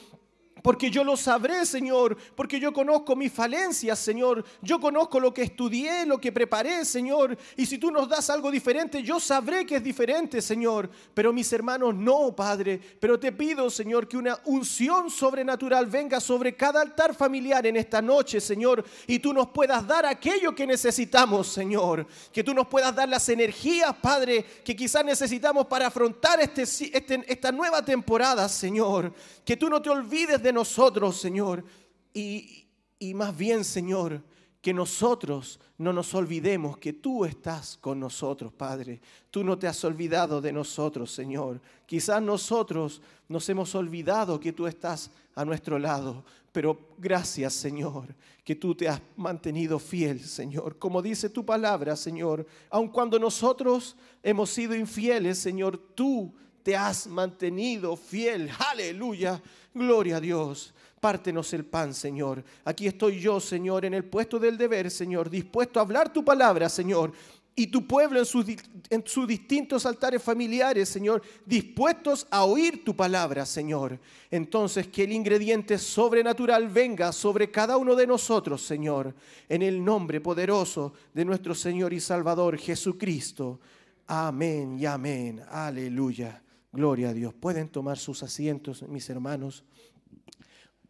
porque 0.67 0.91
yo 0.91 1.05
lo 1.05 1.17
sabré, 1.17 1.65
Señor, 1.65 2.17
porque 2.35 2.59
yo 2.59 2.73
conozco 2.73 3.15
mis 3.15 3.33
falencias, 3.33 4.01
Señor, 4.01 4.45
yo 4.61 4.81
conozco 4.81 5.21
lo 5.21 5.33
que 5.33 5.43
estudié, 5.43 6.05
lo 6.05 6.19
que 6.19 6.33
preparé, 6.33 6.85
Señor, 6.85 7.39
y 7.57 7.65
si 7.67 7.79
tú 7.79 7.93
nos 7.93 8.09
das 8.09 8.31
algo 8.31 8.51
diferente, 8.51 9.01
yo 9.01 9.21
sabré 9.21 9.65
que 9.65 9.77
es 9.77 9.85
diferente, 9.85 10.43
Señor, 10.43 10.91
pero 11.15 11.33
mis 11.33 11.53
hermanos 11.53 11.95
no, 11.95 12.35
Padre, 12.35 12.81
pero 12.99 13.17
te 13.17 13.31
pido, 13.31 13.71
Señor, 13.71 14.09
que 14.09 14.17
una 14.17 14.41
unción 14.45 15.09
sobrenatural 15.09 15.87
venga 15.87 16.19
sobre 16.19 16.57
cada 16.57 16.81
altar 16.81 17.15
familiar 17.15 17.65
en 17.65 17.77
esta 17.77 18.03
noche, 18.03 18.41
Señor, 18.41 18.85
y 19.07 19.21
tú 19.21 19.33
nos 19.33 19.51
puedas 19.51 19.87
dar 19.87 20.05
aquello 20.05 20.53
que 20.53 20.67
necesitamos, 20.67 21.47
Señor, 21.47 22.09
que 22.33 22.43
tú 22.43 22.53
nos 22.53 22.67
puedas 22.67 22.93
dar 22.93 23.09
las 23.09 23.29
energías, 23.29 23.95
Padre, 24.03 24.45
que 24.65 24.75
quizás 24.75 25.05
necesitamos 25.05 25.69
para 25.69 25.87
afrontar 25.87 26.41
este, 26.41 26.63
este 26.63 27.25
esta 27.29 27.53
nueva 27.53 27.85
temporada, 27.85 28.49
Señor, 28.49 29.13
que 29.45 29.57
tú 29.57 29.71
no 29.71 29.81
te 29.81 29.91
olvides 29.91 30.43
de 30.43 30.56
nosotros, 30.57 31.17
Señor. 31.17 31.65
Y, 32.13 32.67
y 32.99 33.15
más 33.15 33.37
bien, 33.37 33.65
Señor, 33.65 34.23
que 34.67 34.75
nosotros 34.75 35.61
no 35.79 35.93
nos 35.93 36.13
olvidemos 36.13 36.77
que 36.79 36.93
tú 36.93 37.25
estás 37.25 37.77
con 37.77 38.01
nosotros, 38.01 38.53
Padre. 38.53 39.01
Tú 39.31 39.45
no 39.45 39.57
te 39.57 39.69
has 39.69 39.85
olvidado 39.85 40.41
de 40.41 40.53
nosotros, 40.53 41.13
Señor. 41.13 41.61
Quizás 41.87 42.21
nosotros 42.21 43.01
nos 43.29 43.49
hemos 43.49 43.73
olvidado 43.77 44.41
que 44.41 44.53
tú 44.53 44.67
estás 44.67 45.13
a 45.37 45.45
nuestro 45.45 45.79
lado, 45.79 46.25
pero 46.51 46.97
gracias, 46.99 47.53
Señor, 47.53 48.13
que 48.43 48.57
tú 48.57 48.75
te 48.75 48.89
has 48.89 49.01
mantenido 49.17 49.79
fiel, 49.79 50.21
Señor. 50.21 50.79
Como 50.79 51.01
dice 51.01 51.31
tu 51.31 51.45
palabra, 51.45 51.95
Señor, 51.95 52.45
aun 52.69 52.89
cuando 52.89 53.21
nosotros 53.21 53.95
hemos 54.21 54.51
sido 54.51 54.75
infieles, 54.75 55.39
Señor, 55.39 55.79
tú 55.95 56.35
te 56.67 56.75
has 56.75 57.07
mantenido 57.07 57.95
fiel. 57.97 58.51
Aleluya. 58.73 59.41
Gloria 59.73 60.17
a 60.17 60.21
Dios. 60.21 60.75
Pártenos 61.01 61.53
el 61.53 61.65
pan, 61.65 61.95
Señor. 61.95 62.43
Aquí 62.65 62.89
estoy 62.89 63.21
yo, 63.21 63.39
Señor, 63.39 63.85
en 63.85 63.95
el 63.95 64.05
puesto 64.05 64.41
del 64.41 64.59
deber, 64.59 64.91
Señor, 64.91 65.31
dispuesto 65.31 65.79
a 65.79 65.85
hablar 65.85 66.13
tu 66.13 66.25
palabra, 66.25 66.69
Señor. 66.69 67.13
Y 67.55 67.69
tu 67.69 67.87
pueblo 67.87 68.19
en 68.19 68.27
sus, 68.27 68.47
en 68.91 69.07
sus 69.07 69.29
distintos 69.29 69.87
altares 69.87 70.21
familiares, 70.21 70.89
Señor, 70.89 71.23
dispuestos 71.45 72.27
a 72.33 72.43
oír 72.43 72.85
tu 72.85 72.97
palabra, 72.97 73.47
Señor. 73.47 74.01
Entonces, 74.29 74.89
que 74.89 75.05
el 75.05 75.13
ingrediente 75.13 75.79
sobrenatural 75.79 76.67
venga 76.67 77.13
sobre 77.13 77.49
cada 77.49 77.77
uno 77.77 77.95
de 77.95 78.09
nosotros, 78.09 78.67
Señor, 78.67 79.15
en 79.49 79.63
el 79.63 79.85
nombre 79.85 80.21
poderoso 80.21 80.95
de 81.15 81.25
nuestro 81.25 81.55
Señor 81.55 81.93
y 81.93 82.01
Salvador 82.01 82.59
Jesucristo. 82.59 83.61
Amén 84.09 84.77
y 84.81 84.85
amén. 84.85 85.41
Aleluya. 85.49 86.43
Gloria 86.73 87.11
a 87.11 87.15
Dios. 87.15 87.35
Pueden 87.35 87.69
tomar 87.69 87.99
sus 87.99 88.23
asientos, 88.23 88.83
mis 88.89 89.09
hermanos. 89.09 89.65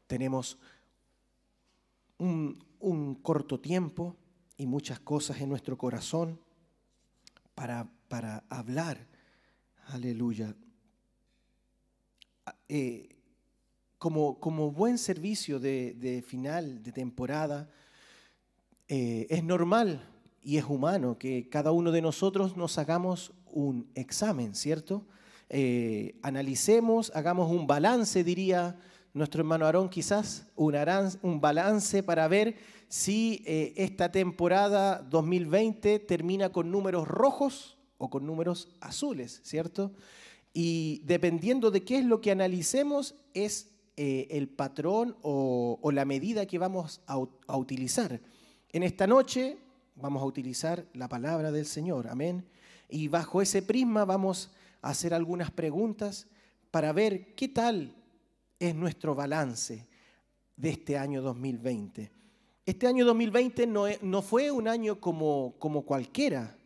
Tenemos 0.07 0.59
un, 2.19 2.65
corto 3.23 3.61
tiempo 3.61 4.17
y 4.57 4.67
muchas 4.67 5.01
cosas 5.01 5.41
en 5.41 5.49
nuestro 5.49 5.77
corazón 5.77 6.41
para, 7.55 7.89
para 8.09 8.45
hablar. 8.49 9.07
Aleluya. 9.89 10.55
Eh, 12.69 13.17
como, 13.99 14.39
como, 14.39 14.71
buen 14.71 14.99
servicio 14.99 15.59
de, 15.59 16.25
final 16.27 16.83
de 16.83 16.93
temporada, 16.93 17.69
eh, 18.89 19.27
es 19.31 19.43
normal 19.43 20.09
y 20.43 20.59
es 20.59 20.65
humano 20.65 21.19
que 21.19 21.49
cada 21.49 21.73
uno 21.73 21.91
de 21.91 22.03
nosotros 22.03 22.57
nos 22.57 22.79
hagamos 22.79 23.33
un 23.47 23.91
examen, 23.95 24.55
¿cierto? 24.55 25.07
Eh, 25.49 26.19
analicemos, 26.23 27.13
hagamos 27.15 27.51
un 27.51 27.67
balance, 27.67 28.25
diría 28.25 28.79
nuestro 29.15 29.41
hermano 29.41 29.65
Aarón, 29.65 29.89
quizás 29.89 30.47
un, 30.57 31.41
balance 31.41 32.03
para 32.03 32.29
ver 32.29 32.57
si 32.89 33.43
eh, 33.47 33.73
esta 33.77 34.13
temporada 34.13 34.99
2020 35.09 36.01
termina 36.01 36.51
con 36.51 36.71
números 36.71 37.07
rojos 37.09 37.79
o 37.97 38.11
con 38.11 38.27
números 38.27 38.69
azules, 38.81 39.41
¿cierto? 39.45 39.93
Y 40.53 41.01
dependiendo 41.05 41.71
de 41.71 41.83
qué 41.85 41.99
es 41.99 42.05
lo 42.05 42.21
que 42.21 42.31
analicemos, 42.31 43.15
es 43.33 43.71
eh, 43.97 44.27
el 44.31 44.49
patrón 44.49 45.17
o, 45.23 45.79
la 45.93 46.05
medida 46.05 46.45
que 46.47 46.59
vamos 46.59 47.01
a, 47.07 47.19
a 47.47 47.57
utilizar. 47.57 48.21
En 48.71 48.83
esta 48.83 49.07
noche 49.07 49.59
vamos 49.95 50.23
a 50.23 50.27
utilizar 50.27 50.85
la 50.93 51.09
palabra 51.09 51.53
del 51.53 51.67
Señor, 51.67 52.09
amén. 52.09 52.45
Y 52.91 53.09
bajo 53.09 53.41
ese 53.41 53.63
prisma 53.63 54.05
vamos 54.05 54.51
hacer 54.91 55.15
algunas 55.15 55.51
preguntas 55.51 56.27
para 56.71 56.93
ver 56.93 57.35
qué 57.35 57.49
tal 57.49 57.95
es 58.59 58.75
nuestro 58.75 59.15
balance 59.15 59.87
de 60.57 60.71
este 60.71 60.97
año 60.97 61.23
2020. 61.23 62.11
Este 62.65 62.87
año 62.87 63.05
2020 63.05 63.67
no, 63.67 63.85
no 64.03 64.23
fue 64.23 64.51
un 64.51 64.69
año 64.69 65.01
como, 65.01 65.55
como, 65.59 65.83
cualquiera, 65.85 66.57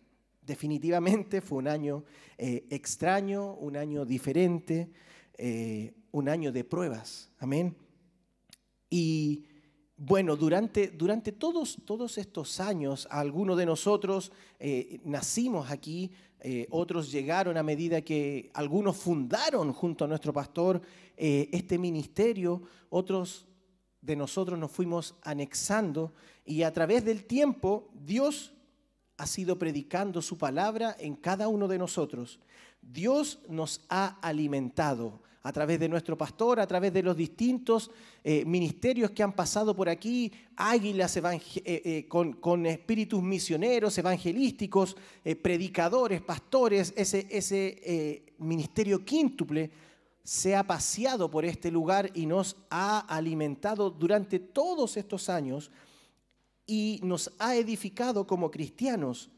definitivamente 0.42 1.40
fue 1.40 1.58
un 1.58 1.68
año 1.68 2.04
eh, 2.38 2.66
extraño, 2.70 3.54
un 3.54 3.76
año 3.76 4.04
diferente, 4.04 4.90
eh, 5.36 5.92
un 6.12 6.28
año 6.28 6.52
de 6.52 6.64
pruebas. 6.64 7.30
Amén. 7.38 7.76
Y 8.88 9.44
bueno, 9.96 10.34
durante, 10.36 10.88
durante 10.88 11.32
todos, 11.32 11.76
todos 11.84 12.16
estos 12.16 12.58
años, 12.58 13.06
algunos 13.10 13.58
de 13.58 13.66
nosotros 13.66 14.32
eh, 14.58 15.00
nacimos 15.04 15.70
aquí, 15.70 16.10
eh, 16.42 16.66
otros 16.70 17.12
llegaron 17.12 17.56
a 17.56 17.62
medida 17.62 18.00
que 18.02 18.50
algunos 18.54 18.96
fundaron 18.96 19.72
junto 19.72 20.04
a 20.04 20.08
nuestro 20.08 20.32
pastor 20.32 20.80
eh, 21.16 21.48
este 21.52 21.78
ministerio, 21.78 22.62
otros 22.88 23.46
de 24.00 24.16
nosotros 24.16 24.58
nos 24.58 24.70
fuimos 24.70 25.14
anexando 25.22 26.14
y 26.44 26.62
a 26.62 26.72
través 26.72 27.04
del 27.04 27.24
tiempo 27.24 27.90
Dios 27.92 28.54
ha 29.18 29.26
sido 29.26 29.58
predicando 29.58 30.22
su 30.22 30.38
palabra 30.38 30.96
en 30.98 31.14
cada 31.14 31.48
uno 31.48 31.68
de 31.68 31.76
nosotros. 31.76 32.40
Dios 32.80 33.40
nos 33.48 33.84
ha 33.90 34.18
alimentado 34.22 35.20
a 35.42 35.52
través 35.52 35.80
de 35.80 35.88
nuestro 35.88 36.18
pastor, 36.18 36.60
a 36.60 36.66
través 36.66 36.92
de 36.92 37.02
los 37.02 37.16
distintos 37.16 37.90
eh, 38.22 38.44
ministerios 38.44 39.10
que 39.12 39.22
han 39.22 39.32
pasado 39.32 39.74
por 39.74 39.88
aquí, 39.88 40.30
águilas 40.56 41.16
eh, 41.16 41.22
eh, 41.64 42.08
con, 42.08 42.66
espíritus 42.66 43.22
misioneros, 43.22 43.96
evangelísticos, 43.96 44.96
predicadores, 45.42 46.20
pastores, 46.20 46.92
ese, 46.96 48.22
ministerio 48.38 49.04
quíntuple 49.04 49.70
se 50.22 50.54
ha 50.54 50.62
paseado 50.62 51.30
por 51.30 51.44
este 51.44 51.70
lugar 51.70 52.10
y 52.14 52.26
nos 52.26 52.56
ha 52.68 53.00
alimentado 53.00 53.90
durante 53.90 54.38
todos 54.38 54.96
estos 54.96 55.28
años 55.28 55.70
y 56.66 57.00
nos 57.02 57.32
ha 57.38 57.56
edificado 57.56 58.26
como 58.26 58.50
cristianos, 58.50 59.30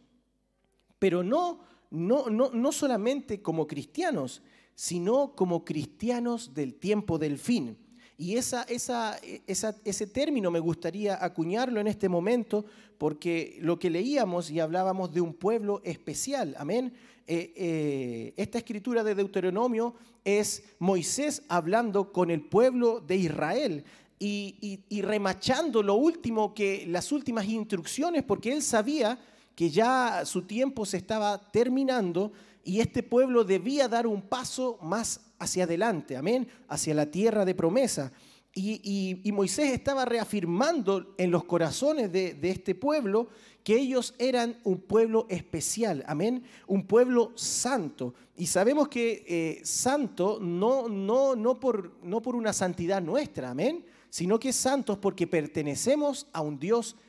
pero 0.98 1.22
no, 1.22 1.60
no, 1.90 2.28
no, 2.28 2.50
no 2.50 2.72
solamente 2.72 3.40
como 3.40 3.66
cristianos, 3.66 4.42
sino 4.74 5.34
como 5.34 5.64
cristianos 5.64 6.54
del 6.54 6.74
tiempo 6.74 7.18
del 7.18 7.38
fin. 7.38 7.76
Y 8.16 8.36
esa, 8.36 8.66
ese 8.68 10.06
término 10.06 10.50
me 10.50 10.60
gustaría 10.60 11.24
acuñarlo 11.24 11.80
en 11.80 11.88
este 11.88 12.08
momento 12.08 12.64
porque 12.98 13.58
lo 13.60 13.80
que 13.80 13.90
leíamos 13.90 14.48
y 14.50 14.60
hablábamos 14.60 15.12
de 15.12 15.20
un 15.20 15.34
pueblo 15.34 15.80
especial, 15.82 16.54
amén. 16.56 16.92
Eh, 17.26 17.52
eh, 17.56 18.34
esta 18.36 18.58
escritura 18.58 19.02
de 19.02 19.14
Deuteronomio 19.14 19.94
es 20.24 20.62
Moisés 20.78 21.42
hablando 21.48 22.12
con 22.12 22.30
el 22.30 22.42
pueblo 22.42 23.00
de 23.00 23.16
Israel 23.16 23.84
y, 24.18 24.84
y, 24.88 25.02
remachando 25.02 25.82
lo 25.82 25.94
último 25.94 26.54
que 26.54 26.84
las 26.86 27.10
últimas 27.10 27.46
instrucciones, 27.46 28.22
porque 28.22 28.52
él 28.52 28.62
sabía 28.62 29.18
que 29.56 29.68
ya 29.68 30.24
su 30.24 30.42
tiempo 30.42 30.86
se 30.86 30.98
estaba 30.98 31.50
terminando 31.50 32.32
y 32.64 32.80
este 32.80 33.02
pueblo 33.02 33.44
debía 33.44 33.88
dar 33.88 34.06
un 34.06 34.22
paso 34.22 34.78
más 34.82 35.20
hacia 35.38 35.64
adelante, 35.64 36.16
amén, 36.16 36.48
hacia 36.68 36.94
la 36.94 37.06
tierra 37.06 37.44
de 37.44 37.54
promesa. 37.54 38.12
Y, 38.54 39.30
Moisés 39.32 39.72
estaba 39.72 40.04
reafirmando 40.04 41.14
en 41.16 41.30
los 41.30 41.44
corazones 41.44 42.12
de, 42.12 42.38
este 42.42 42.74
pueblo 42.74 43.28
que 43.64 43.76
ellos 43.76 44.14
eran 44.18 44.58
un 44.64 44.78
pueblo 44.80 45.26
especial, 45.30 46.04
amén, 46.06 46.44
un 46.66 46.86
pueblo 46.86 47.32
santo. 47.34 48.14
Y 48.36 48.46
sabemos 48.46 48.88
que 48.88 49.24
eh, 49.26 49.60
santo 49.64 50.38
no, 50.40 50.88
no, 50.88 51.34
no, 51.34 51.58
por, 51.60 51.92
no 52.02 52.20
por 52.20 52.36
una 52.36 52.52
santidad 52.52 53.00
nuestra, 53.00 53.50
amén, 53.50 53.86
sino 54.10 54.38
que 54.38 54.52
santos 54.52 54.98
porque 54.98 55.26
pertenecemos 55.26 56.26
a 56.32 56.42
un 56.42 56.58
Dios 56.58 56.94
santo, 56.94 57.02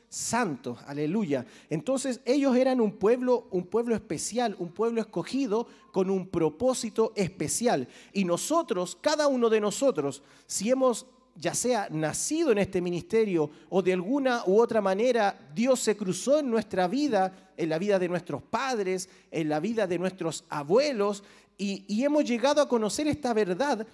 aleluya. 0.86 1.44
Entonces 1.70 2.20
ellos 2.24 2.54
eran 2.56 2.80
un 2.80 2.92
pueblo, 2.92 3.48
un 3.50 3.64
pueblo 3.64 3.96
especial, 3.96 4.54
un 4.60 4.68
pueblo 4.68 5.00
escogido 5.00 5.66
con 5.90 6.08
un 6.08 6.28
propósito 6.28 7.12
especial. 7.16 7.88
Y 8.12 8.24
nosotros, 8.24 8.96
cada 9.00 9.26
uno 9.26 9.50
de 9.50 9.60
nosotros, 9.60 10.22
si 10.46 10.70
hemos 10.70 11.06
ya 11.36 11.52
sea 11.52 11.88
nacido 11.90 12.52
en 12.52 12.58
este 12.58 12.80
ministerio 12.80 13.50
o 13.68 13.82
de 13.82 13.92
alguna 13.92 14.44
u 14.46 14.60
otra 14.60 14.80
manera 14.80 15.36
Dios 15.52 15.80
se 15.80 15.96
cruzó 15.96 16.38
en 16.38 16.48
nuestra 16.48 16.86
vida, 16.86 17.50
en 17.56 17.68
la 17.68 17.78
vida 17.78 17.98
de 17.98 18.08
nuestros 18.08 18.40
padres, 18.40 19.08
en 19.32 19.48
la 19.48 19.58
vida 19.58 19.88
de 19.88 19.98
nuestros 19.98 20.44
abuelos, 20.48 21.24
y, 21.58 21.84
y 21.88 22.04
hemos 22.04 22.24
llegado 22.24 22.62
a 22.62 22.68
conocer 22.68 23.08
esta 23.08 23.32
verdad 23.34 23.84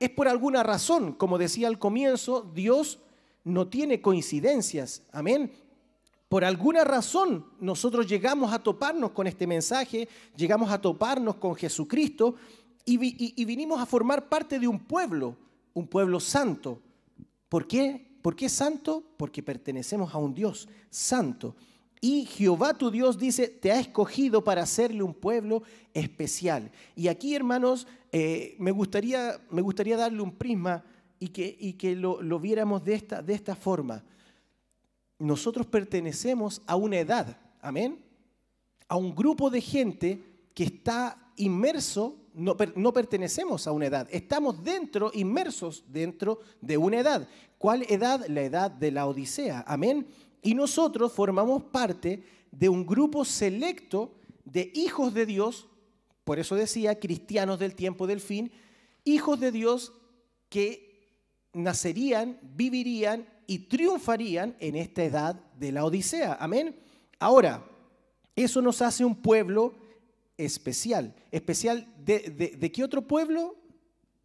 es 0.00 0.10
por 0.10 0.26
alguna 0.26 0.64
razón. 0.64 1.12
Como 1.12 1.38
decía 1.38 1.68
al 1.68 1.78
comienzo, 1.78 2.50
Dios 2.52 2.98
no 3.44 3.68
tiene 3.68 4.00
coincidencias. 4.00 5.02
Amén. 5.12 5.52
Por 6.28 6.44
alguna 6.44 6.84
razón 6.84 7.46
nosotros 7.58 8.06
llegamos 8.06 8.52
a 8.52 8.62
toparnos 8.62 9.12
con 9.12 9.26
este 9.26 9.46
mensaje, 9.46 10.08
llegamos 10.36 10.70
a 10.70 10.80
toparnos 10.80 11.36
con 11.36 11.54
Jesucristo 11.54 12.34
y, 12.84 13.44
vinimos 13.44 13.80
a 13.80 13.86
formar 13.86 14.28
parte 14.28 14.58
de 14.58 14.68
un 14.68 14.78
pueblo, 14.78 15.36
un 15.74 15.86
pueblo 15.86 16.20
santo. 16.20 16.80
¿Por 17.48 17.66
qué? 17.66 18.08
¿Por 18.22 18.34
qué 18.34 18.48
santo? 18.48 19.04
Porque 19.16 19.42
pertenecemos 19.42 20.14
a 20.14 20.18
un 20.18 20.34
Dios 20.34 20.68
santo. 20.90 21.54
Y 22.00 22.26
Jehová 22.26 22.74
tu 22.74 22.90
Dios 22.90 23.18
dice, 23.18 23.48
te 23.48 23.72
ha 23.72 23.80
escogido 23.80 24.44
para 24.44 24.62
hacerle 24.62 25.02
un 25.02 25.14
pueblo 25.14 25.62
especial. 25.92 26.70
Y 26.94 27.08
aquí, 27.08 27.34
hermanos, 27.34 27.86
eh, 28.12 28.54
me, 28.58 28.70
gustaría, 28.70 29.40
me 29.50 29.62
gustaría 29.62 29.96
darle 29.96 30.22
un 30.22 30.32
prisma 30.32 30.84
y 31.18 31.28
que, 31.28 31.56
y 31.58 31.72
que 31.74 31.96
lo, 31.96 32.38
viéramos 32.38 32.84
de 32.84 32.94
esta, 32.94 33.20
de 33.22 33.34
esta 33.34 33.56
forma. 33.56 34.04
Nosotros 35.18 35.66
pertenecemos 35.66 36.62
a 36.66 36.76
una 36.76 36.98
edad, 36.98 37.38
amén, 37.60 38.04
a 38.88 38.96
un 38.96 39.14
grupo 39.14 39.50
de 39.50 39.60
gente 39.60 40.22
que 40.54 40.64
está 40.64 41.32
inmerso, 41.36 42.16
no, 42.34 42.56
no 42.76 42.92
pertenecemos 42.92 43.66
a 43.66 43.72
una 43.72 43.86
edad, 43.86 44.08
estamos 44.10 44.62
dentro, 44.62 45.10
inmersos 45.14 45.84
dentro 45.88 46.40
de 46.60 46.76
una 46.76 47.00
edad. 47.00 47.28
¿Cuál 47.58 47.84
edad? 47.88 48.24
La 48.28 48.42
edad 48.42 48.70
de 48.70 48.92
la 48.92 49.06
Odisea, 49.06 49.64
amén 49.66 50.06
y 50.42 50.54
nosotros 50.54 51.12
formamos 51.12 51.64
parte 51.64 52.22
de 52.50 52.68
un 52.68 52.86
grupo 52.86 53.24
selecto 53.24 54.14
de 54.44 54.70
hijos 54.74 55.12
de 55.14 55.26
Dios, 55.26 55.68
por 56.24 56.38
eso 56.38 56.54
decía 56.54 56.98
cristianos 56.98 57.58
del 57.58 57.74
tiempo 57.74 58.06
del 58.06 58.20
fin, 58.20 58.50
hijos 59.04 59.40
de 59.40 59.52
Dios 59.52 59.92
que 60.48 61.06
nacerían, 61.52 62.38
vivirían 62.42 63.28
y 63.48 63.60
triunfarían 63.60 64.54
en 64.60 64.76
esta 64.76 65.02
edad 65.02 65.34
de 65.58 65.72
la 65.72 65.84
Odisea. 65.84 66.36
Amén. 66.38 66.76
Ahora, 67.18 67.64
eso 68.36 68.60
nos 68.60 68.82
hace 68.82 69.04
un 69.04 69.16
pueblo 69.16 69.74
especial. 70.36 71.14
¿Especial 71.32 71.88
de, 72.04 72.70
qué 72.72 72.84
otro 72.84 73.02
pueblo? 73.02 73.56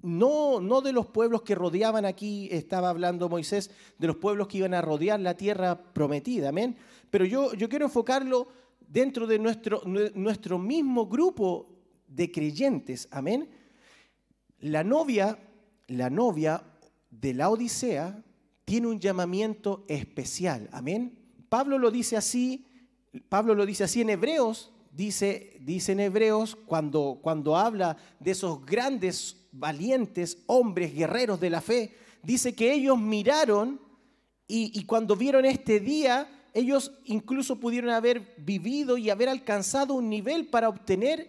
no, 0.04 0.60
no 0.60 0.82
de 0.82 0.92
los 0.92 1.08
pueblos 1.08 1.44
que 1.44 1.56
rodeaban 1.56 2.04
aquí, 2.04 2.50
estaba 2.52 2.90
hablando 2.90 3.30
Moisés, 3.30 3.72
de 3.98 4.08
los 4.08 4.18
pueblos 4.18 4.50
que 4.50 4.58
iban 4.58 4.74
a 4.74 4.82
rodear 4.82 5.18
la 5.22 5.38
tierra 5.38 5.82
prometida, 5.82 6.50
amén. 6.50 6.76
Pero 7.10 7.24
yo, 7.24 7.54
yo 7.54 7.70
quiero 7.70 7.86
enfocarlo 7.86 8.50
dentro 8.82 9.26
de 9.26 9.40
nuestro, 9.40 9.82
nuestro 9.86 10.60
mismo 10.60 11.08
grupo 11.08 11.70
de 12.06 12.30
creyentes, 12.30 13.08
amén. 13.12 13.50
La 14.60 14.84
novia, 14.84 15.40
la 15.88 16.10
novia 16.10 16.62
de 17.10 17.34
la 17.34 17.50
Odisea 17.50 18.22
tiene 18.66 18.88
un 18.88 19.00
llamamiento 19.00 19.86
especial, 19.88 20.70
amén. 20.72 21.20
Pablo 21.50 21.78
lo 21.78 21.92
dice 21.92 22.18
así, 22.18 22.66
Pablo 23.30 23.56
lo 23.56 23.66
dice 23.66 23.84
así 23.84 24.02
en 24.02 24.10
Hebreos, 24.10 24.72
dice, 24.92 25.58
dice 25.62 25.92
en 25.92 26.00
Hebreos 26.00 26.56
cuando, 26.66 27.20
cuando 27.22 27.58
habla 27.58 27.98
de 28.20 28.32
esos 28.32 28.66
grandes 28.66 29.48
valientes 29.52 30.40
hombres, 30.48 30.94
guerreros 30.94 31.40
de 31.40 31.50
la 31.50 31.62
fe, 31.62 31.96
dice 32.24 32.56
que 32.56 32.74
ellos 32.74 32.98
miraron 33.00 33.80
y, 34.48 34.86
cuando 34.86 35.16
vieron 35.16 35.46
este 35.46 35.80
día, 35.80 36.30
ellos 36.54 36.92
incluso 37.06 37.60
pudieron 37.60 37.90
haber 37.90 38.36
vivido 38.38 38.98
y 38.98 39.10
haber 39.10 39.30
alcanzado 39.30 39.96
un 39.96 40.10
nivel 40.10 40.48
para 40.48 40.70
obtener 40.70 41.28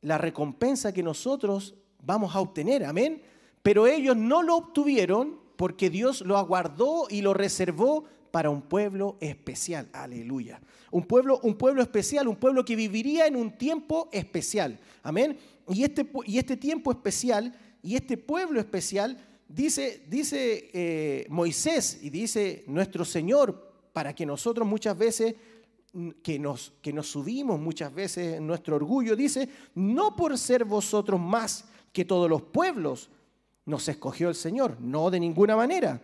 la 0.00 0.18
recompensa 0.18 0.92
que 0.92 1.02
nosotros 1.02 1.74
vamos 2.02 2.34
a 2.34 2.40
obtener, 2.40 2.84
amén. 2.84 3.22
Pero 3.62 3.86
ellos 3.86 4.16
no 4.16 4.42
lo 4.42 4.56
obtuvieron 4.56 5.38
porque 5.60 5.90
Dios 5.90 6.22
lo 6.22 6.38
aguardó 6.38 7.06
y 7.10 7.20
lo 7.20 7.34
reservó 7.34 8.06
para 8.30 8.48
un 8.48 8.62
pueblo 8.62 9.18
especial, 9.20 9.90
aleluya. 9.92 10.58
Un 10.90 11.02
pueblo, 11.02 11.38
un 11.42 11.54
pueblo 11.58 11.82
especial, 11.82 12.28
un 12.28 12.36
pueblo 12.36 12.64
que 12.64 12.74
viviría 12.74 13.26
en 13.26 13.36
un 13.36 13.58
tiempo 13.58 14.08
especial, 14.10 14.80
amén. 15.02 15.36
Y 15.68 15.84
este, 15.84 16.10
y 16.24 16.38
este 16.38 16.56
tiempo 16.56 16.90
especial 16.90 17.54
y 17.82 17.94
este 17.94 18.16
pueblo 18.16 18.58
especial, 18.58 19.18
dice, 19.46 20.02
dice 20.08 20.70
eh, 20.72 21.26
Moisés 21.28 21.98
y 22.00 22.08
dice 22.08 22.64
nuestro 22.66 23.04
Señor, 23.04 23.74
para 23.92 24.14
que 24.14 24.24
nosotros 24.24 24.66
muchas 24.66 24.96
veces 24.96 25.34
mm, 25.92 26.08
que 26.22 26.38
nos, 26.38 26.72
que 26.80 26.94
nos 26.94 27.06
subimos 27.08 27.60
muchas 27.60 27.92
veces 27.92 28.38
en 28.38 28.46
nuestro 28.46 28.76
orgullo, 28.76 29.14
dice, 29.14 29.46
no 29.74 30.16
por 30.16 30.38
ser 30.38 30.64
vosotros 30.64 31.20
más 31.20 31.66
que 31.92 32.06
todos 32.06 32.30
los 32.30 32.40
pueblos, 32.40 33.10
nos 33.64 33.88
escogió 33.88 34.28
el 34.28 34.34
Señor, 34.34 34.80
no 34.80 35.10
de 35.10 35.20
ninguna 35.20 35.56
manera, 35.56 36.00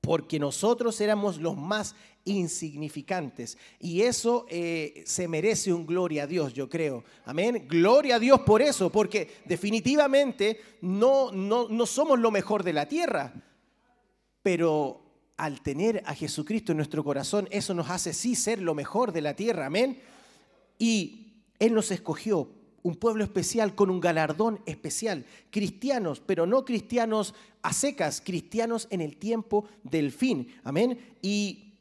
porque 0.00 0.38
nosotros 0.38 1.00
éramos 1.00 1.38
los 1.38 1.56
más 1.56 1.94
insignificantes. 2.24 3.56
Y 3.78 4.02
eso 4.02 4.46
eh, 4.48 5.02
se 5.06 5.28
merece 5.28 5.72
un 5.72 5.86
gloria 5.86 6.24
a 6.24 6.26
Dios, 6.26 6.52
yo 6.52 6.68
creo. 6.68 7.04
Amén. 7.24 7.66
Gloria 7.68 8.16
a 8.16 8.18
Dios 8.18 8.40
por 8.40 8.62
eso, 8.62 8.90
porque 8.90 9.30
definitivamente 9.44 10.60
no, 10.80 11.32
no, 11.32 11.68
no 11.68 11.86
somos 11.86 12.18
lo 12.18 12.30
mejor 12.30 12.62
de 12.62 12.72
la 12.72 12.86
tierra. 12.86 13.32
Pero 14.42 15.02
al 15.36 15.60
tener 15.62 16.02
a 16.06 16.14
Jesucristo 16.14 16.72
en 16.72 16.78
nuestro 16.78 17.04
corazón, 17.04 17.48
eso 17.50 17.74
nos 17.74 17.90
hace 17.90 18.12
sí 18.12 18.34
ser 18.34 18.60
lo 18.60 18.74
mejor 18.74 19.12
de 19.12 19.22
la 19.22 19.34
tierra. 19.34 19.66
Amén. 19.66 20.00
Y 20.78 21.44
Él 21.58 21.74
nos 21.74 21.90
escogió 21.90 22.48
un 22.82 22.96
pueblo 22.96 23.24
especial 23.24 23.74
con 23.74 23.90
un 23.90 24.00
galardón 24.00 24.60
especial. 24.66 25.24
Cristianos, 25.50 26.20
pero 26.24 26.46
no 26.46 26.64
cristianos 26.64 27.34
a 27.62 27.72
secas, 27.72 28.20
cristianos 28.20 28.88
en 28.90 29.00
el 29.00 29.16
tiempo 29.16 29.66
del 29.84 30.12
fin. 30.12 30.48
Amén. 30.64 31.16
Y, 31.22 31.74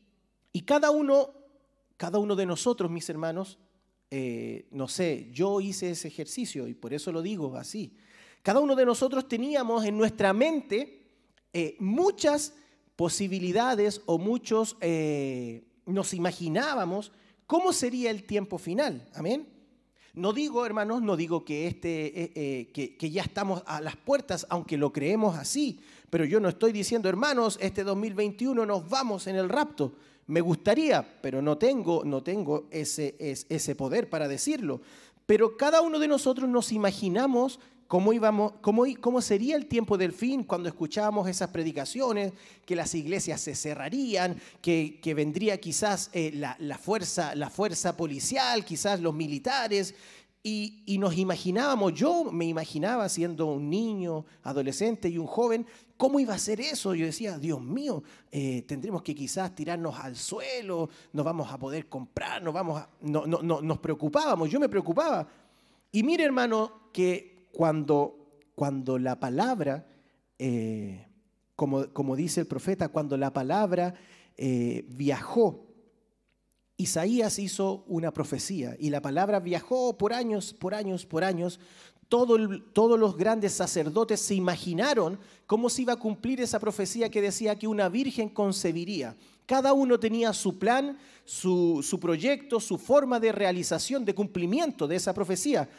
y 0.54 0.62
cada 0.62 0.92
uno, 0.92 1.32
cada 1.98 2.20
uno 2.20 2.36
de 2.36 2.46
nosotros, 2.46 2.92
mis 2.92 3.10
hermanos, 3.10 3.58
eh, 4.14 4.68
no 4.72 4.88
sé, 4.90 5.30
yo 5.32 5.62
hice 5.62 5.92
ese 5.92 6.10
ejercicio 6.10 6.68
y 6.68 6.74
por 6.74 6.94
eso 6.94 7.12
lo 7.12 7.22
digo 7.22 7.56
así. 7.56 7.96
Cada 8.44 8.60
uno 8.60 8.76
de 8.76 8.86
nosotros 8.86 9.28
teníamos 9.28 9.86
en 9.86 9.98
nuestra 9.98 10.34
mente 10.34 11.02
eh, 11.54 11.78
muchas 11.80 12.54
posibilidades 12.96 14.02
o 14.06 14.18
muchos, 14.18 14.78
eh, 14.82 15.64
nos 15.86 16.14
imaginábamos 16.14 17.12
cómo 17.48 17.74
sería 17.74 18.12
el 18.12 18.24
tiempo 18.24 18.58
final. 18.58 19.08
Amén. 19.14 19.48
No 20.14 20.34
digo, 20.34 20.66
hermanos, 20.66 21.02
no 21.02 21.16
digo 21.16 21.46
que, 21.46 21.68
este, 21.68 22.24
eh, 22.24 22.32
eh, 22.36 22.96
que, 22.98 23.10
ya 23.10 23.22
estamos 23.22 23.64
a 23.66 23.80
las 23.80 23.96
puertas, 23.96 24.46
aunque 24.50 24.78
lo 24.78 24.92
creemos 24.92 25.38
así, 25.38 25.80
pero 26.10 26.26
yo 26.26 26.42
no 26.42 26.50
estoy 26.50 26.74
diciendo, 26.74 27.08
hermanos, 27.08 27.58
este 27.62 27.86
2021 27.86 28.66
nos 28.66 28.90
vamos 28.90 29.28
en 29.28 29.38
el 29.38 29.48
rapto. 29.48 29.94
Me 30.28 30.42
gustaría, 30.42 31.20
pero 31.22 31.42
no 31.42 31.58
tengo, 31.58 32.04
no 32.04 32.24
tengo 32.24 32.68
ese, 32.72 33.16
ese 33.20 33.76
poder 33.76 34.10
para 34.10 34.28
decirlo. 34.28 34.82
Pero 35.26 35.56
cada 35.56 35.82
uno 35.82 35.98
de 35.98 36.10
nosotros 36.10 36.50
nos 36.50 36.74
imaginamos 36.74 37.60
cómo, 37.92 38.14
íbamos, 38.14 38.54
cómo, 38.62 38.86
cómo 39.02 39.20
sería 39.20 39.58
el 39.58 39.66
tiempo 39.66 39.98
del 39.98 40.14
fin 40.14 40.46
cuando 40.46 40.70
escuchábamos 40.70 41.28
esas 41.28 41.50
predicaciones, 41.50 42.32
que 42.66 42.74
las 42.74 42.96
iglesias 42.96 43.42
se 43.42 43.54
cerrarían, 43.54 44.40
que, 44.62 45.14
vendría 45.14 45.60
quizás 45.60 46.10
eh, 46.14 46.32
la, 46.34 46.78
fuerza, 46.78 47.36
la 47.36 47.50
fuerza 47.50 47.98
policial, 47.98 48.64
quizás 48.64 49.02
los 49.02 49.14
militares. 49.14 49.94
Y, 50.42 50.84
y, 50.86 51.00
nos 51.00 51.18
imaginábamos, 51.18 51.94
yo 51.94 52.32
me 52.32 52.46
imaginaba 52.46 53.10
siendo 53.10 53.48
un 53.48 53.70
niño, 53.70 54.26
adolescente 54.44 55.10
y 55.10 55.18
un 55.18 55.28
joven, 55.28 55.68
¿cómo 55.98 56.22
iba 56.22 56.34
a 56.34 56.40
ser 56.40 56.62
eso? 56.62 56.96
Yo 56.96 57.06
decía, 57.06 57.38
Dios 57.38 57.62
mío, 57.62 58.04
eh, 58.32 58.64
tendremos 58.66 59.02
que 59.02 59.14
quizás 59.14 59.54
tirarnos 59.54 60.00
al 60.00 60.16
suelo, 60.16 60.90
no 61.12 61.26
vamos 61.26 61.52
a 61.52 61.60
poder 61.60 61.90
comprar, 61.90 62.42
no 62.42 62.54
vamos 62.54 62.82
no, 63.02 63.28
no, 63.28 63.42
no, 63.42 63.62
nos 63.62 63.80
preocupábamos, 63.80 64.50
yo 64.50 64.62
me 64.62 64.70
preocupaba. 64.70 65.28
Y 65.92 66.04
mire 66.04 66.24
hermano, 66.24 66.90
que 66.94 67.31
cuando, 67.52 68.40
cuando 68.56 68.98
la 68.98 69.20
palabra, 69.20 69.88
eh, 70.40 71.08
como, 71.56 71.92
como, 71.94 72.16
dice 72.16 72.42
el 72.42 72.48
profeta, 72.48 72.90
cuando 72.90 73.18
la 73.18 73.34
palabra 73.34 73.94
eh, 74.38 74.86
viajó, 74.90 75.68
Isaías 76.78 77.38
hizo 77.38 77.84
una 77.88 78.12
profecía 78.12 78.76
y 78.80 78.90
la 78.90 79.02
palabra 79.02 79.40
viajó 79.40 79.98
por 79.98 80.14
años, 80.14 80.54
por 80.54 80.74
años, 80.74 81.06
por 81.06 81.24
años. 81.24 81.60
todos 82.10 83.00
los 83.00 83.18
grandes 83.18 83.54
sacerdotes 83.54 84.20
se 84.20 84.34
imaginaron 84.36 85.20
cómo 85.46 85.70
se 85.70 85.84
iba 85.84 85.94
a 85.94 86.00
cumplir 86.00 86.42
esa 86.42 86.60
profecía 86.60 87.10
que 87.10 87.22
decía 87.22 87.58
que 87.58 87.68
una 87.68 87.88
virgen 87.88 88.30
concebiría. 88.30 89.16
Cada 89.46 89.74
uno 89.74 90.00
tenía 90.00 90.34
su 90.34 90.58
plan, 90.58 90.98
su, 91.24 91.82
su 91.84 92.00
proyecto, 92.00 92.60
su 92.60 92.78
forma 92.78 93.20
de 93.20 93.32
realización, 93.32 94.04
de 94.04 94.16
cumplimiento 94.16 94.88
de 94.88 94.96
esa 94.96 95.14
profecía. 95.14 95.70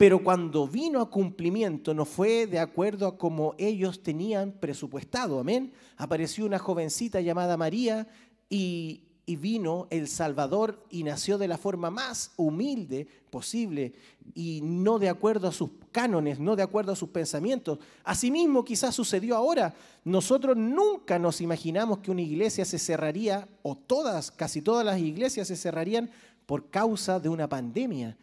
Pero 0.00 0.24
cuando 0.24 0.66
vino 0.66 1.02
a 1.02 1.10
cumplimiento 1.10 1.92
no 1.92 2.06
fue 2.06 2.46
de 2.46 2.58
acuerdo 2.58 3.06
a 3.06 3.18
como 3.18 3.54
ellos 3.58 4.02
tenían 4.02 4.50
presupuestado, 4.50 5.38
amén. 5.38 5.74
Apareció 5.98 6.46
una 6.46 6.58
jovencita 6.58 7.20
llamada 7.20 7.58
María 7.58 8.08
y, 8.48 9.02
vino 9.26 9.88
el 9.90 10.08
Salvador 10.08 10.86
y 10.88 11.04
nació 11.04 11.36
de 11.36 11.48
la 11.48 11.58
forma 11.58 11.90
más 11.90 12.32
humilde 12.36 13.06
posible 13.28 13.92
y 14.34 14.60
no 14.62 14.98
de 14.98 15.10
acuerdo 15.10 15.48
a 15.48 15.52
sus 15.52 15.70
cánones, 15.92 16.40
no 16.40 16.56
de 16.56 16.62
acuerdo 16.62 16.92
a 16.92 16.96
sus 16.96 17.10
pensamientos. 17.10 17.78
Asimismo, 18.02 18.64
quizás 18.64 18.94
sucedió 18.94 19.36
ahora. 19.36 19.74
Nosotros 20.02 20.56
nunca 20.56 21.18
nos 21.18 21.42
imaginamos 21.42 21.98
que 21.98 22.10
una 22.10 22.22
iglesia 22.22 22.64
se 22.64 22.78
cerraría, 22.78 23.46
o 23.60 23.76
todas, 23.76 24.30
casi 24.30 24.62
todas 24.62 24.84
las 24.84 24.98
iglesias 24.98 25.46
se 25.46 25.56
cerrarían 25.56 26.10
por 26.46 26.70
causa 26.70 27.20
de 27.20 27.28
una 27.28 27.50
pandemia. 27.50 28.16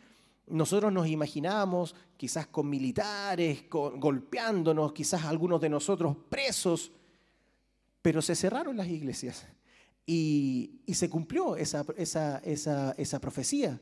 Nosotros 0.47 0.93
nos 0.93 1.07
imaginábamos 1.07 1.93
quizás 2.15 2.47
con 2.47 2.69
militares, 2.69 3.65
golpeándonos, 3.69 4.93
quizás 4.93 5.25
algunos 5.25 5.59
de 5.59 5.69
nosotros 5.69 6.15
presos, 6.29 6.91
pero 8.01 8.21
se 8.21 8.35
cerraron 8.35 8.77
las 8.77 8.87
iglesias 8.87 9.45
y, 10.05 10.79
se 10.93 11.09
cumplió 11.09 11.57
esa, 11.57 11.83
profecía. 13.21 13.79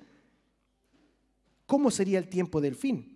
¿Cómo 1.67 1.91
sería 1.91 2.17
el 2.17 2.27
tiempo 2.27 2.59
del 2.59 2.75
fin? 2.75 3.15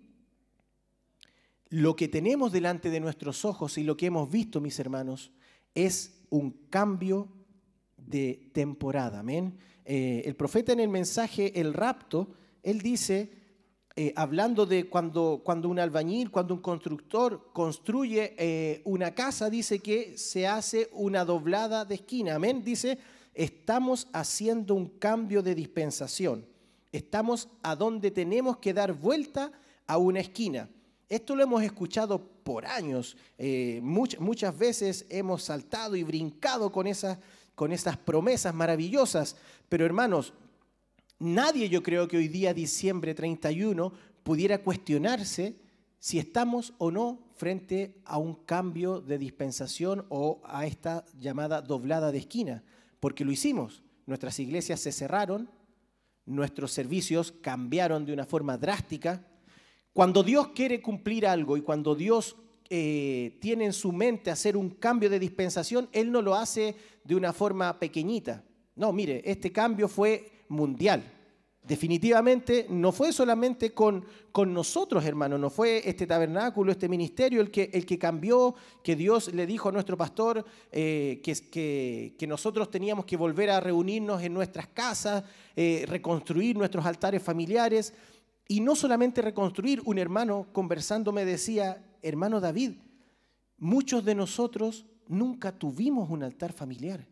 Lo 1.68 1.96
que 1.96 2.08
tenemos 2.08 2.52
delante 2.52 2.88
de 2.88 3.00
nuestros 3.00 3.44
ojos 3.44 3.76
y 3.78 3.82
lo 3.82 3.96
que 3.96 4.06
hemos 4.06 4.30
visto, 4.30 4.60
mis 4.60 4.78
hermanos, 4.78 5.32
es 5.74 6.20
un 6.30 6.52
cambio 6.70 7.28
de 7.96 8.50
temporada. 8.52 9.20
Amén. 9.20 9.58
Eh, 9.84 10.22
el 10.24 10.36
profeta 10.36 10.72
en 10.72 10.80
el 10.80 10.88
mensaje 10.88 11.58
El 11.60 11.74
rapto, 11.74 12.32
él 12.62 12.80
dice 12.80 13.39
eh, 13.96 14.12
hablando 14.14 14.66
de 14.66 14.88
cuando, 14.88 15.40
cuando 15.44 15.68
un 15.68 15.78
albañil, 15.78 16.30
cuando 16.30 16.54
un 16.54 16.60
constructor 16.60 17.50
construye 17.52 18.34
eh, 18.38 18.82
una 18.84 19.14
casa, 19.14 19.50
dice 19.50 19.80
que 19.80 20.16
se 20.16 20.46
hace 20.46 20.88
una 20.92 21.24
doblada 21.24 21.84
de 21.84 21.96
esquina. 21.96 22.36
Amén. 22.36 22.62
Dice, 22.62 22.98
estamos 23.34 24.06
haciendo 24.12 24.74
un 24.74 24.86
cambio 24.86 25.42
de 25.42 25.54
dispensación. 25.54 26.46
Estamos 26.92 27.48
a 27.62 27.74
donde 27.74 28.10
tenemos 28.10 28.58
que 28.58 28.72
dar 28.72 28.92
vuelta 28.92 29.52
a 29.86 29.98
una 29.98 30.20
esquina. 30.20 30.68
Esto 31.08 31.34
lo 31.34 31.42
hemos 31.42 31.62
escuchado 31.62 32.20
por 32.20 32.66
años. 32.66 33.16
Eh, 33.36 33.80
muchas 33.82 34.56
veces 34.56 35.06
hemos 35.08 35.42
saltado 35.42 35.96
y 35.96 36.04
brincado 36.04 36.70
con 36.70 36.86
esas, 36.86 37.18
con 37.56 37.72
esas 37.72 37.96
promesas 37.96 38.54
maravillosas. 38.54 39.36
Pero 39.68 39.84
hermanos, 39.84 40.32
nadie 41.20 41.68
yo 41.68 41.82
creo 41.82 42.08
que 42.08 42.16
hoy 42.16 42.26
día, 42.26 42.52
diciembre 42.52 43.14
31, 43.14 43.92
pudiera 44.24 44.58
cuestionarse 44.58 45.54
si 45.98 46.18
estamos 46.18 46.72
o 46.78 46.90
no 46.90 47.20
frente 47.36 48.00
a 48.04 48.18
un 48.18 48.34
cambio 48.34 49.00
de 49.00 49.18
dispensación 49.18 50.06
o 50.08 50.40
a 50.44 50.66
esta 50.66 51.04
llamada 51.18 51.62
doblada 51.62 52.10
de 52.10 52.18
esquina, 52.18 52.64
porque 52.98 53.24
lo 53.24 53.32
hicimos. 53.32 53.82
Nuestras 54.06 54.40
iglesias 54.40 54.80
se 54.80 54.92
cerraron, 54.92 55.50
nuestros 56.26 56.72
servicios 56.72 57.32
cambiaron 57.40 58.04
de 58.04 58.12
una 58.12 58.24
forma 58.24 58.56
drástica. 58.56 59.26
Cuando 59.92 60.22
Dios 60.22 60.48
quiere 60.48 60.80
cumplir 60.80 61.26
algo 61.26 61.56
y 61.56 61.62
cuando 61.62 61.94
Dios 61.94 62.36
eh, 62.70 63.36
tiene 63.40 63.66
en 63.66 63.72
su 63.72 63.92
mente 63.92 64.30
hacer 64.30 64.56
un 64.56 64.70
cambio 64.70 65.10
de 65.10 65.18
dispensación, 65.18 65.88
Él 65.92 66.10
no 66.10 66.22
lo 66.22 66.34
hace 66.34 66.76
de 67.04 67.14
una 67.14 67.32
forma 67.32 67.78
pequeñita. 67.78 68.42
No, 68.76 68.92
mire, 68.92 69.22
este 69.24 69.52
cambio 69.52 69.88
fue 69.88 70.39
mundial. 70.50 71.02
Definitivamente 71.62 72.66
no 72.70 72.90
fue 72.90 73.12
solamente 73.12 73.72
con, 73.72 74.04
con 74.32 74.52
nosotros, 74.52 75.04
hermanos, 75.04 75.38
no 75.38 75.50
fue 75.50 75.82
este 75.88 76.06
tabernáculo, 76.06 76.72
este 76.72 76.88
ministerio 76.88 77.40
el 77.40 77.50
que, 77.50 77.70
el 77.72 77.84
que 77.84 77.98
cambió, 77.98 78.54
que 78.82 78.96
Dios 78.96 79.32
le 79.32 79.46
dijo 79.46 79.68
a 79.68 79.72
nuestro 79.72 79.96
pastor 79.96 80.44
eh, 80.72 81.20
que, 81.22 82.16
que, 82.18 82.26
nosotros 82.26 82.70
teníamos 82.70 83.04
que 83.04 83.16
volver 83.16 83.50
a 83.50 83.60
reunirnos 83.60 84.22
en 84.22 84.32
nuestras 84.32 84.68
casas, 84.68 85.22
eh, 85.54 85.84
reconstruir 85.86 86.56
nuestros 86.56 86.84
altares 86.84 87.22
familiares. 87.22 87.94
Y 88.48 88.60
no 88.60 88.74
solamente 88.74 89.22
reconstruir, 89.22 89.82
un 89.84 89.98
hermano 89.98 90.48
conversando 90.52 91.12
me 91.12 91.24
decía, 91.24 91.84
hermano 92.02 92.40
David, 92.40 92.72
muchos 93.58 94.04
de 94.04 94.14
nosotros 94.14 94.86
nunca 95.06 95.52
tuvimos 95.52 96.10
un 96.10 96.22
altar 96.22 96.52
familiar. 96.52 97.06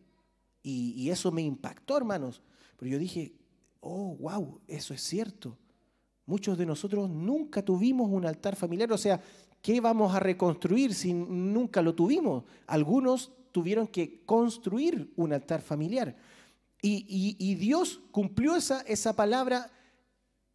Y 0.61 1.09
eso 1.09 1.31
me 1.31 1.41
impactó, 1.41 1.97
hermanos. 1.97 2.41
Pero 2.79 2.91
yo 2.91 2.97
dije, 2.97 3.33
oh, 3.81 4.15
wow, 4.15 4.61
eso 4.67 4.93
es 4.93 5.01
cierto. 5.01 5.57
Muchos 6.25 6.57
de 6.57 6.65
nosotros 6.65 7.09
nunca 7.09 7.61
tuvimos 7.61 8.09
un 8.09 8.25
altar 8.25 8.55
familiar, 8.55 8.91
o 8.91 8.97
sea, 8.97 9.21
¿qué 9.61 9.81
vamos 9.81 10.15
a 10.15 10.19
reconstruir 10.19 10.93
si 10.93 11.13
nunca 11.13 11.81
lo 11.81 11.93
tuvimos? 11.93 12.45
Algunos 12.67 13.33
tuvieron 13.51 13.87
que 13.87 14.23
construir 14.25 15.11
un 15.17 15.33
altar 15.33 15.61
familiar. 15.61 16.15
Y, 16.81 17.55
Dios 17.55 17.99
cumplió 18.11 18.55
esa, 18.55 18.81
esa 18.81 19.13
palabra 19.13 19.69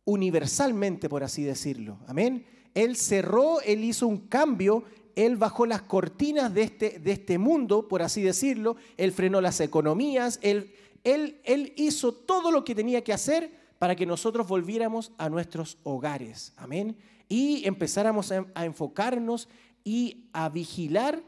universalmente, 0.05 1.11
por 1.11 1.23
así 1.23 1.43
decirlo. 1.43 1.99
Amén. 2.07 2.47
Él 2.73 2.97
cerró, 2.97 3.61
Él 3.61 3.85
hizo 3.85 4.07
un 4.07 4.29
cambio, 4.29 4.85
Él 5.17 5.37
bajó 5.37 5.67
las 5.67 5.83
cortinas 5.83 6.55
de 6.55 6.63
este, 6.63 6.99
de 6.99 7.13
este 7.13 7.37
mundo, 7.37 7.89
por 7.89 8.01
así 8.01 8.23
decirlo, 8.23 8.77
Él 8.97 9.13
frenó 9.13 9.41
las 9.43 9.61
economías, 9.61 10.39
Él 10.43 10.73
él, 11.05 11.73
hizo 11.77 12.13
todo 12.13 12.51
lo 12.51 12.65
que 12.65 12.75
tenía 12.75 13.05
que 13.05 13.13
hacer 13.13 13.53
para 13.79 13.95
que 13.95 14.07
nosotros 14.07 14.49
volviéramos 14.49 15.13
a 15.19 15.29
nuestros 15.29 15.79
hogares. 15.83 16.53
Amén. 16.57 16.97
Y 17.29 17.67
empezáramos 17.67 18.33
a, 18.33 18.65
enfocarnos 18.65 19.49
y 19.85 20.29
a 20.33 20.49
vigilar 20.49 21.23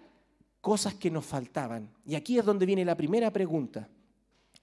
cosas 0.63 0.95
que 0.95 1.11
nos 1.11 1.27
faltaban. 1.27 1.91
Y 2.07 2.15
aquí 2.15 2.39
es 2.39 2.45
donde 2.45 2.67
viene 2.67 2.85
la 2.85 2.97
primera 2.97 3.31
pregunta. 3.33 3.89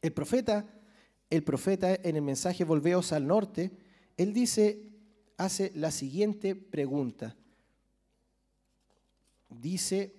El 0.02 0.12
profeta, 0.12 0.66
el 1.30 1.44
profeta 1.44 1.94
en 1.94 2.16
el 2.16 2.24
mensaje 2.24 2.64
Volveos 2.66 3.14
al 3.14 3.28
norte, 3.28 3.72
él 4.18 4.34
dice, 4.34 4.82
hace 5.38 5.72
la 5.76 5.92
siguiente 5.92 6.56
pregunta. 6.56 7.36
Dice, 9.50 10.16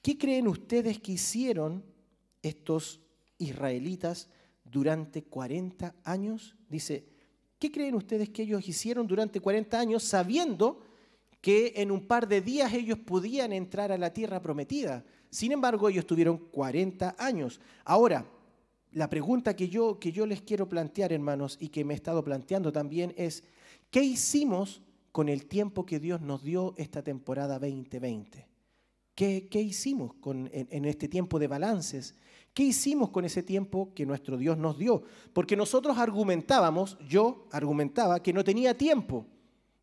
¿qué 0.00 0.16
creen 0.16 0.46
ustedes 0.46 1.00
que 1.00 1.12
hicieron 1.12 1.84
estos 2.42 3.00
israelitas 3.38 4.28
durante 4.64 5.24
40 5.24 5.94
años? 6.04 6.56
Dice, 6.68 7.04
¿qué 7.58 7.70
creen 7.70 7.94
ustedes 7.94 8.28
que 8.30 8.42
ellos 8.42 8.68
hicieron 8.68 9.06
durante 9.06 9.40
40 9.40 9.78
años 9.78 10.02
sabiendo 10.02 10.80
que 11.40 11.72
en 11.76 11.90
un 11.90 12.06
par 12.06 12.28
de 12.28 12.40
días 12.40 12.72
ellos 12.72 12.98
podían 12.98 13.52
entrar 13.52 13.92
a 13.92 13.98
la 13.98 14.12
tierra 14.12 14.42
prometida? 14.42 15.04
Sin 15.30 15.52
embargo, 15.52 15.88
ellos 15.88 16.06
tuvieron 16.06 16.38
40 16.38 17.16
años. 17.18 17.60
Ahora, 17.84 18.26
la 18.92 19.08
pregunta 19.08 19.54
que 19.54 19.68
yo, 19.68 19.98
que 19.98 20.12
yo 20.12 20.26
les 20.26 20.42
quiero 20.42 20.68
plantear, 20.68 21.12
hermanos, 21.12 21.58
y 21.60 21.68
que 21.68 21.84
me 21.84 21.94
he 21.94 21.96
estado 21.96 22.24
planteando 22.24 22.72
también 22.72 23.14
es, 23.16 23.44
¿qué 23.90 24.02
hicimos 24.02 24.82
con 25.12 25.28
el 25.28 25.46
tiempo 25.46 25.84
que 25.84 26.00
Dios 26.00 26.20
nos 26.20 26.42
dio 26.42 26.74
esta 26.76 27.02
temporada 27.02 27.58
2020? 27.58 28.46
¿Qué, 29.14 29.48
qué 29.50 29.60
hicimos 29.60 30.14
con, 30.14 30.48
en, 30.52 30.84
este 30.84 31.08
tiempo 31.08 31.38
de 31.38 31.48
balances? 31.48 32.14
¿Qué 32.58 32.64
hicimos 32.64 33.10
con 33.10 33.24
ese 33.24 33.44
tiempo 33.44 33.92
que 33.94 34.04
nuestro 34.04 34.36
Dios 34.36 34.58
nos 34.58 34.76
dio? 34.76 35.04
Porque 35.32 35.54
nosotros 35.54 35.96
argumentábamos, 35.96 36.98
yo 37.08 37.46
argumentaba 37.52 38.20
que 38.20 38.32
no 38.32 38.42
tenía 38.42 38.76
tiempo. 38.76 39.24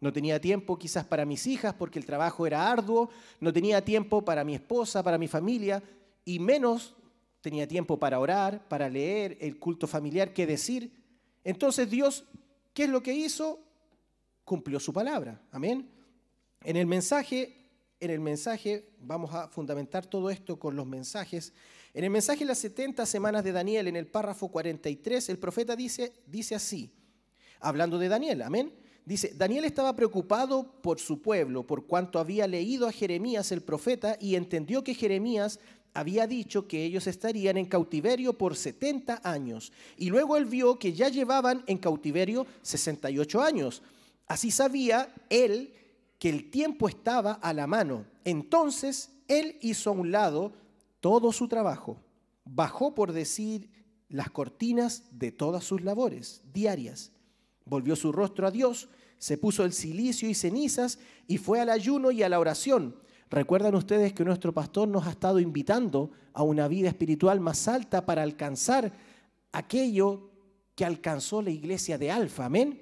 No 0.01 0.11
tenía 0.11 0.41
tiempo 0.41 0.78
quizás 0.78 1.05
para 1.05 1.23
mis 1.23 1.47
hijas 1.47 1.73
porque 1.73 1.99
el 1.99 2.05
trabajo 2.05 2.45
era 2.45 2.69
arduo, 2.69 3.09
no 3.39 3.53
tenía 3.53 3.86
tiempo 3.86 4.26
para 4.26 4.43
mi 4.43 4.55
esposa, 4.55 5.01
para 5.01 5.17
mi 5.17 5.30
familia, 5.30 5.82
y 6.26 6.38
menos 6.39 6.97
tenía 7.39 7.65
tiempo 7.65 7.97
para 7.97 8.19
orar, 8.19 8.67
para 8.67 8.89
leer, 8.89 9.38
el 9.39 9.57
culto 9.57 9.88
familiar, 9.88 10.34
qué 10.34 10.45
decir. 10.45 10.91
Entonces 11.45 11.89
Dios, 11.89 12.26
¿qué 12.73 12.84
es 12.84 12.89
lo 12.89 13.01
que 13.01 13.13
hizo? 13.13 13.57
Cumplió 14.43 14.82
su 14.82 14.91
palabra. 14.91 15.41
Amén. 15.49 15.89
En 16.61 16.76
el 16.76 16.88
mensaje, 16.88 17.55
en 18.01 18.11
el 18.11 18.19
mensaje, 18.19 18.89
vamos 18.99 19.34
a 19.34 19.47
fundamentar 19.47 20.05
todo 20.05 20.30
esto 20.30 20.59
con 20.59 20.76
los 20.76 20.86
mensajes. 20.86 21.53
En 21.96 22.04
el 22.04 22.10
mensaje 22.10 22.39
de 22.39 22.48
las 22.48 22.58
70 22.58 23.06
semanas 23.06 23.41
de 23.46 23.54
Daniel, 23.54 23.88
en 23.88 23.96
el 23.96 24.06
párrafo 24.06 24.50
43, 24.50 25.30
el 25.30 25.38
profeta 25.38 25.78
dice, 25.78 26.12
dice 26.28 26.54
así, 26.54 26.91
hablando 27.62 27.98
de 27.98 28.10
Daniel, 28.10 28.41
amén. 28.41 28.74
Dice, 29.06 29.32
Daniel 29.34 29.64
estaba 29.64 29.96
preocupado 29.96 30.82
por 30.82 31.00
su 31.00 31.22
pueblo, 31.22 31.66
por 31.66 31.86
cuanto 31.86 32.20
había 32.20 32.48
leído 32.48 32.86
a 32.86 32.91
Jeremías 32.91 33.54
el 33.54 33.62
profeta 33.62 34.18
y 34.20 34.36
entendió 34.36 34.84
que 34.84 34.93
Jeremías 34.93 35.62
había 35.93 36.28
dicho 36.28 36.68
que 36.68 36.84
ellos 36.84 37.08
estarían 37.08 37.56
en 37.56 37.66
cautiverio 37.66 38.38
por 38.38 38.58
70 38.58 39.22
años. 39.24 39.72
Y 39.96 40.10
luego 40.10 40.36
él 40.36 40.43
vio 40.43 40.78
que 40.78 40.91
ya 40.91 41.08
llevaban 41.08 41.64
en 41.66 41.78
cautiverio 41.78 42.46
68 42.62 43.41
años. 43.41 43.82
Así 44.28 44.52
sabía 44.52 45.14
él 45.30 45.74
que 46.20 46.28
el 46.28 46.52
tiempo 46.52 46.89
estaba 46.89 47.32
a 47.32 47.54
la 47.54 47.68
mano. 47.68 48.06
Entonces 48.26 49.12
él 49.30 49.58
hizo 49.62 49.91
a 49.91 49.93
un 49.93 50.12
lado 50.12 50.64
todo 51.06 51.32
su 51.32 51.47
trabajo. 51.47 52.01
Bajó, 52.45 52.95
por 52.95 53.14
decir, 53.14 53.70
las 54.10 54.32
cortinas 54.32 55.03
de 55.12 55.32
todas 55.32 55.64
sus 55.64 55.82
labores 55.82 56.41
diarias. 56.51 57.12
Volvió 57.64 57.95
su 57.95 58.12
rostro 58.12 58.47
a 58.47 58.51
Dios, 58.51 58.89
se 59.20 59.38
puso 59.38 59.64
el 59.64 59.74
silicio 59.74 60.28
y 60.28 60.34
cenizas 60.34 60.97
y 61.28 61.38
fue 61.38 61.62
al 61.62 61.70
ayuno 61.70 62.10
y 62.10 62.24
a 62.24 62.30
la 62.30 62.39
oración 62.39 62.95
Recuerdan 63.30 63.74
ustedes 63.76 64.14
que 64.14 64.24
nuestro 64.24 64.53
pastor 64.53 64.88
nos 64.88 65.08
ha 65.08 65.12
estado 65.12 65.39
invitando 65.39 66.12
a 66.34 66.43
una 66.43 66.68
vida 66.68 66.89
espiritual 66.89 67.39
más 67.39 67.68
alta 67.68 68.06
para 68.06 68.22
alcanzar 68.22 68.93
aquello 69.51 70.30
que 70.76 70.86
alcanzó 70.86 71.41
la 71.41 71.49
iglesia 71.49 71.97
de 71.97 72.12
Alfa. 72.12 72.45
Amén. 72.45 72.82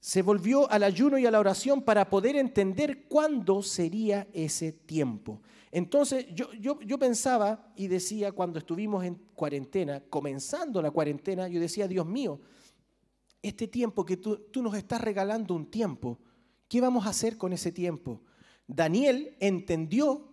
Se 0.00 0.22
volvió 0.22 0.70
al 0.70 0.82
ayuno 0.82 1.18
y 1.18 1.26
a 1.26 1.30
la 1.30 1.40
oración 1.40 1.82
para 1.82 2.08
poder 2.08 2.36
entender 2.36 3.06
cuándo 3.06 3.62
sería 3.62 4.26
ese 4.32 4.72
tiempo. 4.72 5.42
Entonces 5.70 6.26
yo, 6.34 6.50
yo, 6.52 6.98
pensaba 6.98 7.72
y 7.76 7.88
decía 7.88 8.32
cuando 8.32 8.58
estuvimos 8.58 9.04
en 9.04 9.16
cuarentena, 9.34 10.02
comenzando 10.08 10.80
la 10.80 10.90
cuarentena, 10.90 11.48
yo 11.48 11.60
decía, 11.60 11.86
Dios 11.86 12.06
mío, 12.06 12.40
este 13.42 13.68
tiempo 13.68 14.04
que 14.04 14.16
tú, 14.16 14.36
tú 14.50 14.62
nos 14.62 14.74
estás 14.74 15.00
regalando 15.00 15.54
un 15.54 15.70
tiempo, 15.70 16.18
¿qué 16.68 16.80
vamos 16.80 17.06
a 17.06 17.10
hacer 17.10 17.36
con 17.36 17.52
ese 17.52 17.70
tiempo? 17.70 18.22
Daniel 18.66 19.36
entendió 19.40 20.28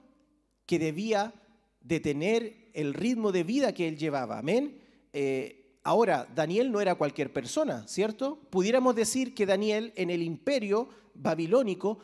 que 0.65 0.79
debía 0.79 1.33
detener 1.81 2.69
el 2.73 2.93
ritmo 2.93 3.31
de 3.31 3.43
vida 3.43 3.73
que 3.73 3.88
él 3.88 3.97
llevaba. 3.97 4.39
Amén. 4.39 4.79
Eh, 5.13 5.79
ahora, 5.83 6.27
Daniel 6.36 6.71
no 6.71 6.81
era 6.81 6.95
cualquier 6.95 7.31
persona, 7.31 7.88
¿cierto? 7.88 8.39
Pudiéramos 8.49 8.95
decir 8.95 9.33
que 9.33 9.45
Daniel 9.45 9.93
en 9.95 10.09
el 10.09 10.23
imperio 10.23 10.89
babilónico 11.13 11.99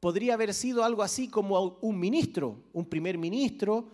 podría 0.00 0.34
haber 0.34 0.54
sido 0.54 0.84
algo 0.84 1.02
así 1.02 1.28
como 1.28 1.78
un 1.80 1.98
ministro, 1.98 2.64
un 2.72 2.86
primer 2.86 3.18
ministro, 3.18 3.88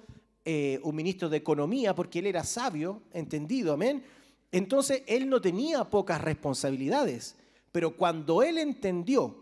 eh, 0.44 0.80
un 0.82 0.96
ministro 0.96 1.28
de 1.28 1.36
economía, 1.36 1.94
porque 1.94 2.18
él 2.18 2.26
era 2.26 2.44
sabio, 2.44 3.02
entendido, 3.12 3.72
amén. 3.72 4.04
Entonces, 4.50 5.02
él 5.06 5.28
no 5.28 5.40
tenía 5.40 5.88
pocas 5.88 6.20
responsabilidades, 6.20 7.36
pero 7.70 7.96
cuando 7.96 8.42
él 8.42 8.58
entendió 8.58 9.36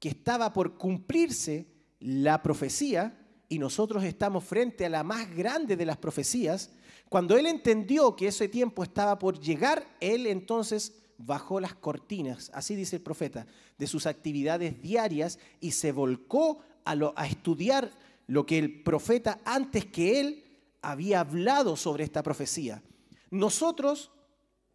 que 0.00 0.08
estaba 0.08 0.52
por 0.52 0.76
cumplirse 0.78 1.66
la 2.00 2.42
profecía 2.42 3.16
y 3.48 3.58
nosotros 3.58 4.04
estamos 4.04 4.44
frente 4.44 4.86
a 4.86 4.90
la 4.90 5.04
más 5.04 5.34
grande 5.34 5.76
de 5.76 5.86
las 5.86 5.96
profecías, 5.96 6.70
cuando 7.08 7.36
él 7.36 7.46
entendió 7.46 8.16
que 8.16 8.28
ese 8.28 8.48
tiempo 8.48 8.82
estaba 8.82 9.18
por 9.18 9.38
llegar, 9.40 9.86
él 10.00 10.26
entonces 10.26 10.94
bajó 11.18 11.60
las 11.60 11.74
cortinas, 11.74 12.50
así 12.54 12.74
dice 12.74 12.96
el 12.96 13.02
profeta, 13.02 13.46
de 13.76 13.86
sus 13.86 14.06
actividades 14.06 14.80
diarias 14.80 15.38
y 15.60 15.72
se 15.72 15.92
volcó 15.92 16.60
a, 16.84 16.94
a 17.16 17.26
estudiar 17.26 17.90
lo 18.26 18.46
que 18.46 18.58
el 18.58 18.82
profeta 18.82 19.40
antes 19.44 19.86
que 19.86 20.20
él 20.20 20.44
había 20.80 21.20
hablado 21.20 21.76
sobre 21.76 22.04
esta 22.04 22.22
profecía. 22.22 22.82
Nosotros, 23.30 24.10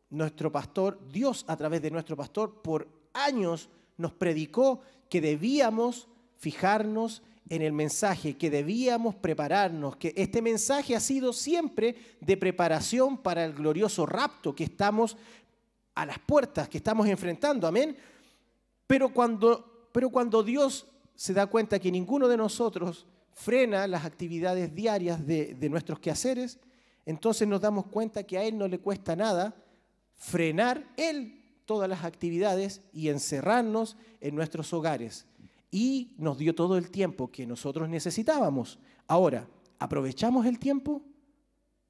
nuestro 0.10 0.52
pastor, 0.52 1.00
Dios 1.12 1.46
a 1.48 1.56
través 1.56 1.82
de 1.82 1.92
nuestro 1.92 2.18
pastor, 2.18 2.62
por 2.62 2.88
años 3.14 3.70
nos 3.98 4.14
predicó 4.14 4.82
que 5.10 5.22
debíamos 5.22 6.08
fijarnos 6.38 7.24
en 7.50 7.62
el 7.62 7.74
mensaje, 7.74 8.38
que 8.38 8.50
debíamos 8.50 9.16
prepararnos, 9.16 9.98
que 9.98 10.14
este 10.16 10.42
mensaje 10.42 10.96
ha 10.96 11.00
sido 11.00 11.34
siempre 11.34 11.96
de 12.20 12.38
preparación 12.38 13.18
para 13.18 13.46
el 13.46 13.54
glorioso 13.54 14.06
rapto 14.06 14.56
que 14.56 14.64
estamos 14.64 15.18
a 15.96 16.06
las 16.06 16.20
puertas, 16.20 16.68
que 16.70 16.78
estamos 16.78 17.08
enfrentando, 17.08 17.68
amén. 17.68 17.96
Pero 18.88 19.14
cuando, 19.14 19.90
pero 19.92 20.10
cuando 20.10 20.44
Dios 20.44 20.88
se 21.16 21.34
da 21.34 21.48
cuenta 21.48 21.80
que 21.80 21.92
ninguno 21.92 22.28
de 22.28 22.38
nosotros 22.38 23.06
frena 23.32 23.88
las 23.88 24.06
actividades 24.06 24.74
diarias 24.74 25.26
de, 25.26 25.58
nuestros 25.70 26.00
quehaceres, 26.00 26.60
entonces 27.06 27.48
nos 27.48 27.62
damos 27.62 27.88
cuenta 27.88 28.24
que 28.24 28.38
a 28.38 28.44
Él 28.44 28.58
no 28.58 28.68
le 28.68 28.80
cuesta 28.80 29.16
nada 29.16 29.56
frenar 30.16 30.88
Él 30.98 31.42
todas 31.66 31.90
las 31.90 32.04
actividades 32.04 32.82
y 32.92 33.10
encerrarnos 33.10 33.98
en 34.22 34.36
nuestros 34.36 34.72
hogares 34.74 35.26
y 35.72 36.14
nos 36.18 36.38
dio 36.38 36.54
todo 36.54 36.78
el 36.78 36.92
tiempo 36.92 37.32
que 37.32 37.48
nosotros 37.48 37.90
necesitábamos. 37.90 38.80
Ahora, 39.08 39.48
¿aprovechamos 39.80 40.46
el 40.46 40.60
tiempo? 40.60 41.02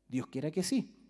Dios 0.08 0.28
quiera 0.28 0.51
que 0.51 0.64
sí. 0.64 1.03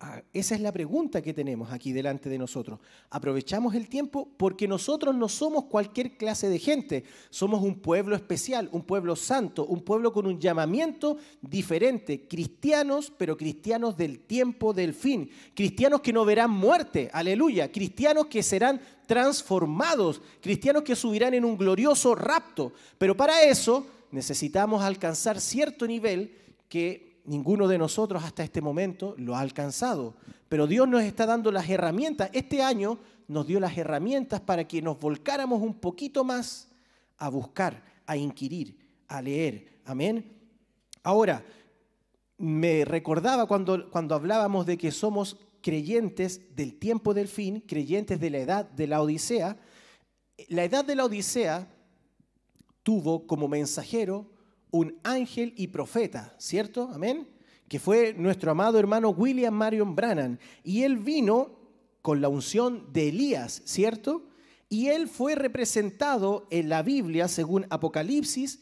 Ah, 0.00 0.22
esa 0.32 0.54
es 0.54 0.60
la 0.60 0.70
pregunta 0.70 1.20
que 1.20 1.34
tenemos 1.34 1.72
aquí 1.72 1.92
delante 1.92 2.28
de 2.28 2.38
nosotros. 2.38 2.78
¿Aprovechamos 3.10 3.74
el 3.74 3.88
tiempo? 3.88 4.28
Porque 4.36 4.68
nosotros 4.68 5.12
no 5.12 5.28
somos 5.28 5.64
cualquier 5.64 6.16
clase 6.16 6.48
de 6.48 6.60
gente. 6.60 7.02
Somos 7.30 7.64
un 7.64 7.80
pueblo 7.80 8.14
especial, 8.14 8.68
un 8.70 8.82
pueblo 8.82 9.16
santo, 9.16 9.66
un 9.66 9.80
pueblo 9.82 10.12
con 10.12 10.24
un 10.28 10.38
llamamiento 10.38 11.16
diferente. 11.40 12.28
Cristianos, 12.28 13.12
pero 13.16 13.36
cristianos 13.36 13.96
del 13.96 14.20
tiempo 14.20 14.72
del 14.72 14.94
fin. 14.94 15.30
Cristianos 15.52 16.00
que 16.00 16.12
no 16.12 16.24
verán 16.24 16.52
muerte. 16.52 17.10
Aleluya. 17.12 17.72
Cristianos 17.72 18.26
que 18.26 18.44
serán 18.44 18.80
transformados. 19.08 20.22
Cristianos 20.40 20.84
que 20.84 20.94
subirán 20.94 21.34
en 21.34 21.44
un 21.44 21.58
glorioso 21.58 22.14
rapto. 22.14 22.72
Pero 22.98 23.16
para 23.16 23.42
eso 23.42 23.84
necesitamos 24.12 24.80
alcanzar 24.84 25.40
cierto 25.40 25.88
nivel 25.88 26.36
que 26.68 27.07
ninguno 27.28 27.68
de 27.68 27.78
nosotros 27.78 28.24
hasta 28.24 28.42
este 28.42 28.60
momento 28.60 29.14
lo 29.18 29.36
ha 29.36 29.40
alcanzado. 29.40 30.14
Pero 30.48 30.66
Dios 30.66 30.88
nos 30.88 31.02
está 31.02 31.26
dando 31.26 31.52
las 31.52 31.68
herramientas. 31.68 32.30
Este 32.32 32.62
año 32.62 32.98
nos 33.28 33.46
dio 33.46 33.60
las 33.60 33.76
herramientas 33.76 34.40
para 34.40 34.66
que 34.66 34.80
nos 34.80 34.98
volcáramos 34.98 35.62
un 35.62 35.74
poquito 35.74 36.24
más 36.24 36.68
a 37.18 37.28
buscar, 37.28 37.82
a 38.06 38.16
inquirir, 38.16 38.78
a 39.06 39.20
leer. 39.20 39.80
Amén. 39.84 40.32
Ahora, 41.02 41.44
me 42.38 42.84
recordaba 42.84 43.46
cuando, 43.46 43.90
cuando 43.90 44.14
hablábamos 44.14 44.64
de 44.64 44.78
que 44.78 44.90
somos 44.90 45.36
creyentes 45.60 46.54
del 46.56 46.78
tiempo 46.78 47.12
del 47.12 47.28
fin, 47.28 47.60
creyentes 47.60 48.18
de 48.20 48.30
la 48.30 48.38
edad 48.38 48.70
de 48.70 48.86
la 48.86 49.02
Odisea. 49.02 49.56
La 50.48 50.64
edad 50.64 50.84
de 50.84 50.94
la 50.94 51.04
Odisea 51.04 51.68
tuvo 52.82 53.26
como 53.26 53.48
mensajero 53.48 54.30
un 54.70 54.98
ángel 55.02 55.52
y 55.56 55.68
profeta, 55.68 56.34
¿cierto? 56.38 56.90
Amén. 56.92 57.28
Que 57.68 57.78
fue 57.78 58.14
nuestro 58.14 58.50
amado 58.50 58.78
hermano 58.78 59.10
William 59.10 59.54
Marion 59.54 59.94
Brannan. 59.94 60.38
Y 60.64 60.82
él 60.82 60.98
vino 60.98 61.58
con 62.02 62.20
la 62.20 62.28
unción 62.28 62.92
de 62.92 63.08
Elías, 63.08 63.62
¿cierto? 63.64 64.28
Y 64.68 64.88
él 64.88 65.08
fue 65.08 65.34
representado 65.34 66.46
en 66.50 66.68
la 66.68 66.82
Biblia, 66.82 67.28
según 67.28 67.66
Apocalipsis, 67.70 68.60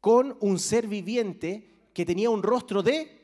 con 0.00 0.36
un 0.40 0.58
ser 0.58 0.86
viviente 0.86 1.68
que 1.92 2.06
tenía 2.06 2.30
un 2.30 2.42
rostro 2.42 2.82
de 2.82 3.17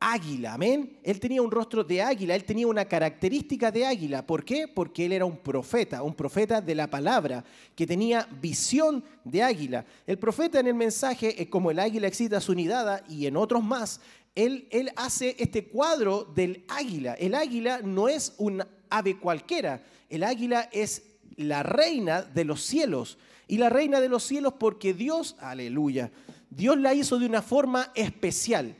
águila, 0.00 0.54
amén. 0.54 0.98
Él 1.02 1.18
tenía 1.18 1.42
un 1.42 1.50
rostro 1.50 1.82
de 1.82 2.00
águila, 2.00 2.34
él 2.34 2.44
tenía 2.44 2.66
una 2.66 2.84
característica 2.84 3.70
de 3.70 3.84
águila. 3.84 4.26
¿Por 4.26 4.44
qué? 4.44 4.68
Porque 4.68 5.06
él 5.06 5.12
era 5.12 5.24
un 5.24 5.38
profeta, 5.38 6.02
un 6.02 6.14
profeta 6.14 6.60
de 6.60 6.74
la 6.74 6.88
palabra, 6.88 7.44
que 7.74 7.86
tenía 7.86 8.28
visión 8.40 9.02
de 9.24 9.42
águila. 9.42 9.84
El 10.06 10.18
profeta 10.18 10.60
en 10.60 10.68
el 10.68 10.74
mensaje, 10.74 11.48
como 11.50 11.70
el 11.70 11.78
águila 11.78 12.08
excita 12.08 12.40
su 12.40 12.54
nidada 12.54 13.04
y 13.08 13.26
en 13.26 13.36
otros 13.36 13.62
más, 13.62 14.00
él, 14.34 14.68
él 14.70 14.90
hace 14.96 15.34
este 15.38 15.66
cuadro 15.66 16.24
del 16.24 16.64
águila. 16.68 17.14
El 17.14 17.34
águila 17.34 17.80
no 17.82 18.08
es 18.08 18.34
un 18.38 18.64
ave 18.90 19.18
cualquiera, 19.18 19.82
el 20.08 20.22
águila 20.22 20.68
es 20.72 21.02
la 21.36 21.62
reina 21.62 22.22
de 22.22 22.44
los 22.44 22.62
cielos. 22.62 23.18
Y 23.50 23.56
la 23.56 23.70
reina 23.70 24.00
de 24.00 24.10
los 24.10 24.24
cielos 24.24 24.54
porque 24.58 24.92
Dios, 24.92 25.34
aleluya, 25.40 26.10
Dios 26.50 26.78
la 26.78 26.92
hizo 26.92 27.18
de 27.18 27.26
una 27.26 27.40
forma 27.40 27.90
especial. 27.94 28.76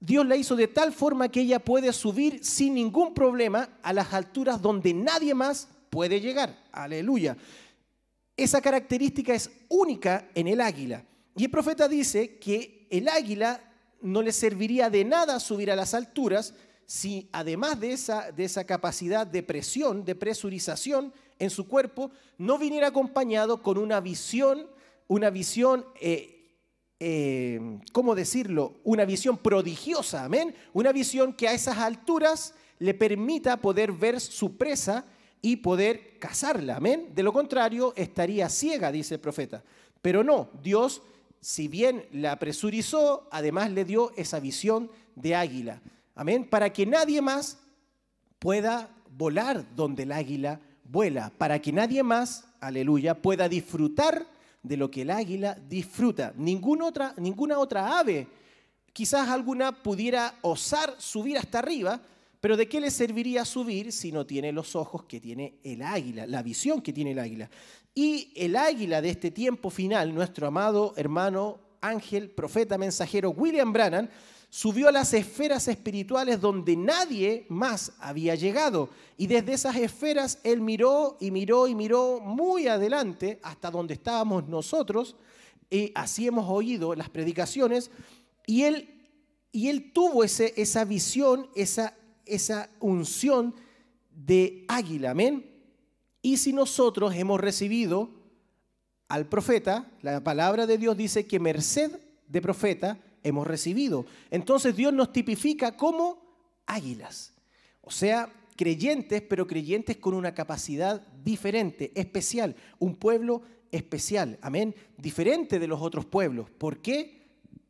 Dios 0.00 0.26
la 0.26 0.36
hizo 0.36 0.56
de 0.56 0.66
tal 0.66 0.92
forma 0.94 1.28
que 1.28 1.42
ella 1.42 1.58
puede 1.58 1.92
subir 1.92 2.42
sin 2.42 2.74
ningún 2.74 3.12
problema 3.12 3.68
a 3.82 3.92
las 3.92 4.14
alturas 4.14 4.62
donde 4.62 4.94
nadie 4.94 5.34
más 5.34 5.68
puede 5.90 6.20
llegar. 6.20 6.56
Aleluya. 6.72 7.36
Esa 8.34 8.62
característica 8.62 9.34
es 9.34 9.50
única 9.68 10.30
en 10.34 10.48
el 10.48 10.62
águila. 10.62 11.04
Y 11.36 11.44
el 11.44 11.50
profeta 11.50 11.86
dice 11.86 12.38
que 12.38 12.86
el 12.90 13.08
águila 13.08 13.60
no 14.00 14.22
le 14.22 14.32
serviría 14.32 14.88
de 14.88 15.04
nada 15.04 15.38
subir 15.38 15.70
a 15.70 15.76
las 15.76 15.92
alturas 15.92 16.54
si 16.86 17.28
además 17.32 17.78
de 17.78 17.92
esa, 17.92 18.32
de 18.32 18.44
esa 18.44 18.64
capacidad 18.64 19.26
de 19.26 19.42
presión, 19.42 20.04
de 20.04 20.14
presurización 20.14 21.12
en 21.38 21.50
su 21.50 21.68
cuerpo, 21.68 22.10
no 22.38 22.58
viniera 22.58 22.88
acompañado 22.88 23.62
con 23.62 23.78
una 23.78 24.00
visión, 24.00 24.66
una 25.06 25.30
visión 25.30 25.84
eh, 26.00 26.39
eh, 27.00 27.80
¿cómo 27.92 28.14
decirlo? 28.14 28.74
Una 28.84 29.06
visión 29.06 29.38
prodigiosa, 29.38 30.24
amén. 30.24 30.54
Una 30.74 30.92
visión 30.92 31.32
que 31.32 31.48
a 31.48 31.54
esas 31.54 31.78
alturas 31.78 32.54
le 32.78 32.92
permita 32.92 33.56
poder 33.56 33.90
ver 33.90 34.20
su 34.20 34.58
presa 34.58 35.06
y 35.40 35.56
poder 35.56 36.18
cazarla, 36.18 36.76
amén. 36.76 37.08
De 37.14 37.22
lo 37.22 37.32
contrario, 37.32 37.94
estaría 37.96 38.50
ciega, 38.50 38.92
dice 38.92 39.14
el 39.14 39.20
profeta. 39.20 39.64
Pero 40.02 40.22
no, 40.22 40.50
Dios, 40.62 41.02
si 41.40 41.68
bien 41.68 42.04
la 42.12 42.38
presurizó, 42.38 43.26
además 43.30 43.70
le 43.70 43.86
dio 43.86 44.12
esa 44.16 44.38
visión 44.38 44.90
de 45.14 45.34
águila, 45.34 45.80
amén, 46.14 46.44
para 46.48 46.70
que 46.72 46.84
nadie 46.84 47.22
más 47.22 47.58
pueda 48.38 48.90
volar 49.10 49.64
donde 49.74 50.02
el 50.02 50.12
águila 50.12 50.60
vuela, 50.84 51.32
para 51.36 51.60
que 51.60 51.72
nadie 51.72 52.02
más, 52.02 52.44
aleluya, 52.60 53.20
pueda 53.22 53.48
disfrutar 53.48 54.26
de 54.62 54.76
lo 54.76 54.90
que 54.90 55.02
el 55.02 55.10
águila 55.10 55.56
disfruta. 55.68 56.32
Ninguna 56.36 56.86
otra, 56.86 57.14
ninguna 57.16 57.58
otra 57.58 57.98
ave, 57.98 58.26
quizás 58.92 59.28
alguna 59.28 59.82
pudiera 59.82 60.34
osar 60.42 60.94
subir 60.98 61.38
hasta 61.38 61.58
arriba, 61.58 62.00
pero 62.40 62.56
¿de 62.56 62.68
qué 62.68 62.80
le 62.80 62.90
serviría 62.90 63.44
subir 63.44 63.92
si 63.92 64.12
no 64.12 64.24
tiene 64.26 64.52
los 64.52 64.74
ojos 64.74 65.04
que 65.04 65.20
tiene 65.20 65.58
el 65.62 65.82
águila, 65.82 66.26
la 66.26 66.42
visión 66.42 66.80
que 66.80 66.92
tiene 66.92 67.12
el 67.12 67.18
águila? 67.18 67.50
Y 67.94 68.32
el 68.36 68.56
águila 68.56 69.02
de 69.02 69.10
este 69.10 69.30
tiempo 69.30 69.68
final, 69.68 70.14
nuestro 70.14 70.46
amado 70.46 70.94
hermano 70.96 71.58
ángel, 71.80 72.30
profeta, 72.30 72.78
mensajero 72.78 73.30
William 73.30 73.72
Brannan, 73.72 74.10
subió 74.50 74.88
a 74.88 74.92
las 74.92 75.14
esferas 75.14 75.68
espirituales 75.68 76.40
donde 76.40 76.76
nadie 76.76 77.46
más 77.48 77.92
había 78.00 78.34
llegado. 78.34 78.90
Y 79.16 79.28
desde 79.28 79.52
esas 79.52 79.76
esferas 79.76 80.40
él 80.42 80.60
miró 80.60 81.16
y 81.20 81.30
miró 81.30 81.68
y 81.68 81.74
miró 81.74 82.20
muy 82.20 82.66
adelante 82.66 83.38
hasta 83.42 83.70
donde 83.70 83.94
estábamos 83.94 84.48
nosotros. 84.48 85.14
Y 85.70 85.92
así 85.94 86.26
hemos 86.26 86.50
oído 86.50 86.96
las 86.96 87.08
predicaciones. 87.08 87.92
Y 88.44 88.64
él, 88.64 89.08
y 89.52 89.68
él 89.68 89.92
tuvo 89.92 90.24
ese, 90.24 90.52
esa 90.56 90.84
visión, 90.84 91.48
esa, 91.54 91.94
esa 92.26 92.70
unción 92.80 93.54
de 94.10 94.64
águila. 94.66 95.12
Amén. 95.12 95.46
Y 96.22 96.38
si 96.38 96.52
nosotros 96.52 97.14
hemos 97.14 97.40
recibido 97.40 98.10
al 99.08 99.26
profeta, 99.26 99.88
la 100.02 100.22
palabra 100.24 100.66
de 100.66 100.76
Dios 100.76 100.96
dice 100.96 101.26
que 101.26 101.38
merced 101.38 102.00
de 102.26 102.42
profeta 102.42 102.98
hemos 103.22 103.46
recibido. 103.46 104.06
Entonces 104.30 104.76
Dios 104.76 104.92
nos 104.92 105.12
tipifica 105.12 105.76
como 105.76 106.22
águilas. 106.66 107.32
O 107.80 107.90
sea, 107.90 108.32
creyentes, 108.56 109.22
pero 109.22 109.46
creyentes 109.46 109.96
con 109.96 110.14
una 110.14 110.34
capacidad 110.34 111.00
diferente, 111.24 111.92
especial, 111.94 112.56
un 112.78 112.96
pueblo 112.96 113.42
especial, 113.72 114.38
amén, 114.42 114.74
diferente 114.96 115.58
de 115.58 115.66
los 115.66 115.80
otros 115.80 116.04
pueblos. 116.04 116.50
¿Por 116.50 116.82
qué? 116.82 117.26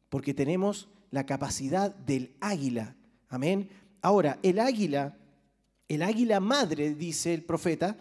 Porque 0.09 0.35
tenemos 0.35 0.89
la 1.11 1.27
capacidad 1.27 1.95
del 1.95 2.35
águila, 2.41 2.97
amén. 3.29 3.71
Ahora, 4.03 4.39
el 4.43 4.59
águila, 4.59 5.17
el 5.89 6.03
águila 6.03 6.41
madre, 6.41 6.95
dice 6.95 7.35
el 7.35 7.45
profeta, 7.45 7.97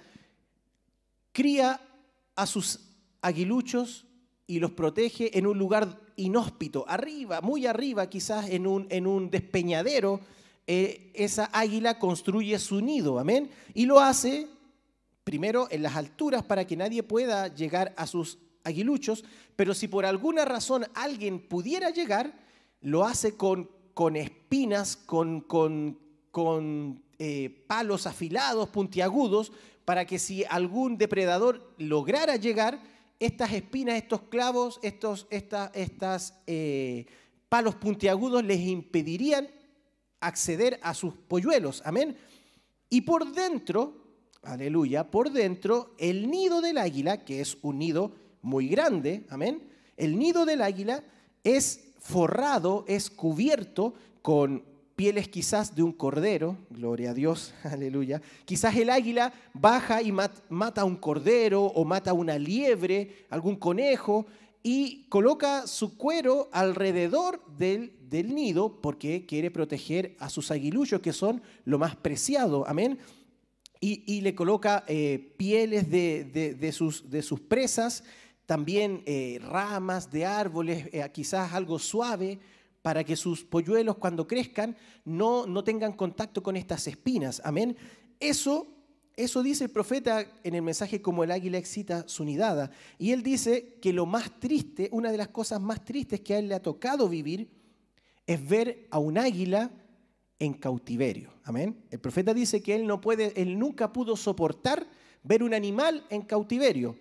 cría 1.32 1.80
a 2.36 2.45
sus 2.45 2.80
aguiluchos 3.22 4.08
y 4.50 4.60
los 4.60 4.72
protege 4.72 5.38
en 5.38 5.45
un 5.45 5.60
lugar 5.60 6.02
inhóspito, 6.16 6.84
arriba, 6.88 7.39
muy 7.39 7.68
arriba, 7.68 8.10
quizás 8.10 8.50
en 8.50 8.66
un, 8.66 8.88
en 8.89 9.06
un 9.06 9.30
despeñadero, 9.30 10.22
eh, 10.66 11.12
esa 11.14 11.52
águila 11.54 12.00
construye 12.00 12.58
su 12.58 12.82
nido, 12.82 13.20
amén. 13.20 13.52
Y 13.76 13.86
lo 13.86 14.00
hace 14.00 14.47
primero 15.24 15.68
en 15.70 15.84
las 15.84 15.95
alturas 15.95 16.41
para 16.41 16.66
que 16.66 16.76
nadie 16.76 17.04
pueda 17.04 17.54
llegar 17.54 17.93
a 17.95 18.08
sus 18.08 18.39
aguiluchos, 18.64 19.24
pero 19.56 19.76
si 19.76 19.88
por 19.88 20.04
alguna 20.04 20.45
razón 20.45 20.88
alguien 20.95 21.47
pudiera 21.47 21.91
llegar, 21.91 22.34
lo 22.82 23.06
hace 23.06 23.38
con, 23.38 23.70
con 23.93 24.16
espinas, 24.16 24.97
con, 24.97 25.41
con, 25.41 26.00
con 26.32 27.04
eh, 27.20 27.66
palos 27.68 28.08
afilados, 28.08 28.70
puntiagudos, 28.70 29.52
para 29.86 30.06
que 30.06 30.18
si 30.18 30.43
algún 30.45 30.97
depredador 30.97 31.72
lograra 31.78 32.36
llegar, 32.36 32.82
estas 33.20 33.51
espinas, 33.51 33.95
estos 33.95 34.22
clavos, 34.24 34.80
estos 34.82 35.28
estas, 35.30 36.34
eh, 36.47 37.05
palos 37.49 37.76
puntiagudos 37.76 38.43
les 38.43 38.59
impedirían 38.59 39.49
acceder 40.22 40.80
a 40.84 40.93
sus 40.93 41.13
polluelos. 41.13 41.82
Amén. 41.86 42.15
Y 42.89 43.01
por 43.01 43.32
dentro, 43.32 43.93
aleluya, 44.43 45.09
por 45.11 45.32
dentro, 45.32 45.95
el 45.97 46.30
nido 46.30 46.61
del 46.61 46.78
águila, 46.78 47.26
que 47.26 47.41
es 47.41 47.57
un 47.61 47.80
nido 47.80 48.13
muy 48.41 48.70
grande, 48.70 49.26
amén, 49.30 49.70
el 49.97 50.17
nido 50.17 50.45
del 50.45 50.61
águila 50.61 51.03
es 51.43 51.91
forrado, 51.99 52.86
es 52.88 53.09
cubierto 53.09 53.93
con 54.22 54.63
pieles 55.00 55.30
quizás 55.30 55.74
de 55.74 55.82
un 55.82 55.93
cordero, 55.93 56.58
gloria 56.70 57.12
a 57.12 57.14
Dios, 57.14 57.54
aleluya. 57.64 58.22
Quizás 58.43 58.76
el 58.76 58.89
águila 58.89 59.32
baja 59.54 60.02
y 60.02 60.12
mata 60.12 60.82
a 60.82 60.84
un 60.84 60.97
cordero 60.97 61.64
o 61.64 61.86
mata 61.86 62.12
a 62.12 62.14
una 62.14 62.38
liebre, 62.38 63.26
algún 63.30 63.56
conejo, 63.56 64.26
y 64.62 65.05
coloca 65.08 65.67
su 65.67 65.96
cuero 65.96 66.50
alrededor 66.51 67.42
del, 67.55 67.93
del 68.09 68.36
nido 68.36 68.82
porque 68.82 69.26
quiere 69.26 69.51
proteger 69.51 70.17
a 70.20 70.30
sus 70.30 70.51
aguiluchos, 70.51 71.00
que 71.00 71.13
son 71.13 71.42
lo 71.63 71.80
más 71.80 71.96
preciado, 71.96 72.67
amén. 72.67 73.00
Y, 73.80 74.20
le 74.20 74.36
coloca 74.36 74.84
eh, 74.89 75.34
pieles 75.38 75.89
de, 75.89 76.71
sus, 76.74 77.09
de 77.09 77.21
sus 77.21 77.39
presas, 77.39 78.04
también 78.46 79.04
eh, 79.05 79.39
ramas 79.42 80.12
de 80.12 80.26
árboles, 80.26 80.89
eh, 80.92 81.09
quizás 81.13 81.54
algo 81.54 81.80
suave, 81.80 82.38
para 82.82 83.04
que 83.04 83.16
sus 83.16 83.43
polluelos 83.43 83.97
cuando 83.97 84.28
crezcan 84.28 84.76
no, 85.06 85.46
no 85.46 85.64
tengan 85.64 85.93
contacto 85.93 86.42
con 86.42 86.56
estas 86.56 86.88
espinas. 86.88 87.42
Amén. 87.43 87.76
Eso, 88.20 88.68
eso 89.16 89.43
dice 89.43 89.66
el 89.66 89.70
profeta 89.70 90.26
en 90.43 90.56
el 90.56 90.62
mensaje 90.62 91.01
como 91.01 91.24
el 91.24 91.32
águila 91.32 91.58
excita 91.58 92.08
su 92.08 92.24
nidada. 92.24 92.72
Y 92.97 93.12
él 93.12 93.24
dice 93.24 93.78
que 93.82 93.92
lo 93.93 94.06
más 94.06 94.39
triste, 94.39 94.89
una 94.92 95.12
de 95.12 95.18
las 95.18 95.30
cosas 95.30 95.60
más 95.62 95.84
tristes 95.84 96.22
que 96.22 96.36
a 96.36 96.39
él 96.39 96.47
le 96.47 96.56
ha 96.56 96.62
tocado 96.62 97.10
vivir, 97.10 97.50
es 98.26 98.47
ver 98.47 98.88
a 98.92 99.00
un 99.00 99.18
águila 99.18 99.72
en 100.38 100.54
cautiverio. 100.54 101.34
Amén. 101.43 101.84
El 101.92 102.00
profeta 102.00 102.34
dice 102.34 102.62
que 102.62 102.76
él 102.76 102.88
no 102.88 103.01
puede, 103.01 103.34
él 103.42 103.60
nunca 103.60 103.92
pudo 103.92 104.16
soportar 104.16 104.88
ver 105.24 105.43
un 105.43 105.54
animal 105.54 106.06
en 106.10 106.22
cautiverio 106.22 106.96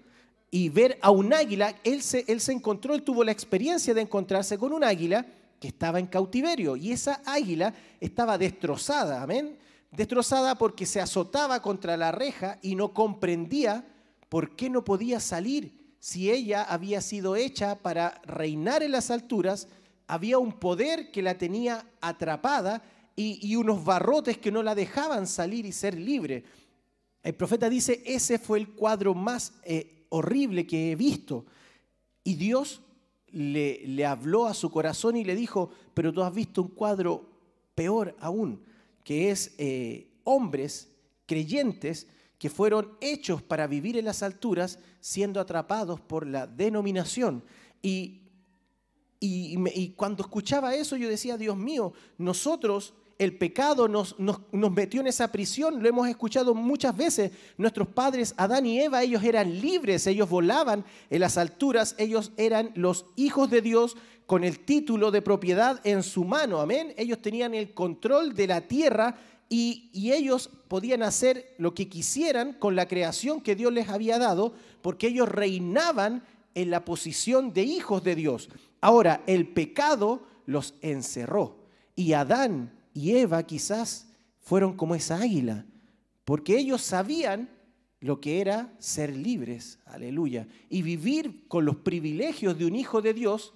y 0.51 0.71
ver 0.71 0.99
a 1.03 1.11
un 1.13 1.33
águila. 1.33 1.77
Él 1.85 2.03
se, 2.03 2.25
él 2.27 2.41
se 2.41 2.53
encontró, 2.53 2.95
él 2.95 3.03
tuvo 3.03 3.23
la 3.23 3.31
experiencia 3.31 3.95
de 3.95 4.01
encontrarse 4.01 4.59
con 4.59 4.73
un 4.73 4.83
águila 4.83 5.25
que 5.61 5.69
estaba 5.69 5.99
en 5.99 6.07
cautiverio 6.07 6.77
y 6.77 6.93
esa 6.93 7.23
águila 7.25 7.75
estaba 8.01 8.39
destrozada, 8.39 9.23
amén. 9.23 9.59
Destrozada 9.91 10.57
porque 10.57 10.87
se 10.87 11.01
azotaba 11.01 11.63
contra 11.63 11.97
la 11.97 12.13
reja 12.13 12.59
y 12.63 12.75
no 12.75 12.93
comprendía 12.93 13.87
por 14.29 14.55
qué 14.55 14.69
no 14.71 14.85
podía 14.85 15.21
salir. 15.21 15.97
Si 15.99 16.31
ella 16.31 16.63
había 16.63 17.01
sido 17.01 17.37
hecha 17.37 17.77
para 17.77 18.21
reinar 18.25 18.83
en 18.83 18.93
las 18.93 19.11
alturas, 19.11 19.69
había 20.07 20.39
un 20.39 20.53
poder 20.53 21.11
que 21.11 21.23
la 21.23 21.37
tenía 21.37 21.85
atrapada 22.01 22.83
y, 23.17 23.57
unos 23.57 23.85
barrotes 23.85 24.39
que 24.39 24.53
no 24.53 24.63
la 24.63 24.77
dejaban 24.77 25.27
salir 25.27 25.67
y 25.67 25.73
ser 25.73 25.99
libre. 25.99 26.45
El 27.23 27.35
profeta 27.35 27.69
dice, 27.69 28.01
ese 28.07 28.39
fue 28.39 28.59
el 28.59 28.69
cuadro 28.69 29.13
más 29.13 29.55
eh, 29.65 30.07
horrible 30.11 30.67
que 30.67 30.93
he 30.93 30.95
visto. 30.95 31.45
Y 32.23 32.37
Dios 32.37 32.81
le, 33.33 34.07
habló 34.07 34.47
a 34.47 34.55
su 34.55 34.71
corazón 34.71 35.17
y 35.17 35.25
le 35.25 35.35
dijo, 35.35 35.71
pero 35.95 36.13
tú 36.13 36.23
has 36.23 36.35
visto 36.35 36.63
un 36.63 36.69
cuadro 36.69 37.29
peor 37.75 38.17
aún, 38.21 38.63
que 39.05 39.31
es 39.31 39.55
eh, 39.59 40.11
hombres 40.25 40.89
creyentes 41.27 42.07
que 42.39 42.51
fueron 42.51 42.97
hechos 43.01 43.43
para 43.43 43.67
vivir 43.67 43.97
en 43.97 44.05
las 44.05 44.23
alturas 44.23 44.79
siendo 45.01 45.41
atrapados 45.41 46.01
por 46.01 46.27
la 46.27 46.47
denominación. 46.47 47.45
Y, 47.83 48.23
y, 49.21 49.91
cuando 49.97 50.23
escuchaba 50.23 50.75
eso 50.75 50.97
yo 50.97 51.09
decía, 51.09 51.37
Dios 51.37 51.57
mío, 51.57 51.93
nosotros 52.17 52.95
el 53.19 53.37
pecado 53.37 53.89
nos, 53.89 54.19
nos, 54.19 54.41
nos, 54.53 54.71
metió 54.71 55.01
en 55.01 55.09
esa 55.09 55.33
prisión, 55.33 55.83
lo 55.83 55.89
hemos 55.89 56.09
escuchado 56.09 56.55
muchas 56.55 56.97
veces. 56.97 57.33
Nuestros 57.57 57.89
padres, 57.89 58.33
Adán 58.37 58.65
y 58.65 58.81
Eva, 58.81 59.03
ellos 59.03 59.25
eran 59.25 59.61
libres, 59.61 60.07
ellos 60.07 60.31
volaban 60.31 60.85
en 61.11 61.21
las 61.21 61.37
alturas, 61.37 61.97
ellos 61.99 62.31
eran 62.37 62.71
los 62.77 63.07
hijos 63.17 63.51
de 63.51 63.61
Dios 63.61 63.97
con 64.27 64.45
el 64.45 64.61
título 64.61 65.11
de 65.11 65.23
propiedad 65.23 65.81
en 65.85 66.05
su 66.05 66.25
mano, 66.25 66.61
amén. 66.61 66.95
Ellos 66.97 67.21
tenían 67.21 67.55
el 67.55 67.75
control 67.75 68.35
de 68.35 68.47
la 68.47 68.61
tierra 68.61 69.19
y, 69.49 69.91
y 69.93 70.13
ellos 70.13 70.49
podían 70.69 71.03
hacer 71.03 71.55
lo 71.59 71.75
que 71.75 71.89
quisieran 71.89 72.53
con 72.53 72.77
la 72.77 72.87
creación 72.87 73.41
que 73.41 73.57
Dios 73.57 73.73
les 73.73 73.89
había 73.89 74.19
dado, 74.19 74.53
porque 74.81 75.09
ellos 75.09 75.29
reinaban 75.29 76.23
en 76.55 76.71
la 76.71 76.85
posición 76.85 77.53
de 77.53 77.63
hijos 77.63 78.05
de 78.05 78.15
Dios. 78.15 78.49
Ahora, 78.81 79.23
el 79.27 79.49
pecado 79.49 80.23
los 80.47 80.75
encerró 80.83 81.57
y 81.97 82.13
Adán 82.13 82.78
y 82.99 83.17
Eva 83.17 83.45
quizás 83.45 84.09
fueron 84.41 84.77
como 84.77 84.97
esa 84.97 85.21
águila, 85.21 85.65
porque 86.25 86.59
ellos 86.59 86.83
sabían 86.83 87.49
lo 88.01 88.21
que 88.21 88.41
era 88.41 88.75
ser 88.81 89.17
libres, 89.17 89.79
aleluya, 89.87 90.49
y 90.69 90.83
vivir 90.83 91.47
con 91.47 91.65
los 91.65 91.77
privilegios 91.77 92.59
de 92.59 92.67
un 92.67 92.75
hijo 92.75 93.01
de 93.01 93.15
Dios 93.15 93.55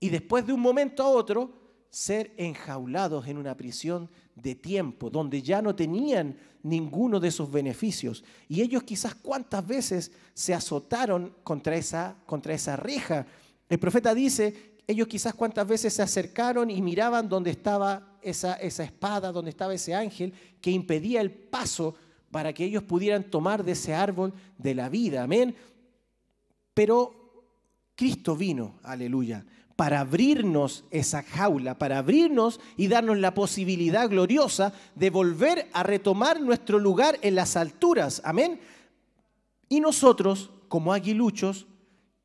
y 0.00 0.08
después 0.08 0.44
de 0.44 0.54
un 0.54 0.60
momento 0.60 1.04
a 1.04 1.08
otro 1.08 1.52
ser 1.88 2.34
enjaulados 2.36 3.28
en 3.28 3.38
una 3.38 3.56
prisión 3.56 4.10
de 4.34 4.56
tiempo, 4.56 5.08
donde 5.08 5.40
ya 5.40 5.62
no 5.62 5.76
tenían 5.76 6.36
ninguno 6.64 7.20
de 7.20 7.28
esos 7.28 7.48
beneficios. 7.48 8.24
Y 8.48 8.60
ellos 8.60 8.82
quizás 8.82 9.14
cuántas 9.14 9.64
veces 9.64 10.10
se 10.34 10.52
azotaron 10.52 11.32
contra 11.44 11.76
esa, 11.76 12.16
contra 12.26 12.54
esa 12.54 12.74
reja. 12.74 13.24
El 13.70 13.78
profeta 13.78 14.14
dice 14.14 14.74
ellos 14.86 15.06
quizás 15.06 15.34
cuántas 15.34 15.66
veces 15.66 15.94
se 15.94 16.02
acercaron 16.02 16.68
y 16.68 16.82
miraban 16.82 17.28
dónde 17.28 17.52
estaba 17.52 18.18
esa, 18.20 18.54
esa 18.54 18.82
espada, 18.82 19.30
dónde 19.30 19.50
estaba 19.50 19.72
ese 19.72 19.94
ángel 19.94 20.34
que 20.60 20.72
impedía 20.72 21.20
el 21.20 21.30
paso 21.30 21.94
para 22.32 22.52
que 22.52 22.64
ellos 22.64 22.82
pudieran 22.82 23.24
tomar 23.24 23.64
de 23.64 23.72
ese 23.72 23.94
árbol 23.94 24.34
de 24.58 24.74
la 24.74 24.88
vida. 24.88 25.22
Amén. 25.22 25.54
Pero 26.74 27.44
Cristo 27.94 28.34
vino, 28.34 28.80
aleluya, 28.82 29.46
para 29.76 30.00
abrirnos 30.00 30.84
esa 30.90 31.22
jaula, 31.22 31.78
para 31.78 31.98
abrirnos 31.98 32.60
y 32.76 32.88
darnos 32.88 33.18
la 33.18 33.32
posibilidad 33.32 34.08
gloriosa 34.08 34.72
de 34.96 35.10
volver 35.10 35.68
a 35.72 35.84
retomar 35.84 36.40
nuestro 36.40 36.80
lugar 36.80 37.16
en 37.22 37.36
las 37.36 37.56
alturas. 37.56 38.20
Amén. 38.24 38.60
Y 39.68 39.78
nosotros, 39.78 40.50
como 40.66 40.92
aguiluchos, 40.92 41.66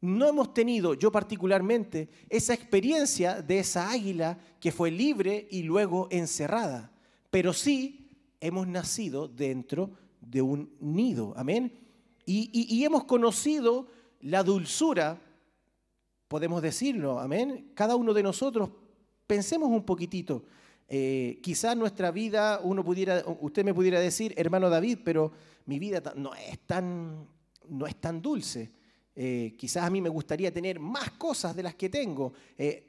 no 0.06 0.28
hemos 0.28 0.54
tenido, 0.54 0.94
yo 0.94 1.12
particularmente, 1.12 2.10
esa 2.30 2.54
experiencia 2.54 3.42
de 3.42 3.60
esa 3.60 3.90
águila 3.90 4.38
que 4.60 4.72
fue 4.72 4.92
libre 4.92 5.48
y 5.52 5.64
luego 5.64 6.08
encerrada, 6.12 6.92
pero 7.30 7.54
sí 7.54 8.10
hemos 8.40 8.68
nacido 8.68 9.28
dentro 9.28 9.92
de 10.22 10.42
un 10.42 10.76
nido, 10.80 11.34
amén. 11.36 11.74
Y, 12.26 12.84
hemos 12.84 13.04
conocido 13.04 13.88
la 14.22 14.44
dulzura, 14.44 15.22
podemos 16.28 16.62
decirlo, 16.62 17.20
amén. 17.20 17.72
Cada 17.76 17.96
uno 17.96 18.14
de 18.14 18.24
nosotros, 18.24 18.70
pensemos 19.28 19.70
un 19.70 19.84
poquitito. 19.84 20.44
Eh, 20.88 21.40
quizás 21.44 21.78
nuestra 21.78 22.12
vida, 22.12 22.60
uno 22.64 22.84
pudiera, 22.84 23.24
usted 23.42 23.64
me 23.64 23.74
pudiera 23.74 24.00
decir, 24.00 24.34
hermano 24.38 24.70
David, 24.70 25.00
pero 25.04 25.32
mi 25.66 25.78
vida 25.78 26.02
no 26.16 26.34
es 26.34 26.60
tan, 26.66 27.28
no 27.70 27.86
es 27.86 27.96
tan 27.98 28.22
dulce. 28.22 28.72
Eh, 29.16 29.56
quizás 29.58 29.84
a 29.84 29.90
mí 29.90 30.02
me 30.02 30.10
gustaría 30.10 30.52
tener 30.52 30.80
más 30.80 31.12
cosas 31.12 31.56
de 31.56 31.64
las 31.64 31.76
que 31.76 31.90
tengo, 31.90 32.34
eh, 32.58 32.84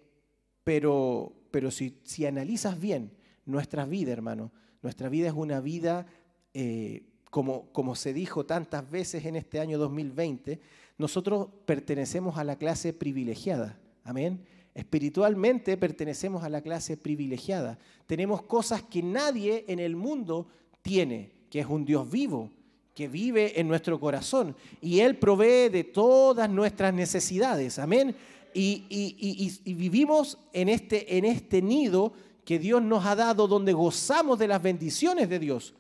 pero, 0.65 1.33
pero 1.53 1.71
si, 1.71 1.95
analizas 2.27 2.81
bien 2.81 3.13
nuestra 3.45 3.87
vida, 3.87 4.13
hermano, 4.13 4.51
nuestra 4.83 5.09
vida 5.09 5.29
es 5.29 5.35
una 5.35 5.61
vida, 5.61 6.07
eh, 6.53 7.05
como, 7.31 7.71
como 7.73 7.95
se 7.95 8.13
dijo 8.13 8.45
tantas 8.45 8.91
veces 8.91 9.25
en 9.25 9.37
este 9.37 9.61
año 9.61 9.79
2020, 9.79 10.61
nosotros 10.99 11.49
pertenecemos 11.65 12.39
a 12.39 12.45
la 12.45 12.57
clase 12.57 12.93
privilegiada. 12.93 13.79
Amén. 14.03 14.45
Espiritualmente 14.75 15.77
pertenecemos 15.77 16.43
a 16.43 16.49
la 16.49 16.61
clase 16.61 16.97
privilegiada. 16.97 17.79
Tenemos 18.07 18.43
cosas 18.43 18.83
que 18.83 19.03
nadie 19.03 19.65
en 19.69 19.79
el 19.79 19.95
mundo 19.97 20.49
tiene, 20.83 21.33
que 21.51 21.61
es 21.61 21.67
un 21.67 21.85
Dios 21.85 22.11
vivo, 22.11 22.51
que 22.97 23.09
vive 23.09 23.61
en 23.61 23.69
nuestro 23.69 24.01
corazón. 24.01 24.57
Y 24.81 25.01
Él 25.01 25.19
provee 25.19 25.69
de 25.69 25.85
todas 25.85 26.49
nuestras 26.49 26.95
necesidades. 26.95 27.79
Amén. 27.79 28.17
Y, 28.55 29.75
vivimos 29.75 30.39
en 30.55 30.71
este, 30.71 31.19
en 31.19 31.27
este 31.27 31.61
nido 31.61 32.15
que 32.43 32.59
Dios 32.59 32.83
nos 32.83 33.05
ha 33.05 33.15
dado 33.15 33.47
donde 33.47 33.75
gozamos 33.75 34.39
de 34.39 34.49
las 34.49 34.63
bendiciones 34.63 35.29
de 35.29 35.39
Dios. 35.39 35.75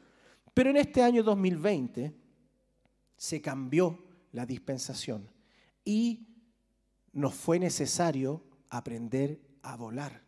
Pero 0.52 0.68
en 0.68 0.76
este 0.76 1.02
año 1.02 1.22
2020 1.22 2.12
se 3.16 3.40
cambió 3.40 3.98
la 4.32 4.44
dispensación 4.44 5.30
y 5.86 6.26
nos 7.14 7.32
fue 7.32 7.58
necesario 7.58 8.42
aprender 8.68 9.40
a 9.62 9.74
volar. 9.76 10.22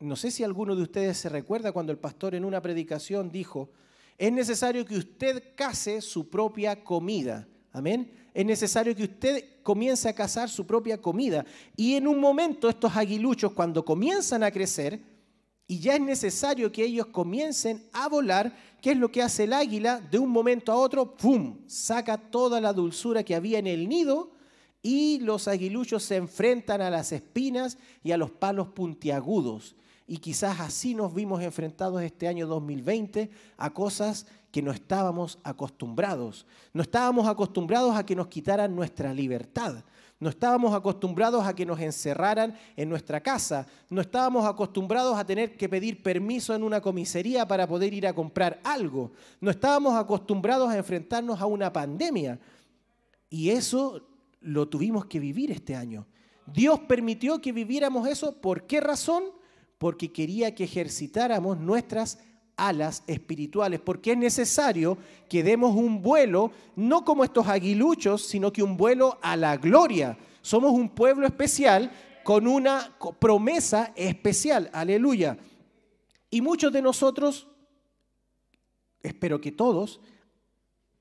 No 0.00 0.16
sé 0.16 0.32
si 0.32 0.42
alguno 0.42 0.74
de 0.74 0.82
ustedes 0.82 1.16
se 1.16 1.28
recuerda 1.28 1.70
cuando 1.70 1.92
el 1.92 1.98
pastor 1.98 2.34
en 2.34 2.44
una 2.44 2.60
predicación 2.60 3.30
dijo, 3.30 3.70
es 4.18 4.32
necesario 4.32 4.84
que 4.84 4.96
usted 4.96 5.54
case 5.54 6.00
su 6.00 6.28
propia 6.28 6.82
comida. 6.82 7.46
Amén. 7.72 8.10
Es 8.34 8.44
necesario 8.44 8.94
que 8.94 9.04
usted 9.04 9.44
comience 9.62 10.08
a 10.08 10.12
cazar 10.12 10.48
su 10.48 10.66
propia 10.66 11.00
comida. 11.00 11.46
Y 11.76 11.94
en 11.94 12.08
un 12.08 12.18
momento 12.18 12.68
estos 12.68 12.96
aguiluchos, 12.96 13.52
cuando 13.52 13.84
comienzan 13.84 14.42
a 14.42 14.50
crecer, 14.50 15.00
y 15.68 15.78
ya 15.78 15.94
es 15.94 16.00
necesario 16.00 16.72
que 16.72 16.84
ellos 16.84 17.06
comiencen 17.06 17.84
a 17.92 18.08
volar, 18.08 18.56
¿qué 18.80 18.92
es 18.92 18.96
lo 18.96 19.12
que 19.12 19.22
hace 19.22 19.44
el 19.44 19.52
águila? 19.52 20.00
De 20.00 20.18
un 20.18 20.30
momento 20.30 20.72
a 20.72 20.76
otro, 20.76 21.16
¡pum!, 21.16 21.58
saca 21.66 22.16
toda 22.16 22.60
la 22.60 22.72
dulzura 22.72 23.22
que 23.22 23.36
había 23.36 23.58
en 23.58 23.66
el 23.68 23.88
nido 23.88 24.32
y 24.82 25.20
los 25.20 25.46
aguiluchos 25.46 26.02
se 26.02 26.16
enfrentan 26.16 26.80
a 26.80 26.90
las 26.90 27.12
espinas 27.12 27.78
y 28.02 28.12
a 28.12 28.16
los 28.16 28.30
palos 28.30 28.68
puntiagudos 28.68 29.76
y 30.10 30.16
quizás 30.16 30.58
así 30.58 30.94
nos 30.94 31.12
vimos 31.12 31.42
enfrentados 31.42 32.02
este 32.02 32.26
año 32.26 32.46
2020 32.46 33.30
a 33.58 33.70
cosas 33.70 34.26
que 34.50 34.62
no 34.62 34.72
estábamos 34.72 35.38
acostumbrados. 35.44 36.46
No 36.72 36.80
estábamos 36.80 37.28
acostumbrados 37.28 37.94
a 37.94 38.06
que 38.06 38.16
nos 38.16 38.28
quitaran 38.28 38.74
nuestra 38.74 39.12
libertad. 39.12 39.84
No 40.18 40.30
estábamos 40.30 40.74
acostumbrados 40.74 41.46
a 41.46 41.54
que 41.54 41.66
nos 41.66 41.78
encerraran 41.78 42.56
en 42.74 42.88
nuestra 42.88 43.20
casa. 43.20 43.66
No 43.90 44.00
estábamos 44.00 44.46
acostumbrados 44.46 45.14
a 45.18 45.26
tener 45.26 45.58
que 45.58 45.68
pedir 45.68 46.02
permiso 46.02 46.54
en 46.54 46.62
una 46.62 46.80
comisaría 46.80 47.46
para 47.46 47.66
poder 47.66 47.92
ir 47.92 48.06
a 48.06 48.14
comprar 48.14 48.58
algo. 48.64 49.12
No 49.42 49.50
estábamos 49.50 49.94
acostumbrados 49.94 50.70
a 50.70 50.78
enfrentarnos 50.78 51.38
a 51.38 51.44
una 51.44 51.70
pandemia. 51.70 52.40
Y 53.28 53.50
eso 53.50 54.08
lo 54.40 54.66
tuvimos 54.66 55.04
que 55.04 55.20
vivir 55.20 55.50
este 55.50 55.76
año. 55.76 56.06
Dios 56.46 56.80
permitió 56.80 57.42
que 57.42 57.52
viviéramos 57.52 58.08
eso. 58.08 58.40
¿Por 58.40 58.66
qué 58.66 58.80
razón? 58.80 59.36
Porque 59.78 60.12
quería 60.12 60.54
que 60.54 60.64
ejercitáramos 60.64 61.58
nuestras 61.58 62.18
alas 62.56 63.04
espirituales, 63.06 63.80
porque 63.80 64.12
es 64.12 64.18
necesario 64.18 64.98
que 65.28 65.44
demos 65.44 65.74
un 65.76 66.02
vuelo, 66.02 66.50
no 66.74 67.04
como 67.04 67.24
estos 67.24 67.46
aguiluchos, 67.46 68.26
sino 68.26 68.52
que 68.52 68.62
un 68.62 68.76
vuelo 68.76 69.18
a 69.22 69.36
la 69.36 69.56
gloria. 69.56 70.18
Somos 70.42 70.72
un 70.72 70.88
pueblo 70.88 71.26
especial 71.26 71.90
con 72.24 72.48
una 72.48 72.96
promesa 73.20 73.92
especial, 73.96 74.68
aleluya. 74.72 75.38
Y 76.30 76.42
muchos 76.42 76.72
de 76.72 76.82
nosotros, 76.82 77.46
espero 79.02 79.40
que 79.40 79.52
todos, 79.52 80.00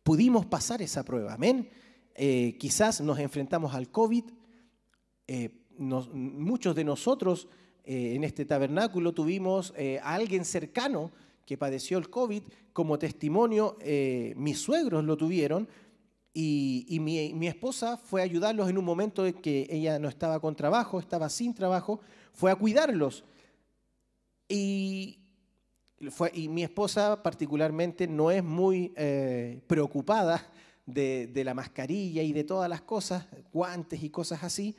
pudimos 0.04 0.46
pasar 0.46 0.82
esa 0.84 1.04
prueba, 1.04 1.34
amén. 1.34 1.70
Eh, 2.14 2.56
quizás 2.60 3.02
nos 3.02 3.20
enfrentamos 3.20 3.74
al 3.74 3.90
COVID, 3.90 4.26
eh, 5.28 5.66
muchos 5.80 6.76
de 6.76 6.84
nosotros 6.84 7.48
eh, 7.88 8.16
en 8.16 8.26
este 8.26 8.44
tabernáculo 8.44 9.14
tuvimos 9.14 9.74
eh, 9.78 9.98
a 10.04 10.16
alguien 10.16 10.44
cercano 10.44 11.10
que 11.46 11.58
padeció 11.58 11.98
el 11.98 12.10
COVID 12.10 12.44
como 12.74 13.00
testimonio, 13.00 13.78
eh, 13.80 14.34
mis 14.36 14.60
suegros 14.60 15.06
lo 15.06 15.16
tuvieron 15.16 15.70
y, 16.34 16.98
mi, 17.00 17.48
esposa 17.48 17.96
fue 17.96 18.20
a 18.20 18.26
ayudarlos 18.26 18.70
en 18.70 18.78
un 18.78 18.84
momento 18.84 19.26
en 19.26 19.36
que 19.36 19.68
ella 19.70 20.00
no 20.00 20.10
estaba 20.10 20.42
con 20.42 20.54
trabajo, 20.54 21.00
estaba 21.00 21.30
sin 21.30 21.54
trabajo, 21.54 22.02
fue 22.34 22.52
a 22.52 22.56
cuidarlos. 22.56 23.24
Y 24.50 25.20
fue, 26.12 26.30
y 26.34 26.50
mi 26.50 26.64
esposa 26.64 27.24
particularmente 27.24 28.06
no 28.06 28.30
es 28.30 28.44
muy 28.44 28.94
preocupada 29.66 30.46
de 30.86 31.42
la 31.44 31.54
mascarilla 31.54 32.22
y 32.22 32.34
de 32.34 32.44
todas 32.44 32.70
las 32.70 32.82
cosas, 32.82 33.26
guantes 33.52 34.04
y 34.04 34.10
cosas 34.10 34.44
así, 34.44 34.76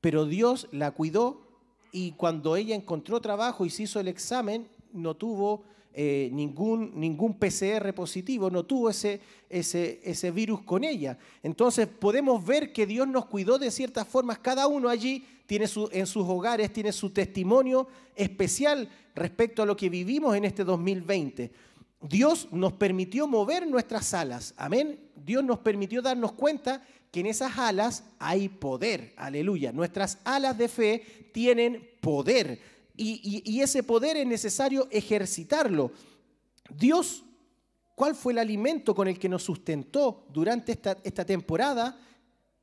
pero 0.00 0.26
Dios 0.26 0.68
la 0.70 0.92
cuidó 0.92 1.49
y 1.92 2.12
cuando 2.12 2.56
ella 2.56 2.74
encontró 2.74 3.20
trabajo 3.20 3.64
y 3.64 3.70
se 3.70 3.84
hizo 3.84 4.00
el 4.00 4.08
examen, 4.08 4.68
no 4.92 5.14
tuvo 5.14 5.64
eh, 5.92 6.30
ningún, 6.32 6.92
ningún 6.94 7.34
PCR 7.34 7.92
positivo, 7.92 8.48
no 8.48 8.64
tuvo 8.64 8.90
ese, 8.90 9.20
ese, 9.48 10.00
ese 10.04 10.30
virus 10.30 10.62
con 10.62 10.84
ella. 10.84 11.18
Entonces 11.42 11.88
podemos 11.88 12.44
ver 12.44 12.72
que 12.72 12.86
Dios 12.86 13.08
nos 13.08 13.26
cuidó 13.26 13.58
de 13.58 13.70
ciertas 13.70 14.06
formas. 14.06 14.38
Cada 14.38 14.68
uno 14.68 14.88
allí 14.88 15.26
tiene 15.46 15.66
su, 15.66 15.88
en 15.90 16.06
sus 16.06 16.28
hogares, 16.28 16.72
tiene 16.72 16.92
su 16.92 17.10
testimonio 17.10 17.88
especial 18.14 18.88
respecto 19.16 19.62
a 19.62 19.66
lo 19.66 19.76
que 19.76 19.88
vivimos 19.88 20.36
en 20.36 20.44
este 20.44 20.62
2020. 20.62 21.50
Dios 22.02 22.48
nos 22.52 22.72
permitió 22.74 23.26
mover 23.26 23.66
nuestras 23.66 24.14
alas, 24.14 24.54
amén. 24.56 25.00
Dios 25.16 25.44
nos 25.44 25.58
permitió 25.58 26.00
darnos 26.00 26.32
cuenta 26.32 26.82
que 27.10 27.20
en 27.20 27.26
esas 27.26 27.58
alas 27.58 28.04
hay 28.18 28.48
poder, 28.48 29.12
aleluya. 29.16 29.72
Nuestras 29.72 30.18
alas 30.24 30.56
de 30.56 30.68
fe 30.68 31.30
tienen 31.32 31.88
poder 32.00 32.60
y, 33.02 33.60
ese 33.62 33.82
poder 33.82 34.18
es 34.18 34.26
necesario 34.26 34.86
ejercitarlo. 34.90 35.90
Dios, 36.68 37.24
¿cuál 37.94 38.14
fue 38.14 38.34
el 38.34 38.38
alimento 38.38 38.94
con 38.94 39.08
el 39.08 39.18
que 39.18 39.28
nos 39.28 39.42
sustentó 39.42 40.26
durante 40.30 40.72
esta, 40.72 40.98
esta 41.02 41.24
temporada? 41.24 41.98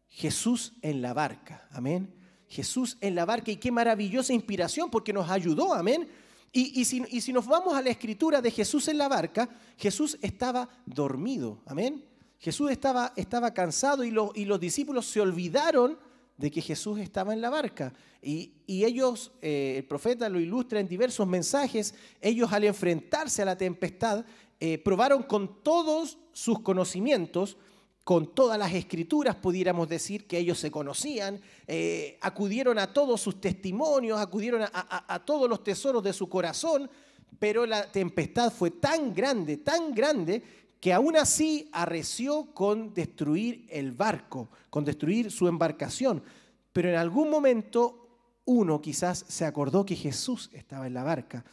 Jesús 0.10 0.74
en 0.84 1.02
la 1.02 1.14
barca, 1.14 1.68
amén. 1.72 2.14
Jesús 2.48 2.98
en 3.02 3.16
la 3.16 3.26
barca 3.26 3.52
y 3.52 3.58
qué 3.58 3.72
maravillosa 3.72 4.32
inspiración 4.32 4.92
porque 4.92 5.12
nos 5.12 5.30
ayudó, 5.30 5.74
amén. 5.74 6.08
Y, 6.54 6.86
si, 6.86 7.04
y, 7.10 7.22
si, 7.22 7.34
nos 7.34 7.46
vamos 7.46 7.76
a 7.76 7.82
la 7.82 7.90
escritura 7.90 8.42
de 8.42 8.50
Jesús 8.50 8.88
en 8.88 8.98
la 8.98 9.08
barca, 9.08 9.50
Jesús 9.78 10.18
estaba 10.22 10.70
dormido, 10.86 11.62
amén. 11.66 12.04
Jesús 12.40 12.72
estaba, 12.72 13.14
estaba 13.16 13.54
cansado 13.54 14.04
y, 14.04 14.16
y 14.36 14.46
los 14.46 14.60
discípulos 14.60 15.06
se 15.08 15.22
olvidaron 15.22 15.98
de 16.38 16.52
que 16.52 16.62
Jesús 16.62 17.00
estaba 17.00 17.34
en 17.34 17.42
la 17.42 17.50
barca. 17.50 17.94
Y, 18.22 18.54
ellos, 18.68 19.32
eh, 19.42 19.76
el 19.78 19.86
profeta 19.86 20.30
lo 20.30 20.40
ilustra 20.40 20.80
en 20.80 20.88
diversos 20.88 21.28
mensajes, 21.28 21.96
ellos 22.22 22.52
al 22.54 22.64
enfrentarse 22.64 23.42
a 23.42 23.46
la 23.46 23.58
tempestad, 23.58 24.26
eh, 24.60 24.78
probaron 24.78 25.24
con 25.24 25.64
todos 25.64 26.18
sus 26.34 26.60
conocimientos, 26.60 27.58
con 28.04 28.34
todas 28.34 28.58
las 28.58 28.74
escrituras, 28.74 29.36
pudiéramos 29.36 29.90
decir 29.90 30.28
que 30.28 30.38
ellos 30.38 30.60
se 30.60 30.72
conocían, 30.72 31.42
eh, 31.68 32.18
acudieron 32.22 32.80
a 32.80 32.94
todos 32.94 33.20
sus 33.20 33.42
testimonios, 33.42 34.20
acudieron 34.20 34.64
a 34.72 35.26
todos 35.26 35.50
los 35.50 35.64
tesoros 35.64 36.02
de 36.04 36.14
su 36.14 36.30
corazón, 36.30 36.90
pero 37.38 37.66
la 37.66 37.92
tempestad 37.92 38.52
fue 38.52 38.72
tan 38.72 39.14
grande, 39.14 39.58
tan 39.58 39.94
grande, 39.94 40.42
que 40.80 40.94
aún 40.94 41.18
así 41.18 41.70
arreció 41.72 42.54
con 42.54 42.94
destruir 42.94 43.66
el 43.70 43.92
barco, 43.92 44.50
con 44.70 44.86
destruir 44.86 45.32
su 45.32 45.48
embarcación. 45.48 46.24
Pero 46.72 46.90
en 46.90 46.96
algún 46.96 47.30
momento 47.30 48.08
uno 48.46 48.80
quizás 48.82 49.26
se 49.28 49.46
acordó 49.46 49.86
que 49.86 49.96
Jesús 49.96 50.50
estaba 50.54 50.88
en 50.88 50.94
la 50.94 51.04
barca. 51.04 51.44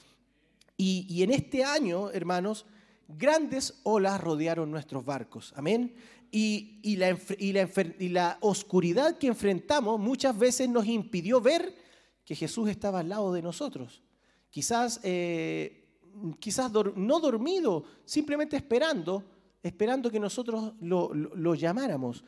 Y, 0.77 1.23
en 1.23 1.31
este 1.31 1.65
año, 1.65 2.11
hermanos, 2.11 2.67
grandes 3.07 3.81
olas 3.85 4.21
rodearon 4.21 4.71
nuestros 4.71 5.05
barcos. 5.05 5.53
Amén. 5.57 5.95
Y, 6.31 6.97
la, 6.97 8.39
oscuridad 8.41 9.19
que 9.19 9.29
enfrentamos 9.29 10.01
muchas 10.01 10.37
veces 10.37 10.69
nos 10.69 10.87
impidió 10.87 11.41
ver 11.41 11.75
que 12.25 12.35
Jesús 12.35 12.69
estaba 12.69 13.01
al 13.01 13.09
lado 13.09 13.33
de 13.33 13.43
nosotros. 13.43 14.03
Quizás 14.51 15.01
eh, 15.05 15.84
quizás 16.39 16.70
no 16.97 17.20
dormido, 17.20 17.85
simplemente 18.05 18.57
esperando, 18.57 19.24
esperando 19.62 20.11
que 20.11 20.20
nosotros 20.20 20.74
lo, 20.81 21.55
llamáramos. 21.55 22.24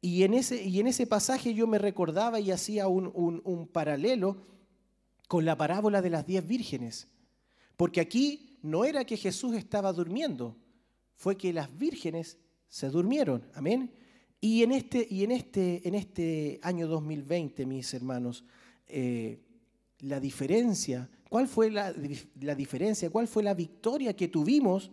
Y 0.00 0.22
en, 0.22 0.34
ese, 0.34 0.62
y 0.62 0.80
en 0.80 0.86
ese 0.86 1.06
pasaje 1.06 1.54
yo 1.54 1.66
me 1.66 1.78
recordaba 1.78 2.38
y 2.40 2.50
hacía 2.50 2.86
un, 2.88 3.68
paralelo 3.72 4.36
con 5.28 5.44
la 5.44 5.56
parábola 5.56 6.02
de 6.02 6.10
las 6.10 6.26
diez 6.26 6.46
vírgenes. 6.46 7.08
Porque 7.76 8.00
aquí 8.00 8.58
no 8.62 8.84
era 8.84 9.04
que 9.04 9.16
Jesús 9.16 9.54
estaba 9.54 9.92
durmiendo, 9.92 10.56
fue 11.14 11.36
que 11.36 11.52
las 11.52 11.76
vírgenes 11.76 12.38
se 12.68 12.88
durmieron. 12.88 13.44
Amén. 13.54 13.92
Y 14.40 14.62
en 14.62 14.72
este, 14.72 15.06
y 15.10 15.24
en 15.24 15.32
este, 15.32 15.86
en 15.88 15.94
este 15.94 16.60
año 16.62 16.86
2020, 16.86 17.66
mis 17.66 17.92
hermanos, 17.94 18.44
eh, 18.86 19.40
la 20.00 20.20
diferencia 20.20 21.10
¿Cuál 21.28 21.48
fue 21.48 21.70
la, 21.70 21.92
diferencia? 21.92 23.10
¿Cuál 23.10 23.28
fue 23.28 23.42
la 23.42 23.54
victoria 23.54 24.14
que 24.14 24.28
tuvimos? 24.28 24.90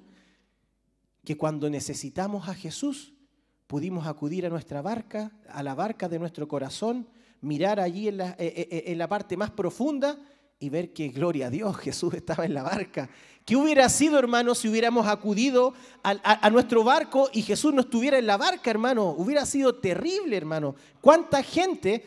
Que 1.23 1.37
cuando 1.37 1.69
necesitamos 1.69 2.49
a 2.49 2.55
Jesús, 2.55 3.13
pudimos 3.67 4.07
acudir 4.07 4.45
a 4.45 4.49
nuestra 4.49 4.81
barca, 4.81 5.31
a 5.49 5.63
la 5.63 5.75
barca 5.75 6.09
de 6.09 6.19
nuestro 6.19 6.47
corazón, 6.47 7.07
mirar 7.41 7.79
allí 7.79 8.07
en 8.07 8.17
la, 8.17 8.29
eh, 8.31 8.35
eh, 8.39 8.67
eh, 8.71 8.83
en 8.87 8.97
la 8.97 9.07
parte 9.07 9.37
más 9.37 9.51
profunda 9.51 10.17
y 10.59 10.69
ver 10.69 10.93
que, 10.93 11.09
gloria 11.09 11.47
a 11.47 11.49
Dios, 11.49 11.75
Jesús 11.77 12.13
estaba 12.13 12.45
en 12.45 12.53
la 12.53 12.63
barca. 12.63 13.09
¿Qué 13.45 13.57
hubiera 13.57 13.89
sido, 13.89 14.17
hermano, 14.17 14.55
si 14.55 14.69
hubiéramos 14.69 15.05
acudido 15.07 15.73
a, 16.01 16.49
nuestro 16.49 16.85
barco 16.85 17.29
y 17.33 17.41
Jesús 17.41 17.73
no 17.73 17.81
estuviera 17.81 18.17
en 18.17 18.25
la 18.25 18.37
barca, 18.37 18.69
hermano? 18.71 19.09
Hubiera 19.09 19.45
sido 19.45 19.75
terrible, 19.75 20.37
hermano. 20.37 20.75
¿Cuánta 21.01 21.43
gente 21.43 22.05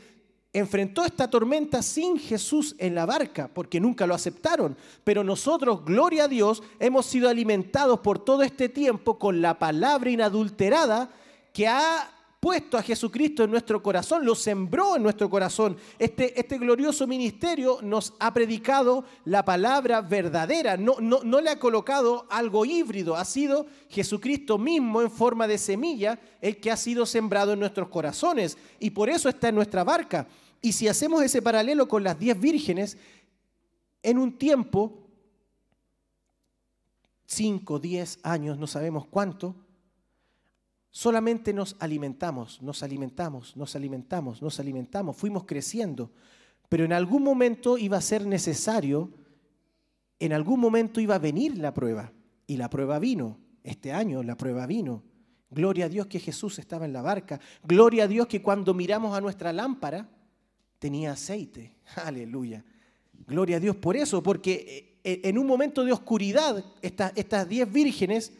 enfrentó 0.53 1.05
esta 1.05 1.29
tormenta 1.29 1.83
sin 1.83 2.19
Jesús 2.19 2.75
en 2.79 2.95
la 2.95 3.07
barca, 3.07 3.51
porque 3.53 3.81
nunca 3.81 4.07
lo 4.07 4.15
aceptaron. 4.15 4.77
Pero 5.05 5.23
nosotros, 5.23 5.85
gloria 5.85 6.25
a 6.25 6.29
Dios, 6.29 6.63
hemos 6.79 7.07
sido 7.07 7.29
alimentados 7.29 8.01
por 8.01 8.19
todo 8.19 8.43
este 8.43 8.69
tiempo 8.69 9.19
con 9.19 9.43
la 9.43 9.59
palabra 9.59 10.11
inadulterada 10.11 11.11
que 11.53 11.69
ha 11.69 12.16
puesto 12.47 12.79
a 12.79 12.83
Jesucristo 12.83 13.43
en 13.43 13.51
nuestro 13.51 13.83
corazón, 13.83 14.25
lo 14.25 14.37
sembró 14.37 14.95
en 14.95 15.03
nuestro 15.03 15.29
corazón. 15.29 15.77
Este, 15.99 16.39
este 16.39 16.59
glorioso 16.59 17.05
ministerio 17.05 17.81
nos 17.83 18.15
ha 18.21 18.33
predicado 18.33 19.05
la 19.25 19.45
palabra 19.45 20.01
verdadera, 20.01 20.77
no, 20.77 21.01
no, 21.01 21.25
no 21.25 21.41
le 21.41 21.51
ha 21.51 21.59
colocado 21.59 22.25
algo 22.31 22.65
híbrido, 22.65 23.17
ha 23.17 23.25
sido 23.25 23.67
Jesucristo 23.89 24.59
mismo 24.59 25.03
en 25.03 25.11
forma 25.11 25.49
de 25.49 25.59
semilla 25.59 26.21
el 26.41 26.61
que 26.61 26.71
ha 26.71 26.77
sido 26.77 27.05
sembrado 27.05 27.53
en 27.53 27.59
nuestros 27.59 27.89
corazones 27.89 28.57
y 28.79 28.91
por 28.91 29.11
eso 29.11 29.29
está 29.29 29.49
en 29.49 29.57
nuestra 29.57 29.83
barca. 29.83 30.29
Y 30.63 30.73
si 30.73 30.87
hacemos 30.87 31.25
ese 31.25 31.43
paralelo 31.43 31.89
con 31.89 32.05
las 32.05 32.17
diez 32.17 32.39
vírgenes, 32.39 32.97
en 34.05 34.19
un 34.19 34.39
tiempo, 34.39 35.09
cinco, 37.27 37.81
diez 37.81 38.21
años, 38.23 38.57
no 38.57 38.69
sabemos 38.69 39.05
cuánto, 39.05 39.66
solamente 40.97 41.53
nos 41.53 41.77
alimentamos, 41.79 42.63
nos 42.63 42.83
alimentamos, 42.83 43.55
nos 43.55 43.77
alimentamos, 43.77 44.41
nos 44.41 44.59
alimentamos, 44.59 45.15
fuimos 45.15 45.45
creciendo, 45.45 46.11
pero 46.71 46.87
en 46.87 46.95
algún 46.95 47.23
momento 47.23 47.77
iba 47.77 47.99
a 47.99 48.01
ser 48.01 48.27
necesario, 48.27 49.11
en 50.19 50.33
algún 50.33 50.59
momento 50.59 50.99
iba 50.99 51.17
a 51.17 51.19
venir 51.19 51.59
la 51.59 51.75
prueba, 51.75 52.15
y 52.47 52.57
la 52.57 52.71
prueba 52.71 52.99
vino, 52.99 53.37
este 53.63 53.93
año 53.93 54.23
la 54.23 54.39
prueba 54.39 54.67
vino. 54.67 55.03
Gloria 55.51 55.85
a 55.85 55.89
Dios 55.91 56.07
que 56.07 56.19
Jesús 56.19 56.59
estaba 56.59 56.87
en 56.87 56.95
la 56.95 57.03
barca, 57.03 57.41
gloria 57.63 58.05
a 58.05 58.09
Dios 58.09 58.27
que 58.27 58.41
cuando 58.41 58.73
miramos 58.73 59.15
a 59.15 59.21
nuestra 59.21 59.53
lámpara, 59.53 60.09
tenía 60.79 61.13
aceite. 61.13 61.77
Aleluya. 62.07 62.65
Gloria 63.27 63.59
a 63.59 63.61
Dios 63.61 63.77
por 63.77 63.99
eso, 63.99 64.23
porque 64.23 64.99
eh, 65.05 65.21
en 65.25 65.37
un 65.37 65.47
momento 65.47 65.85
de 65.85 65.93
oscuridad, 65.93 66.65
estas 66.81 67.49
diez 67.51 67.71
vírgenes, 67.71 68.33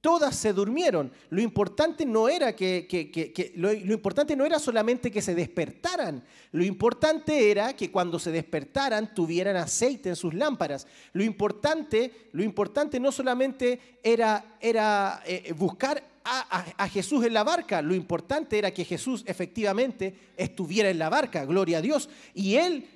todas 0.00 0.34
se 0.36 0.52
durmieron. 0.52 1.12
Lo 1.28 1.40
importante 1.40 2.04
no 2.06 2.28
era 2.28 2.54
que, 2.56 3.52
lo, 3.56 3.72
importante 3.72 4.34
no 4.36 4.46
era 4.46 4.58
solamente 4.58 5.10
que 5.10 5.22
se 5.22 5.34
despertaran. 5.34 6.24
Lo 6.52 6.64
importante 6.64 7.50
era 7.50 7.74
que 7.74 7.90
cuando 7.90 8.18
se 8.18 8.30
despertaran 8.30 9.14
tuvieran 9.14 9.56
aceite 9.56 10.08
en 10.08 10.16
sus 10.16 10.34
lámparas. 10.34 10.86
Lo 11.12 11.22
importante, 11.22 12.28
lo 12.32 12.42
importante 12.42 12.98
no 12.98 13.12
solamente 13.12 13.98
era, 14.02 14.56
era 14.60 15.22
eh, 15.26 15.52
buscar 15.56 16.10
a, 16.24 16.88
Jesús 16.88 17.24
en 17.24 17.34
la 17.34 17.44
barca. 17.44 17.82
Lo 17.82 17.94
importante 17.94 18.58
era 18.58 18.70
que 18.70 18.84
Jesús 18.84 19.24
efectivamente 19.26 20.14
estuviera 20.36 20.90
en 20.90 20.98
la 20.98 21.08
barca, 21.08 21.44
gloria 21.44 21.78
a 21.78 21.82
Dios. 21.82 22.08
Y 22.34 22.56
él, 22.56 22.86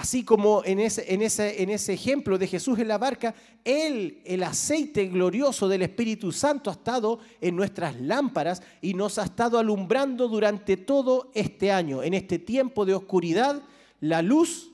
así 0.00 0.24
como 0.24 0.62
en 0.64 0.80
ese, 0.80 1.12
en 1.12 1.20
ese, 1.20 1.62
en 1.62 1.68
ese 1.68 1.92
ejemplo 1.92 2.38
de 2.38 2.46
Jesús 2.46 2.78
en 2.78 2.88
la 2.88 2.96
barca, 2.96 3.34
él, 3.64 4.22
el 4.24 4.42
aceite 4.42 5.08
glorioso 5.08 5.68
del 5.68 5.82
Espíritu 5.82 6.32
Santo 6.32 6.70
ha 6.70 6.72
estado 6.72 7.18
en 7.38 7.54
nuestras 7.54 8.00
lámparas 8.00 8.62
y 8.80 8.94
nos 8.94 9.18
ha 9.18 9.24
estado 9.24 9.58
alumbrando 9.58 10.26
durante 10.26 10.78
todo 10.78 11.30
este 11.34 11.70
año. 11.70 12.02
En 12.02 12.14
este 12.14 12.38
tiempo 12.38 12.86
de 12.86 12.94
oscuridad, 12.94 13.62
la 14.00 14.22
luz 14.22 14.72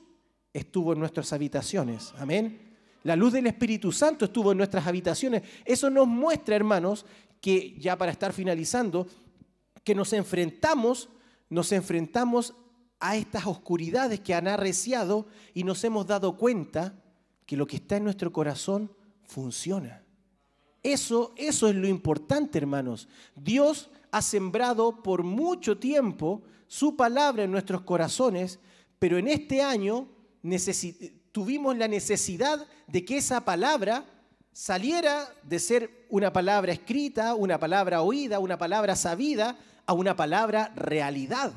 estuvo 0.52 0.92
en 0.92 1.00
nuestras 1.00 1.32
habitaciones. 1.32 2.14
Amén. 2.18 2.78
La 3.02 3.16
luz 3.16 3.32
del 3.32 3.48
Espíritu 3.48 3.90
Santo 3.90 4.26
estuvo 4.26 4.52
en 4.52 4.58
nuestras 4.58 4.86
habitaciones. 4.86 5.42
Eso 5.64 5.90
nos 5.90 6.06
muestra, 6.06 6.54
hermanos, 6.54 7.04
que 7.40 7.76
ya 7.80 7.98
para 7.98 8.12
estar 8.12 8.32
finalizando, 8.32 9.08
que 9.82 9.96
nos 9.96 10.12
enfrentamos, 10.12 11.08
nos 11.50 11.72
enfrentamos 11.72 12.54
a 13.00 13.16
estas 13.16 13.46
oscuridades 13.46 14.20
que 14.20 14.34
han 14.34 14.48
arreciado 14.48 15.26
y 15.54 15.64
nos 15.64 15.82
hemos 15.84 16.06
dado 16.06 16.36
cuenta 16.36 16.94
que 17.44 17.56
lo 17.56 17.66
que 17.66 17.76
está 17.76 17.96
en 17.96 18.04
nuestro 18.04 18.32
corazón 18.32 18.90
funciona. 19.24 20.02
Eso, 20.82 21.32
eso 21.36 21.68
es 21.68 21.74
lo 21.74 21.88
importante, 21.88 22.58
hermanos. 22.58 23.08
Dios 23.34 23.90
ha 24.10 24.22
sembrado 24.22 25.02
por 25.02 25.24
mucho 25.24 25.78
tiempo 25.78 26.42
su 26.68 26.96
palabra 26.96 27.44
en 27.44 27.50
nuestros 27.50 27.82
corazones, 27.82 28.58
pero 28.98 29.18
en 29.18 29.28
este 29.28 29.62
año 29.62 30.08
tuvimos 31.32 31.76
la 31.76 31.88
necesidad 31.88 32.66
de 32.86 33.04
que 33.04 33.18
esa 33.18 33.44
palabra 33.44 34.04
saliera 34.52 35.28
de 35.42 35.58
ser 35.58 36.06
una 36.08 36.32
palabra 36.32 36.72
escrita, 36.72 37.34
una 37.34 37.58
palabra 37.58 38.02
oída, 38.02 38.38
una 38.38 38.56
palabra 38.56 38.96
sabida, 38.96 39.58
a 39.84 39.92
una 39.92 40.16
palabra 40.16 40.72
realidad. 40.74 41.52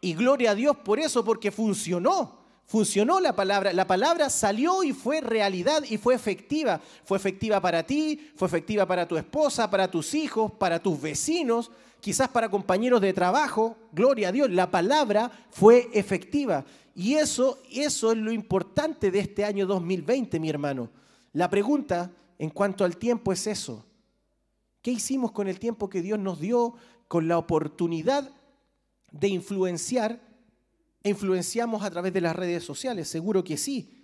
Y 0.00 0.14
gloria 0.14 0.52
a 0.52 0.54
Dios 0.54 0.76
por 0.78 0.98
eso, 0.98 1.24
porque 1.24 1.50
funcionó. 1.50 2.38
Funcionó 2.66 3.18
la 3.18 3.34
palabra. 3.34 3.72
La 3.72 3.86
palabra 3.86 4.28
salió 4.28 4.82
y 4.82 4.92
fue 4.92 5.22
realidad 5.22 5.82
y 5.88 5.96
fue 5.96 6.14
efectiva. 6.14 6.80
Fue 7.04 7.16
efectiva 7.16 7.60
para 7.60 7.82
ti, 7.82 8.30
fue 8.36 8.46
efectiva 8.46 8.86
para 8.86 9.08
tu 9.08 9.16
esposa, 9.16 9.70
para 9.70 9.90
tus 9.90 10.14
hijos, 10.14 10.52
para 10.52 10.78
tus 10.78 11.00
vecinos, 11.00 11.70
quizás 12.00 12.28
para 12.28 12.50
compañeros 12.50 13.00
de 13.00 13.14
trabajo. 13.14 13.76
Gloria 13.92 14.28
a 14.28 14.32
Dios, 14.32 14.50
la 14.50 14.70
palabra 14.70 15.30
fue 15.50 15.88
efectiva. 15.94 16.64
Y 16.94 17.14
eso, 17.14 17.58
eso 17.70 18.12
es 18.12 18.18
lo 18.18 18.32
importante 18.32 19.10
de 19.10 19.20
este 19.20 19.44
año 19.46 19.66
2020, 19.66 20.38
mi 20.38 20.50
hermano. 20.50 20.90
La 21.32 21.48
pregunta 21.48 22.10
en 22.38 22.50
cuanto 22.50 22.84
al 22.84 22.98
tiempo 22.98 23.32
es 23.32 23.46
eso. 23.46 23.86
¿Qué 24.82 24.90
hicimos 24.90 25.32
con 25.32 25.48
el 25.48 25.58
tiempo 25.58 25.88
que 25.88 26.02
Dios 26.02 26.18
nos 26.18 26.38
dio, 26.38 26.74
con 27.08 27.28
la 27.28 27.38
oportunidad 27.38 28.30
de 29.10 29.28
influenciar? 29.28 30.20
¿Influenciamos 31.02 31.82
a 31.82 31.90
través 31.90 32.12
de 32.12 32.20
las 32.20 32.36
redes 32.36 32.64
sociales? 32.64 33.08
Seguro 33.08 33.44
que 33.44 33.56
sí. 33.56 33.98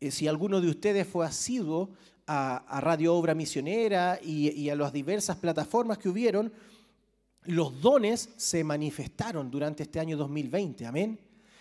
Eh, 0.00 0.10
si 0.10 0.28
alguno 0.28 0.60
de 0.60 0.68
ustedes 0.68 1.06
fue 1.06 1.26
asiduo 1.26 1.90
a, 2.26 2.80
Radio 2.80 3.14
Obra 3.14 3.34
Misionera 3.34 4.18
y, 4.22 4.68
a 4.68 4.76
las 4.76 4.92
diversas 4.92 5.36
plataformas 5.36 5.98
que 5.98 6.08
hubieron, 6.08 6.52
los 7.44 7.80
dones 7.80 8.30
se 8.36 8.64
manifestaron 8.64 9.50
durante 9.50 9.84
este 9.84 10.00
año 10.00 10.16
2020. 10.16 10.86
Amén. 10.86 11.20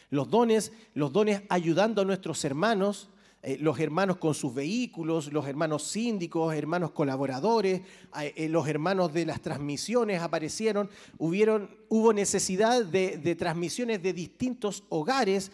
Los 0.09 0.29
dones, 0.29 0.71
los 0.93 1.13
dones 1.13 1.43
ayudando 1.49 2.01
a 2.01 2.05
nuestros 2.05 2.43
hermanos, 2.43 3.09
eh, 3.47 3.59
los 3.61 3.79
hermanos 3.79 4.17
con 4.17 4.33
sus 4.33 4.55
vehículos, 4.55 5.31
los 5.31 5.45
hermanos 5.45 5.83
síndicos, 5.83 6.55
hermanos 6.55 6.89
colaboradores, 6.89 7.81
eh, 8.19 8.49
los 8.49 8.67
hermanos 8.67 9.13
de 9.13 9.27
las 9.27 9.39
transmisiones 9.39 10.19
aparecieron, 10.19 10.89
hubieron, 11.19 11.69
hubo 11.87 12.11
necesidad 12.11 12.83
de, 12.83 13.35
transmisiones 13.35 14.01
de 14.01 14.13
distintos 14.13 14.83
hogares, 14.89 15.51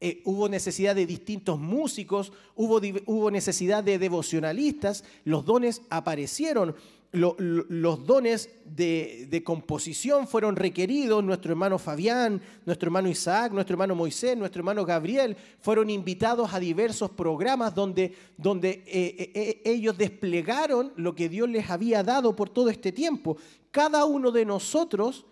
eh, 0.00 0.20
hubo 0.26 0.50
necesidad 0.50 0.94
de 0.94 1.06
distintos 1.06 1.58
músicos, 1.58 2.30
hubo, 2.56 2.78
hubo 3.06 3.30
necesidad 3.30 3.82
de 3.82 3.98
devocionalistas, 3.98 5.02
los 5.24 5.46
dones 5.46 5.80
aparecieron 5.88 6.76
los 7.12 8.06
dones 8.06 8.50
de, 8.64 9.42
composición 9.44 10.28
fueron 10.28 10.54
requeridos. 10.56 11.24
Nuestro 11.24 11.52
hermano 11.52 11.78
Fabián, 11.78 12.40
nuestro 12.64 12.86
hermano 12.86 13.08
Isaac, 13.08 13.52
nuestro 13.52 13.74
hermano 13.74 13.94
Moisés, 13.94 14.36
nuestro 14.36 14.60
hermano 14.60 14.84
Gabriel 14.84 15.36
fueron 15.60 15.90
invitados 15.90 16.54
a 16.54 16.60
diversos 16.60 17.10
programas 17.10 17.74
donde, 17.74 18.14
donde 18.36 18.70
eh, 18.70 18.84
eh, 18.86 19.32
eh, 19.34 19.62
ellos 19.64 19.98
desplegaron 19.98 20.92
lo 20.96 21.14
que 21.14 21.28
Dios 21.28 21.48
les 21.48 21.68
había 21.68 22.02
dado 22.04 22.36
por 22.36 22.48
todo 22.48 22.68
este 22.68 22.92
tiempo. 22.92 23.36
Cada 23.70 24.04
uno 24.04 24.30
de 24.30 24.44
nosotros 24.44 25.26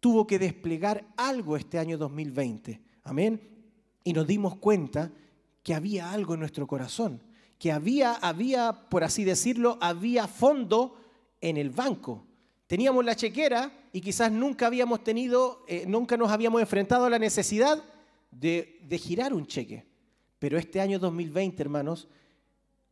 tuvo 0.00 0.26
que 0.26 0.38
desplegar 0.38 1.06
algo 1.16 1.56
este 1.56 1.78
año 1.78 1.96
2020. 1.96 2.80
Amén. 3.04 3.40
Y 4.04 4.12
nos 4.12 4.26
dimos 4.26 4.56
cuenta 4.56 5.10
que 5.62 5.74
había 5.74 6.10
algo 6.10 6.34
en 6.34 6.40
nuestro 6.40 6.66
corazón 6.66 7.22
que 7.62 7.70
había, 7.70 8.14
había, 8.14 8.72
por 8.72 9.04
así 9.04 9.22
decirlo, 9.22 9.78
había 9.80 10.26
fondo 10.26 10.96
en 11.40 11.56
el 11.56 11.70
banco. 11.70 12.26
Teníamos 12.66 13.04
la 13.04 13.14
chequera 13.14 13.70
y 13.92 14.00
quizás 14.00 14.32
nunca 14.32 14.66
habíamos 14.66 15.04
tenido, 15.04 15.64
eh, 15.68 15.84
nunca 15.86 16.16
nos 16.16 16.32
habíamos 16.32 16.60
enfrentado 16.60 17.04
a 17.04 17.10
la 17.10 17.20
necesidad 17.20 17.80
de, 18.32 18.80
de 18.82 18.98
girar 18.98 19.32
un 19.32 19.46
cheque. 19.46 19.86
Pero 20.40 20.58
este 20.58 20.80
año 20.80 20.98
2020, 20.98 21.62
hermanos, 21.62 22.08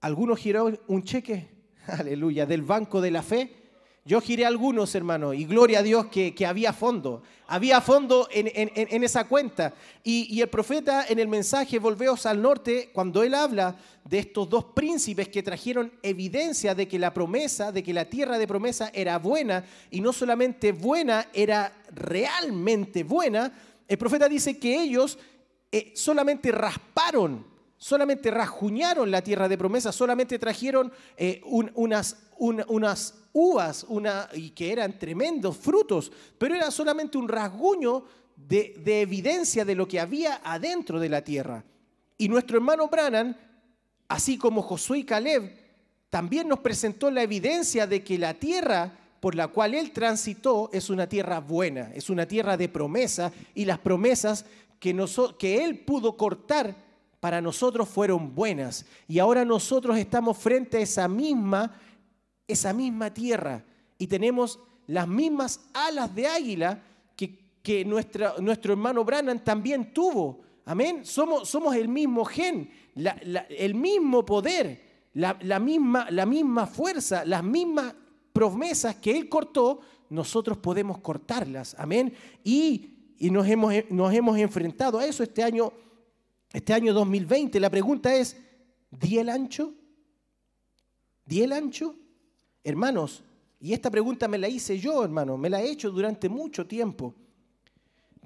algunos 0.00 0.38
giraron 0.38 0.78
un 0.86 1.02
cheque, 1.02 1.48
aleluya, 1.88 2.46
del 2.46 2.62
banco 2.62 3.00
de 3.00 3.10
la 3.10 3.24
fe 3.24 3.59
yo 4.04 4.20
giré 4.20 4.46
algunos, 4.46 4.94
hermano, 4.94 5.34
y 5.34 5.44
gloria 5.44 5.80
a 5.80 5.82
Dios 5.82 6.06
que, 6.06 6.34
había 6.46 6.72
fondo. 6.72 7.22
Había 7.46 7.80
fondo 7.80 8.28
en, 8.30 9.04
esa 9.04 9.28
cuenta. 9.28 9.74
Y, 10.02 10.40
el 10.40 10.48
profeta 10.48 11.04
en 11.06 11.18
el 11.18 11.28
mensaje 11.28 11.78
Volveos 11.78 12.24
al 12.24 12.40
Norte, 12.40 12.90
cuando 12.94 13.22
él 13.22 13.34
habla 13.34 13.76
de 14.04 14.20
estos 14.20 14.48
dos 14.48 14.64
príncipes 14.74 15.28
que 15.28 15.42
trajeron 15.42 15.92
evidencia 16.02 16.74
de 16.74 16.88
que 16.88 16.98
la 16.98 17.12
promesa, 17.12 17.72
de 17.72 17.82
que 17.82 17.92
la 17.92 18.06
tierra 18.06 18.38
de 18.38 18.46
promesa 18.48 18.90
era 18.94 19.18
buena, 19.18 19.64
y 19.90 20.00
no 20.00 20.12
solamente 20.12 20.72
buena, 20.72 21.28
era 21.34 21.72
realmente 21.92 23.04
buena, 23.04 23.52
el 23.86 23.98
profeta 23.98 24.28
dice 24.28 24.58
que 24.58 24.82
ellos 24.82 25.18
eh, 25.70 25.92
solamente 25.94 26.50
rasparon 26.52 27.50
solamente 27.80 28.30
rajuñaron 28.30 29.10
la 29.10 29.22
tierra 29.22 29.48
de 29.48 29.56
promesa, 29.56 29.90
solamente 29.90 30.38
trajeron 30.38 30.92
eh, 31.16 31.40
unas, 31.44 32.18
unas 32.36 33.14
uvas 33.32 33.84
una, 33.88 34.28
y 34.34 34.50
que 34.50 34.72
eran 34.72 34.98
tremendos 34.98 35.56
frutos, 35.56 36.10
pero 36.38 36.54
era 36.54 36.70
solamente 36.70 37.18
un 37.18 37.28
rasguño 37.28 38.04
de, 38.36 38.80
de, 38.84 39.02
evidencia 39.02 39.64
de 39.64 39.74
lo 39.74 39.86
que 39.86 40.00
había 40.00 40.40
adentro 40.42 40.98
de 40.98 41.08
la 41.08 41.22
tierra. 41.22 41.64
Y 42.16 42.28
nuestro 42.28 42.56
hermano 42.56 42.88
Brannan, 42.88 43.36
así 44.08 44.38
como 44.38 44.62
Josué 44.62 44.98
y 44.98 45.04
Caleb, 45.04 45.56
también 46.08 46.48
nos 46.48 46.60
presentó 46.60 47.10
la 47.10 47.22
evidencia 47.22 47.86
de 47.86 48.02
que 48.02 48.18
la 48.18 48.34
tierra 48.34 48.92
por 49.20 49.34
la 49.34 49.48
cual 49.48 49.74
él 49.74 49.92
transitó 49.92 50.70
es 50.72 50.90
una 50.90 51.06
tierra 51.06 51.40
buena, 51.40 51.92
es 51.94 52.10
una 52.10 52.26
tierra 52.26 52.56
de 52.56 52.68
promesa 52.68 53.32
y 53.54 53.66
las 53.66 53.78
promesas 53.78 54.46
que, 54.80 54.96
que 55.38 55.64
él 55.64 55.78
pudo 55.80 56.16
cortar 56.16 56.74
para 57.20 57.42
nosotros 57.42 57.88
fueron 57.88 58.34
buenas. 58.34 58.86
Y 59.06 59.18
ahora 59.18 59.44
nosotros 59.44 59.98
estamos 59.98 60.38
frente 60.38 60.78
a 60.78 60.80
esa 60.80 61.06
misma, 61.06 61.78
esa 62.52 62.72
misma 62.72 63.12
tierra 63.12 63.64
y 63.98 64.06
tenemos 64.06 64.58
las 64.86 65.06
mismas 65.06 65.60
alas 65.72 66.14
de 66.14 66.26
águila 66.26 66.82
que, 67.16 67.38
que 67.62 67.84
nuestra, 67.84 68.34
nuestro 68.40 68.72
hermano 68.72 69.04
Brannan 69.04 69.44
también 69.44 69.92
tuvo. 69.92 70.40
Amén. 70.64 71.04
Somos, 71.04 71.48
somos 71.48 71.74
el 71.74 71.88
mismo 71.88 72.24
gen, 72.24 72.70
el 72.94 73.74
mismo 73.74 74.24
poder, 74.24 75.08
la, 75.14 75.34
misma, 75.58 76.10
la 76.10 76.26
misma 76.26 76.66
fuerza, 76.66 77.24
las 77.24 77.42
mismas 77.42 77.94
promesas 78.32 78.96
que 78.96 79.16
él 79.16 79.28
cortó, 79.28 79.80
nosotros 80.08 80.58
podemos 80.58 80.98
cortarlas. 80.98 81.74
Amén. 81.78 82.12
Y, 82.44 83.14
y 83.18 83.30
nos, 83.30 83.46
hemos, 83.46 83.72
nos 83.90 84.12
hemos 84.12 84.38
enfrentado 84.38 84.98
a 84.98 85.06
eso 85.06 85.22
este 85.22 85.42
año 85.42 85.72
este 86.52 86.72
año 86.72 86.92
2020, 86.92 87.60
la 87.60 87.70
pregunta 87.70 88.14
es, 88.14 88.36
¿di 88.90 89.18
el 89.18 89.28
ancho? 89.28 89.72
¿Di 91.24 91.42
el 91.42 91.52
ancho? 91.52 91.94
Hermanos, 92.62 93.22
y 93.60 93.72
esta 93.72 93.90
pregunta 93.90 94.28
me 94.28 94.38
la 94.38 94.48
hice 94.48 94.78
yo, 94.78 95.04
hermano, 95.04 95.36
me 95.36 95.50
la 95.50 95.62
he 95.62 95.70
hecho 95.70 95.90
durante 95.90 96.28
mucho 96.28 96.66
tiempo. 96.66 97.14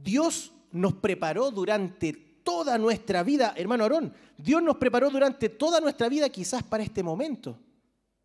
Dios 0.03 0.53
nos 0.73 0.95
preparó 0.95 1.51
durante 1.51 2.13
toda 2.43 2.79
nuestra 2.79 3.23
vida, 3.23 3.55
hermano 3.57 3.85
Aarón, 3.85 4.13
Dios 4.37 4.63
nos 4.63 4.77
preparó 4.77 5.11
durante 5.11 5.49
toda 5.49 5.81
nuestra 5.81 6.09
vida 6.09 6.29
quizás 6.29 6.63
para 6.63 6.83
este 6.83 7.03
momento. 7.03 7.59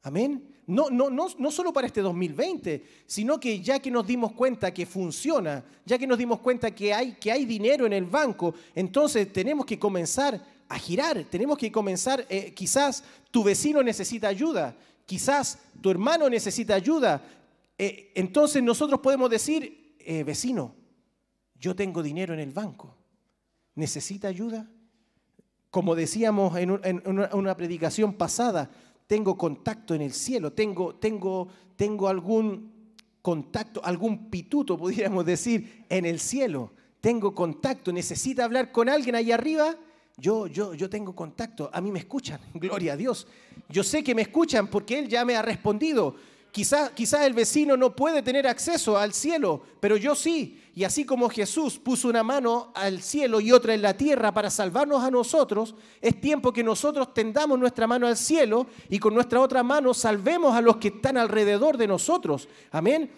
Amén. 0.01 0.55
No, 0.67 0.89
no, 0.91 1.09
no, 1.09 1.27
no 1.37 1.51
solo 1.51 1.73
para 1.73 1.87
este 1.87 2.01
2020, 2.01 2.83
sino 3.07 3.39
que 3.39 3.59
ya 3.59 3.79
que 3.79 3.89
nos 3.89 4.05
dimos 4.05 4.33
cuenta 4.33 4.71
que 4.71 4.85
funciona, 4.85 5.63
ya 5.83 5.97
que 5.97 6.05
nos 6.05 6.17
dimos 6.17 6.39
cuenta 6.41 6.69
que 6.69 6.93
hay, 6.93 7.13
que 7.13 7.31
hay 7.31 7.45
dinero 7.45 7.87
en 7.87 7.93
el 7.93 8.05
banco, 8.05 8.53
entonces 8.75 9.33
tenemos 9.33 9.65
que 9.65 9.79
comenzar 9.79 10.39
a 10.67 10.77
girar, 10.77 11.23
tenemos 11.23 11.57
que 11.57 11.71
comenzar, 11.71 12.23
eh, 12.29 12.53
quizás 12.53 13.03
tu 13.31 13.43
vecino 13.43 13.81
necesita 13.81 14.27
ayuda, 14.27 14.75
quizás 15.09 15.57
tu 15.81 15.89
hermano 15.89 16.29
necesita 16.29 16.75
ayuda, 16.75 17.23
eh, 17.79 18.11
entonces 18.13 18.61
nosotros 18.61 18.99
podemos 18.99 19.27
decir, 19.27 19.95
eh, 19.97 20.23
vecino, 20.23 20.75
yo 21.55 21.75
tengo 21.75 22.03
dinero 22.03 22.35
en 22.35 22.39
el 22.39 22.51
banco, 22.51 22.95
¿necesita 23.73 24.27
ayuda? 24.27 24.69
Como 25.71 25.95
decíamos 25.95 26.55
en, 26.57 26.69
una 27.33 27.57
predicación 27.57 28.13
pasada, 28.13 28.69
tengo 29.07 29.35
contacto 29.35 29.95
en 29.95 30.03
el 30.03 30.13
cielo, 30.13 30.53
tengo, 30.53 30.93
tengo, 30.93 31.47
tengo 31.75 32.07
algún 32.07 32.93
contacto, 33.23 33.83
algún 33.83 34.29
pituto, 34.29 34.77
pudiéramos 34.77 35.25
decir, 35.25 35.85
en 35.89 36.05
el 36.05 36.19
cielo. 36.19 36.71
Tengo 37.01 37.33
contacto, 37.33 37.91
necesita 37.91 38.45
hablar 38.45 38.71
con 38.71 38.89
alguien 38.89 39.15
ahí 39.15 39.31
arriba. 39.31 39.75
Yo, 40.19 40.47
yo, 40.47 40.73
yo 40.73 40.89
tengo 40.89 41.15
contacto, 41.15 41.69
a 41.71 41.79
mí 41.81 41.91
me 41.91 41.99
escuchan, 41.99 42.39
gloria 42.53 42.93
a 42.93 42.97
Dios. 42.97 43.27
Yo 43.69 43.83
sé 43.83 44.03
que 44.03 44.15
me 44.15 44.23
escuchan 44.23 44.67
porque 44.67 44.99
Él 44.99 45.07
ya 45.07 45.23
me 45.25 45.35
ha 45.35 45.41
respondido. 45.41 46.15
Quizás 46.51 46.91
quizá 46.91 47.27
el 47.27 47.33
vecino 47.33 47.77
no 47.77 47.95
puede 47.95 48.23
tener 48.23 48.47
acceso 48.47 48.97
al 48.97 49.13
cielo, 49.13 49.61
pero 49.79 49.97
yo 49.97 50.15
sí. 50.15 50.59
Y 50.73 50.83
así 50.83 51.05
como 51.05 51.29
Jesús 51.29 51.77
puso 51.77 52.07
una 52.07 52.23
mano 52.23 52.71
al 52.73 53.01
cielo 53.01 53.39
y 53.39 53.51
otra 53.51 53.75
en 53.75 53.83
la 53.83 53.95
tierra 53.95 54.33
para 54.33 54.49
salvarnos 54.49 55.03
a 55.03 55.11
nosotros, 55.11 55.75
es 56.01 56.19
tiempo 56.19 56.51
que 56.51 56.63
nosotros 56.63 57.13
tendamos 57.13 57.59
nuestra 57.59 57.85
mano 57.85 58.07
al 58.07 58.17
cielo 58.17 58.65
y 58.89 58.97
con 58.97 59.13
nuestra 59.13 59.41
otra 59.41 59.61
mano 59.61 59.93
salvemos 59.93 60.55
a 60.55 60.61
los 60.61 60.77
que 60.77 60.87
están 60.87 61.17
alrededor 61.17 61.77
de 61.77 61.87
nosotros. 61.87 62.47
Amén. 62.71 63.11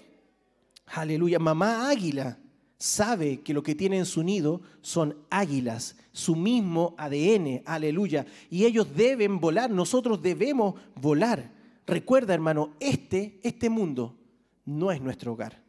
Aleluya. 0.88 1.40
Mamá 1.40 1.90
águila 1.90 2.38
sabe 2.82 3.42
que 3.42 3.54
lo 3.54 3.62
que 3.62 3.76
tiene 3.76 4.00
en 4.00 4.08
su 4.08 4.24
nido 4.24 4.60
son 4.82 5.16
águilas, 5.30 5.96
su 6.14 6.36
mismo 6.36 6.96
ADN. 6.98 7.62
Aleluya. 7.64 8.26
Y 8.50 8.66
ellos 8.66 8.96
deben 8.96 9.40
volar, 9.40 9.70
nosotros 9.70 10.20
debemos 10.20 10.74
volar. 10.96 11.52
Recuerda, 11.86 12.34
hermano, 12.34 12.74
este, 12.80 13.40
este 13.44 13.70
mundo 13.70 14.18
no 14.66 14.92
es 14.92 15.00
nuestro 15.00 15.34
hogar. 15.34 15.62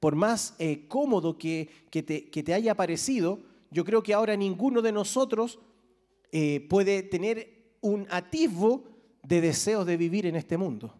Por 0.00 0.16
más 0.16 0.56
eh, 0.58 0.86
cómodo 0.88 1.38
que, 1.38 1.70
que, 1.90 2.02
te, 2.02 2.54
haya 2.54 2.74
parecido, 2.74 3.38
yo 3.70 3.84
creo 3.84 4.02
que 4.02 4.14
ahora 4.14 4.36
ninguno 4.36 4.82
de 4.82 4.90
nosotros 4.90 5.60
eh, 6.32 6.66
puede 6.68 7.04
tener 7.04 7.76
un 7.80 8.08
atisbo 8.10 8.82
de 9.22 9.40
deseos 9.40 9.86
de 9.86 9.96
vivir 9.96 10.26
en 10.26 10.34
este 10.34 10.56
mundo. 10.56 10.92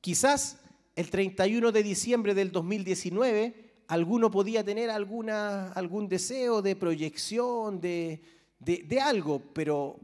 Quizás 0.00 0.58
el 0.96 1.10
31 1.10 1.70
de 1.70 1.82
diciembre 1.84 2.34
del 2.34 2.50
2019 2.50 3.65
alguno 3.88 4.30
podía 4.30 4.64
tener 4.64 4.90
alguna, 4.90 5.72
algún 5.72 6.08
deseo 6.08 6.62
de 6.62 6.76
proyección, 6.76 7.80
de, 7.80 8.20
de 8.58 9.00
algo, 9.00 9.42
pero 9.52 9.98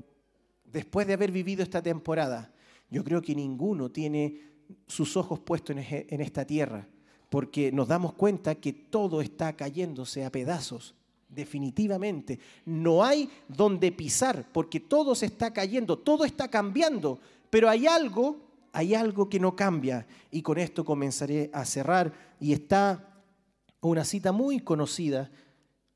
después 0.65 1.07
de 1.07 1.15
haber 1.15 1.31
vivido 1.31 1.63
esta 1.63 1.83
temporada, 1.83 2.53
yo 2.91 3.03
creo 3.05 3.23
que 3.23 3.35
ninguno 3.35 3.91
tiene 3.91 4.41
sus 4.87 5.17
ojos 5.17 5.41
puestos 5.41 5.77
en 5.77 6.21
esta 6.21 6.45
tierra, 6.45 6.87
porque 7.29 7.73
nos 7.73 7.89
damos 7.89 8.15
cuenta 8.15 8.55
que 8.55 8.73
todo 8.73 9.21
está 9.21 9.55
cayéndose 9.55 10.25
a 10.25 10.31
pedazos, 10.31 10.95
definitivamente. 11.29 12.39
No 12.67 13.03
hay 13.03 13.29
donde 13.49 13.93
pisar, 13.93 14.47
porque 14.53 14.81
todo 14.81 15.15
se 15.15 15.27
está 15.27 15.53
cayendo, 15.53 15.99
todo 15.99 16.25
está 16.25 16.49
cambiando, 16.49 17.19
pero 17.51 17.69
hay 17.69 17.87
algo, 17.87 18.37
hay 18.73 18.95
algo 18.95 19.29
que 19.29 19.41
no 19.41 19.57
cambia. 19.57 20.07
Y 20.31 20.43
con 20.43 20.59
esto 20.59 20.85
comenzaré 20.85 21.51
a 21.53 21.65
cerrar. 21.65 22.13
Y 22.41 22.53
está 22.53 23.12
una 23.83 24.05
cita 24.05 24.33
muy 24.33 24.61
conocida 24.61 25.31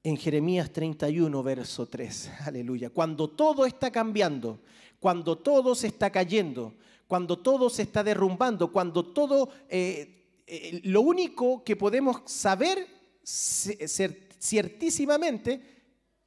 en 0.03 0.17
Jeremías 0.17 0.73
31, 0.73 1.43
verso 1.43 1.87
3. 1.87 2.31
Aleluya. 2.45 2.91
Cuando 2.91 3.31
todo 3.31 3.67
está 3.67 3.91
cambiando, 3.91 4.61
cuando 4.99 5.39
todo 5.39 5.75
se 5.75 5.89
está 5.89 6.11
cayendo, 6.11 6.75
cuando 7.07 7.39
todo 7.39 7.71
se 7.71 7.83
está 7.83 8.03
derrumbando, 8.03 8.73
cuando 8.73 9.07
todo, 9.07 9.49
eh, 9.69 10.43
eh, 10.47 10.81
lo 10.85 11.01
único 11.01 11.65
que 11.65 11.77
podemos 11.77 12.23
saber 12.27 12.87
ciertísimamente 13.25 15.63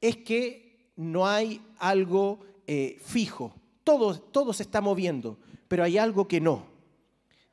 es 0.00 0.16
que 0.18 0.92
no 0.96 1.26
hay 1.26 1.60
algo 1.78 2.40
eh, 2.66 2.98
fijo. 3.02 3.54
Todo, 3.84 4.18
todo 4.18 4.52
se 4.52 4.62
está 4.62 4.80
moviendo, 4.80 5.38
pero 5.68 5.84
hay 5.84 5.98
algo 5.98 6.26
que 6.26 6.40
no. 6.40 6.70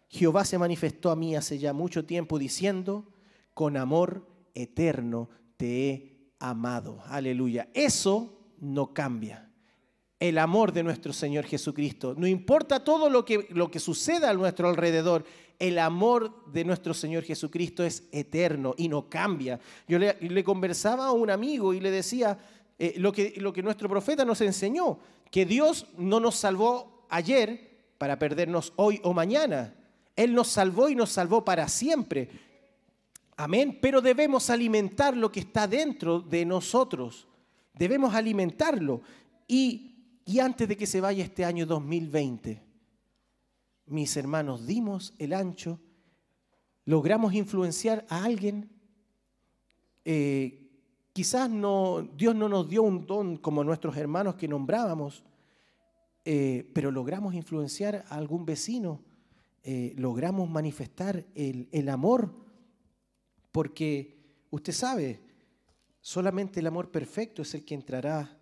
Jehová 0.10 0.46
se 0.46 0.58
manifestó 0.58 1.12
a 1.12 1.18
mí 1.18 1.36
hace 1.36 1.58
ya 1.58 1.74
mucho 1.74 2.06
tiempo 2.06 2.40
diciendo, 2.40 3.06
con 3.58 3.76
amor 3.76 4.24
eterno 4.54 5.30
te 5.58 5.90
he 5.90 6.32
amado. 6.38 7.02
Aleluya. 7.08 7.70
Eso 7.74 8.54
no 8.60 8.94
cambia 8.94 9.50
el 10.20 10.38
amor 10.38 10.72
de 10.72 10.84
nuestro 10.84 11.12
Señor 11.12 11.44
Jesucristo. 11.44 12.14
No 12.16 12.28
importa 12.28 12.84
todo 12.84 13.10
lo 13.10 13.26
que, 13.26 13.48
lo 13.50 13.72
que 13.72 13.80
suceda 13.80 14.30
a 14.30 14.36
nuestro 14.36 14.70
alrededor, 14.70 15.26
el 15.58 15.80
amor 15.80 16.46
de 16.52 16.66
nuestro 16.66 16.94
Señor 16.94 17.24
Jesucristo 17.24 17.84
es 17.84 18.04
eterno 18.12 18.76
y 18.78 18.90
no 18.90 19.10
cambia. 19.10 19.60
Yo 19.88 19.98
le, 19.98 20.44
conversaba 20.44 21.08
a 21.08 21.12
un 21.12 21.32
amigo 21.32 21.74
y 21.74 21.80
le 21.80 21.90
decía 21.90 22.38
eh, 22.78 22.94
lo, 22.98 23.12
que, 23.12 23.34
lo 23.38 23.54
que 23.54 23.64
nuestro 23.64 23.90
profeta 23.90 24.24
nos 24.24 24.40
enseñó, 24.42 25.00
que 25.32 25.48
Dios 25.48 25.88
no 25.98 26.20
nos 26.20 26.36
salvó 26.36 27.08
ayer 27.10 27.88
para 27.98 28.20
perdernos 28.20 28.72
hoy 28.76 29.02
o 29.04 29.16
mañana. 29.16 29.74
Él 30.16 30.36
nos 30.36 30.48
salvó 30.48 30.90
y 30.90 30.96
nos 30.96 31.10
salvó 31.10 31.44
para 31.44 31.68
siempre. 31.68 32.46
Amén. 33.38 33.78
Pero 33.80 34.02
debemos 34.02 34.50
alimentar 34.50 35.16
lo 35.16 35.32
que 35.32 35.42
está 35.42 35.68
dentro 35.68 36.20
de 36.20 36.44
nosotros. 36.44 37.28
Debemos 37.74 38.14
alimentarlo. 38.16 39.02
Y 39.48 39.94
antes 40.42 40.68
de 40.68 40.76
que 40.76 40.88
se 40.88 41.00
vaya 41.00 41.24
este 41.24 41.46
año 41.46 41.66
2020, 41.66 42.62
mis 43.86 44.18
hermanos, 44.18 44.66
dimos 44.66 45.14
el 45.20 45.34
ancho, 45.34 45.80
logramos 46.84 47.34
influenciar 47.34 48.06
a 48.10 48.24
alguien. 48.24 48.70
Eh, 50.04 50.70
quizás 51.14 51.50
no, 51.50 52.02
Dios 52.02 52.36
no 52.36 52.50
nos 52.50 52.68
dio 52.68 52.84
un 52.84 53.06
don 53.06 53.38
como 53.38 53.64
nuestros 53.64 53.96
hermanos 53.96 54.36
que 54.36 54.48
nombrábamos, 54.48 55.24
eh, 56.26 56.70
pero 56.74 56.92
logramos 56.92 57.34
influenciar 57.34 58.04
a 58.10 58.16
algún 58.16 58.46
vecino, 58.46 59.02
eh, 59.64 59.94
logramos 59.96 60.50
manifestar 60.50 61.26
el 61.36 61.90
amor, 61.90 62.47
porque 63.52 64.18
usted 64.49 64.74
sabe, 64.74 65.19
solamente 66.02 66.60
el 66.60 66.68
amor 66.68 66.91
perfecto 66.91 67.41
es 67.41 67.53
el 67.53 67.65
que 67.65 67.76
entrará 67.76 68.38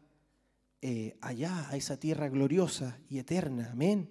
eh, 0.82 1.18
allá, 1.22 1.70
a 1.70 1.78
esa 1.78 2.00
tierra 2.00 2.30
gloriosa 2.30 3.00
y 3.10 3.18
eterna. 3.18 3.70
Amén. 3.72 4.10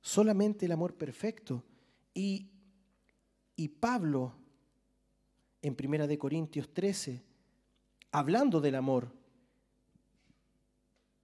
Solamente 0.00 0.66
el 0.66 0.72
amor 0.72 0.94
perfecto. 0.94 1.64
Y, 2.14 2.50
y 3.56 3.68
Pablo, 3.68 4.34
en 5.60 5.74
Primera 5.74 6.06
de 6.06 6.18
Corintios 6.18 6.72
13, 6.72 7.22
hablando 8.10 8.60
del 8.60 8.76
amor, 8.76 9.12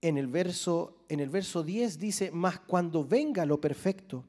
en 0.01 0.19
el 0.19 0.27
verso, 0.27 1.03
en 1.09 1.19
el 1.19 1.29
verso 1.29 1.63
10 1.63 1.97
dice, 1.97 2.29
mas 2.31 2.59
cuando 2.59 3.03
venga 3.03 3.43
lo 3.45 3.59
perfecto, 3.59 4.23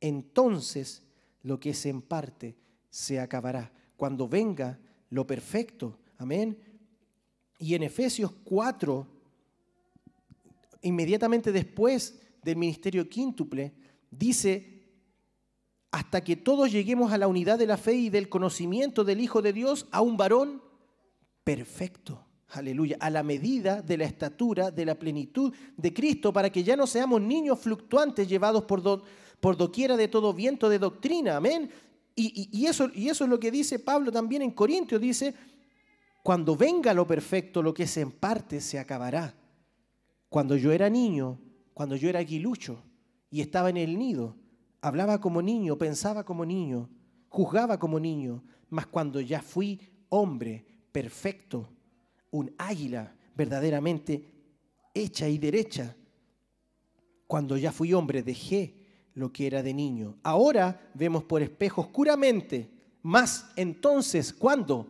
entonces 0.00 1.02
lo 1.42 1.58
que 1.58 1.70
es 1.70 1.86
en 1.86 2.02
parte 2.02 2.56
se 2.88 3.18
acabará. 3.18 3.72
Cuando 3.98 4.28
venga 4.28 4.78
lo 5.10 5.26
perfecto. 5.26 5.98
Amén. 6.18 6.56
Y 7.58 7.74
en 7.74 7.82
Efesios 7.82 8.30
4, 8.44 9.04
inmediatamente 10.82 11.50
después 11.50 12.16
del 12.44 12.54
ministerio 12.54 13.08
quíntuple, 13.08 13.74
dice, 14.08 14.84
hasta 15.90 16.22
que 16.22 16.36
todos 16.36 16.70
lleguemos 16.70 17.12
a 17.12 17.18
la 17.18 17.26
unidad 17.26 17.58
de 17.58 17.66
la 17.66 17.76
fe 17.76 17.94
y 17.94 18.08
del 18.08 18.28
conocimiento 18.28 19.02
del 19.02 19.20
Hijo 19.20 19.42
de 19.42 19.52
Dios, 19.52 19.88
a 19.90 20.00
un 20.00 20.16
varón 20.16 20.62
perfecto. 21.42 22.24
Aleluya, 22.50 22.98
a 23.00 23.10
la 23.10 23.24
medida 23.24 23.82
de 23.82 23.96
la 23.96 24.04
estatura, 24.04 24.70
de 24.70 24.86
la 24.86 24.94
plenitud 24.94 25.52
de 25.76 25.92
Cristo, 25.92 26.32
para 26.32 26.50
que 26.50 26.62
ya 26.62 26.76
no 26.76 26.86
seamos 26.86 27.20
niños 27.20 27.58
fluctuantes 27.58 28.28
llevados 28.28 28.62
por, 28.62 29.02
por 29.40 29.56
doquiera 29.56 29.96
de 29.96 30.06
todo 30.06 30.32
viento 30.32 30.68
de 30.68 30.78
doctrina. 30.78 31.36
Amén. 31.36 31.68
Y, 32.20 32.66
eso, 32.66 32.90
y 32.92 33.08
eso 33.08 33.24
es 33.24 33.30
lo 33.30 33.38
que 33.38 33.52
dice 33.52 33.78
Pablo 33.78 34.10
también 34.10 34.42
en 34.42 34.50
Corintios. 34.50 35.00
Dice, 35.00 35.34
cuando 36.24 36.56
venga 36.56 36.92
lo 36.92 37.06
perfecto, 37.06 37.62
lo 37.62 37.72
que 37.72 37.84
es 37.84 37.96
en 37.96 38.10
parte 38.10 38.60
se 38.60 38.78
acabará. 38.78 39.36
Cuando 40.28 40.56
yo 40.56 40.72
era 40.72 40.90
niño, 40.90 41.38
cuando 41.72 41.94
yo 41.94 42.08
era 42.08 42.18
aguilucho 42.18 42.82
y 43.30 43.40
estaba 43.40 43.70
en 43.70 43.76
el 43.76 43.96
nido, 43.96 44.36
hablaba 44.80 45.20
como 45.20 45.40
niño, 45.40 45.78
pensaba 45.78 46.24
como 46.24 46.44
niño, 46.44 46.90
juzgaba 47.28 47.78
como 47.78 48.00
niño, 48.00 48.42
mas 48.68 48.88
cuando 48.88 49.20
ya 49.20 49.40
fui 49.40 49.80
hombre 50.08 50.66
perfecto, 50.90 51.68
un 52.32 52.52
águila 52.58 53.14
verdaderamente 53.36 54.24
hecha 54.92 55.28
y 55.28 55.38
derecha, 55.38 55.96
cuando 57.28 57.56
ya 57.56 57.70
fui 57.70 57.92
hombre 57.92 58.24
dejé 58.24 58.77
lo 59.18 59.32
que 59.32 59.46
era 59.46 59.62
de 59.62 59.74
niño. 59.74 60.16
Ahora 60.22 60.90
vemos 60.94 61.24
por 61.24 61.42
espejo 61.42 61.82
oscuramente, 61.82 62.70
más 63.02 63.50
entonces, 63.56 64.32
¿cuándo? 64.32 64.86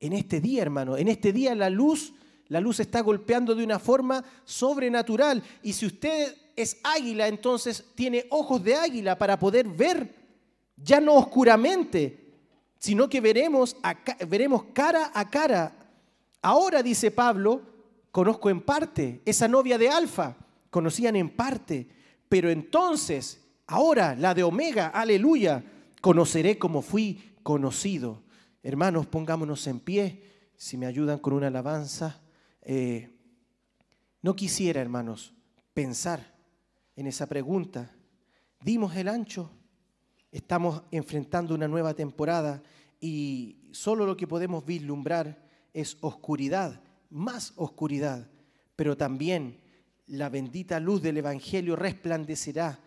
En 0.00 0.12
este 0.12 0.40
día, 0.40 0.62
hermano, 0.62 0.96
en 0.96 1.08
este 1.08 1.32
día 1.32 1.54
la 1.54 1.70
luz 1.70 2.12
la 2.48 2.60
luz 2.60 2.80
está 2.80 3.00
golpeando 3.00 3.54
de 3.54 3.64
una 3.64 3.78
forma 3.78 4.22
sobrenatural. 4.44 5.42
Y 5.62 5.72
si 5.72 5.86
usted 5.86 6.36
es 6.56 6.78
águila, 6.84 7.26
entonces 7.26 7.84
tiene 7.94 8.26
ojos 8.30 8.62
de 8.62 8.74
águila 8.74 9.16
para 9.16 9.38
poder 9.38 9.66
ver, 9.66 10.14
ya 10.76 11.00
no 11.00 11.14
oscuramente, 11.14 12.32
sino 12.78 13.08
que 13.08 13.20
veremos, 13.20 13.76
veremos 14.28 14.64
cara 14.72 15.10
a 15.14 15.28
cara. 15.30 15.72
Ahora, 16.42 16.82
dice 16.82 17.10
Pablo, 17.10 17.62
conozco 18.10 18.50
en 18.50 18.60
parte, 18.60 19.22
esa 19.24 19.48
novia 19.48 19.78
de 19.78 19.88
Alfa, 19.88 20.36
conocían 20.70 21.16
en 21.16 21.30
parte, 21.30 21.88
pero 22.28 22.50
entonces, 22.50 23.40
ahora, 23.66 24.14
la 24.14 24.34
de 24.34 24.42
Omega, 24.42 24.88
aleluya, 24.88 25.64
conoceré 26.00 26.58
como 26.58 26.82
fui 26.82 27.36
conocido. 27.42 28.22
Hermanos, 28.62 29.06
pongámonos 29.06 29.66
en 29.66 29.80
pie, 29.80 30.22
si 30.56 30.76
me 30.76 30.86
ayudan 30.86 31.18
con 31.18 31.32
una 31.32 31.48
alabanza. 31.48 32.20
Eh, 32.62 33.10
no 34.22 34.34
quisiera, 34.34 34.80
hermanos, 34.80 35.34
pensar 35.72 36.34
en 36.96 37.06
esa 37.06 37.26
pregunta. 37.26 37.94
Dimos 38.60 38.96
el 38.96 39.08
ancho, 39.08 39.50
estamos 40.30 40.82
enfrentando 40.90 41.54
una 41.54 41.68
nueva 41.68 41.94
temporada 41.94 42.62
y 43.00 43.68
solo 43.72 44.06
lo 44.06 44.16
que 44.16 44.26
podemos 44.26 44.64
vislumbrar 44.64 45.46
es 45.74 45.98
oscuridad, 46.00 46.82
más 47.10 47.52
oscuridad, 47.56 48.30
pero 48.76 48.96
también 48.96 49.60
la 50.06 50.28
bendita 50.28 50.80
luz 50.80 51.02
del 51.02 51.18
Evangelio 51.18 51.76
resplandecerá 51.76 52.78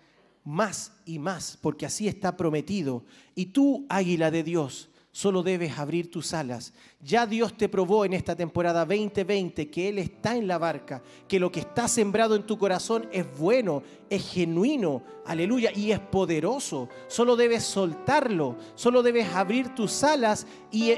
más 0.48 0.94
y 1.04 1.20
más, 1.20 1.58
porque 1.62 1.86
así 1.86 2.08
está 2.08 2.38
prometido. 2.38 3.04
Y 3.36 3.48
tú, 3.48 3.86
águila 3.90 4.32
de 4.32 4.44
Dios, 4.44 4.90
solo 5.12 5.44
debes 5.44 5.78
abrir 5.78 6.10
tus 6.10 6.34
alas. 6.34 6.72
Ya 7.02 7.28
Dios 7.28 7.58
te 7.58 7.68
probó 7.68 8.06
en 8.06 8.14
esta 8.14 8.34
temporada 8.34 8.86
2020 8.86 9.70
que 9.70 9.90
Él 9.90 10.00
está 10.00 10.38
en 10.38 10.48
la 10.48 10.58
barca, 10.58 11.04
que 11.28 11.38
lo 11.38 11.52
que 11.52 11.60
está 11.60 11.90
sembrado 11.90 12.34
en 12.34 12.46
tu 12.46 12.58
corazón 12.58 13.10
es 13.12 13.26
bueno, 13.38 13.84
es 14.10 14.32
genuino, 14.32 15.04
aleluya, 15.26 15.70
y 15.76 15.92
es 15.92 16.00
poderoso. 16.00 16.88
Solo 17.10 17.36
debes 17.36 17.64
soltarlo, 17.64 18.56
solo 18.76 19.04
debes 19.04 19.28
abrir 19.34 19.76
tus 19.76 20.02
alas 20.02 20.48
y, 20.72 20.92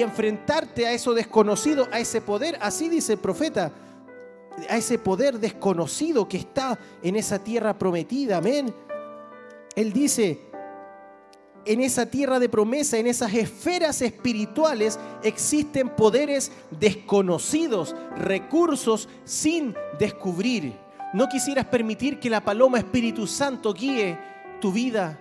enfrentarte 0.00 0.86
a 0.86 0.94
eso 0.94 1.12
desconocido, 1.12 1.88
a 1.92 2.00
ese 2.00 2.22
poder. 2.22 2.56
Así 2.62 2.88
dice 2.88 3.12
el 3.12 3.18
profeta 3.18 3.70
a 4.70 4.76
ese 4.76 4.98
poder 4.98 5.40
desconocido 5.40 6.28
que 6.28 6.36
está 6.36 6.78
en 7.02 7.16
esa 7.16 7.42
tierra 7.42 7.76
prometida. 7.76 8.38
Amén. 8.38 8.72
Él 9.76 9.92
dice, 9.92 10.40
en 11.66 11.80
esa 11.80 12.06
tierra 12.06 12.38
de 12.38 12.48
promesa, 12.48 12.96
en 12.98 13.06
esas 13.06 13.34
esferas 13.34 14.02
espirituales, 14.02 14.98
existen 15.22 15.88
poderes 15.88 16.52
desconocidos, 16.70 17.96
recursos 18.16 19.08
sin 19.24 19.74
descubrir. 19.98 20.74
No 21.12 21.28
quisieras 21.28 21.66
permitir 21.66 22.18
que 22.20 22.30
la 22.30 22.44
paloma 22.44 22.78
Espíritu 22.78 23.26
Santo 23.26 23.72
guíe 23.72 24.18
tu 24.60 24.72
vida, 24.72 25.20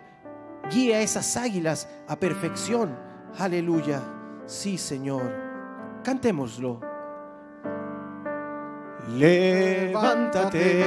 guíe 0.72 0.96
a 0.96 1.02
esas 1.02 1.38
águilas 1.38 1.88
a 2.08 2.20
perfección. 2.20 2.98
Aleluya. 3.38 4.02
Sí, 4.46 4.78
Señor. 4.78 5.32
Cantémoslo. 6.04 6.80
Levántate 9.10 10.86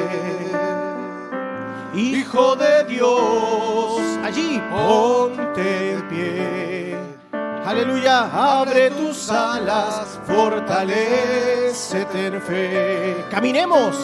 Hijo 1.97 2.55
de 2.57 2.85
Dios, 2.85 4.03
allí 4.23 4.63
ponte 4.71 5.93
en 5.93 6.09
pie. 6.09 6.97
Aleluya, 7.65 8.29
abre 8.59 8.91
tus 8.91 9.31
alas, 9.31 10.21
fortalecete 10.27 12.27
en 12.27 12.43
fe. 12.43 13.25
Caminemos, 13.31 13.97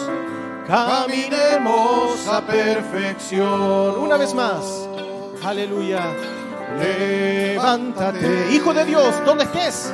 caminemos 0.67 2.27
a 2.29 2.41
perfección. 2.41 4.01
Una 4.01 4.17
vez 4.17 4.33
más, 4.33 4.89
aleluya. 5.45 6.01
Levántate, 6.79 8.53
Hijo 8.53 8.73
de 8.73 8.87
Dios, 8.87 9.15
¿dónde 9.27 9.45
estés? 9.45 9.93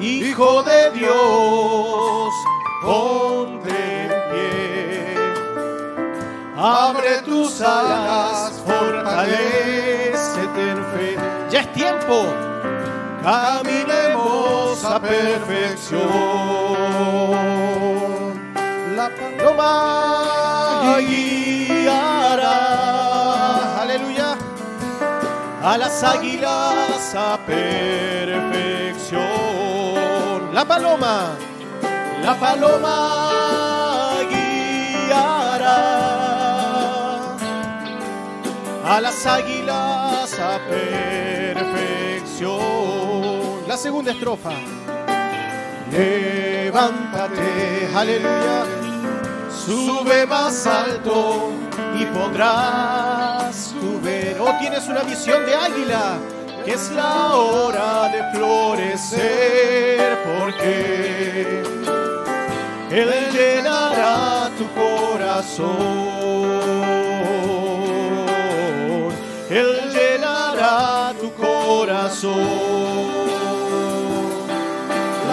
Hijo 0.00 0.64
de 0.64 0.90
Dios, 0.90 2.34
ponte 2.82 3.70
en 3.70 4.08
pie 4.32 5.15
Abre 6.58 7.20
tus 7.20 7.60
alas, 7.60 8.62
fortalecete 8.64 10.70
en 10.70 10.82
fe. 10.86 11.18
Ya 11.50 11.60
es 11.60 11.70
tiempo. 11.74 12.24
Caminemos 13.22 14.82
a 14.82 14.98
perfección. 14.98 16.00
La 18.96 19.10
paloma 19.10 20.96
guiará. 21.00 22.52
Aleluya. 23.82 24.38
A 25.62 25.76
las 25.76 26.02
águilas 26.02 27.14
a 27.14 27.36
perfección. 27.44 29.20
La 30.54 30.64
paloma. 30.64 31.36
La 32.22 32.34
paloma 32.34 33.85
a 38.86 39.00
las 39.00 39.26
águilas 39.26 40.38
a 40.38 40.60
perfección. 40.68 42.60
La 43.66 43.76
segunda 43.76 44.12
estrofa. 44.12 44.52
Levántate, 45.90 47.90
aleluya, 47.94 48.64
sube 49.50 50.24
más 50.26 50.66
alto 50.66 51.50
y 51.98 52.04
podrás 52.06 53.74
tu 53.80 54.00
ver. 54.00 54.36
Oh, 54.40 54.54
tienes 54.60 54.86
una 54.86 55.02
visión 55.02 55.44
de 55.46 55.54
águila, 55.54 56.18
que 56.64 56.74
es 56.74 56.92
la 56.92 57.34
hora 57.34 58.08
de 58.08 58.22
florecer, 58.36 60.16
porque 60.24 61.62
Él 62.90 63.10
llenará 63.32 64.48
tu 64.56 64.68
corazón. 64.80 67.05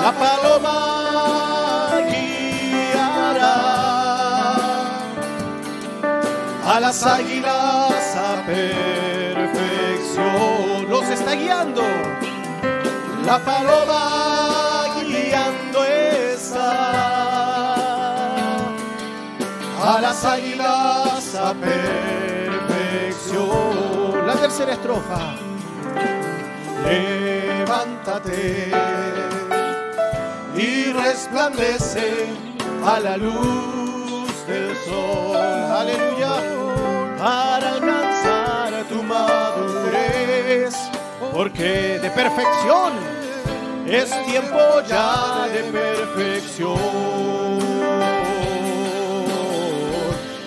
La 0.01 0.11
paloma 0.11 0.77
guiará 2.09 3.57
a 6.65 6.79
las 6.79 7.03
águilas 7.05 8.15
a 8.15 8.45
perfección. 8.45 9.89
Los 10.89 11.09
está 11.09 11.33
guiando. 11.33 11.83
La 13.25 13.39
paloma 13.39 14.85
guiando 15.01 15.83
está 15.85 16.71
a 19.81 19.99
las 20.01 20.25
águilas 20.25 21.35
a 21.35 21.53
perfección 21.53 22.53
la 24.25 24.35
tercera 24.35 24.73
estrofa. 24.73 25.52
Levántate 26.85 28.71
y 30.55 30.91
resplandece 30.91 32.27
a 32.85 32.99
la 32.99 33.17
luz 33.17 34.47
del 34.47 34.75
sol. 34.85 35.37
Aleluya. 35.37 36.35
Para 37.17 37.73
alcanzar 37.73 38.83
tu 38.89 39.01
madurez. 39.03 40.75
Porque 41.31 41.99
de 41.99 42.09
perfección 42.11 42.93
es 43.87 44.09
tiempo 44.25 44.81
ya 44.87 45.47
de 45.47 45.63
perfección. 45.71 46.77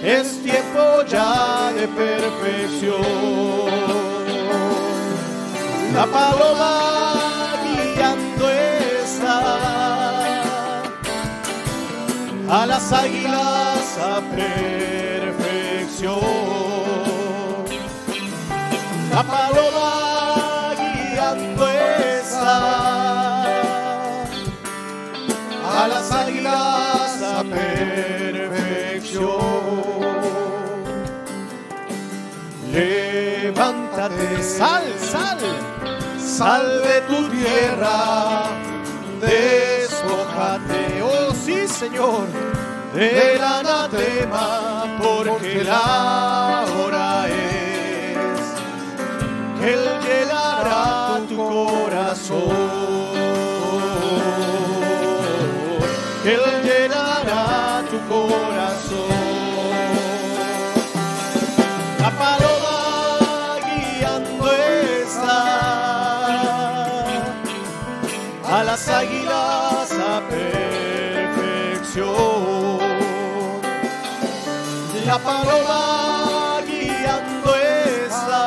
Es 0.02 0.42
tiempo 0.42 1.02
ya 1.08 1.72
de 1.72 1.88
perfección. 1.88 3.02
La 5.96 6.04
paloma 6.04 7.54
guiando 7.64 8.50
está 8.50 9.38
a 12.50 12.66
las 12.66 12.92
águilas 12.92 13.98
a 13.98 14.20
perfección. 14.36 16.20
La 19.10 19.22
paloma 19.22 20.74
guiando 20.76 21.66
está 21.66 22.56
a 25.80 25.88
las 25.88 26.12
águilas 26.12 27.22
a 27.22 27.42
perfección. 27.42 28.76
Levántate, 32.70 34.42
sal, 34.42 34.84
sal, 35.00 35.38
sal 36.36 36.82
de 36.82 37.00
tu 37.08 37.28
tierra, 37.30 38.50
despojate, 39.20 41.02
oh 41.02 41.32
sí 41.32 41.66
Señor, 41.66 42.26
del 42.92 43.42
anatema, 43.42 44.98
porque 45.02 45.64
la 45.64 46.66
hora 46.76 47.26
es 47.28 48.18
que 49.58 49.72
Él 49.72 49.84
llenará 50.06 51.20
tu 51.26 51.36
corazón, 51.36 52.76
las 68.86 69.02
águilas 69.02 69.92
a 69.92 70.20
perfección. 70.28 72.06
La 75.06 75.18
paloma 75.18 76.60
guiando 76.66 77.56
está 78.06 78.46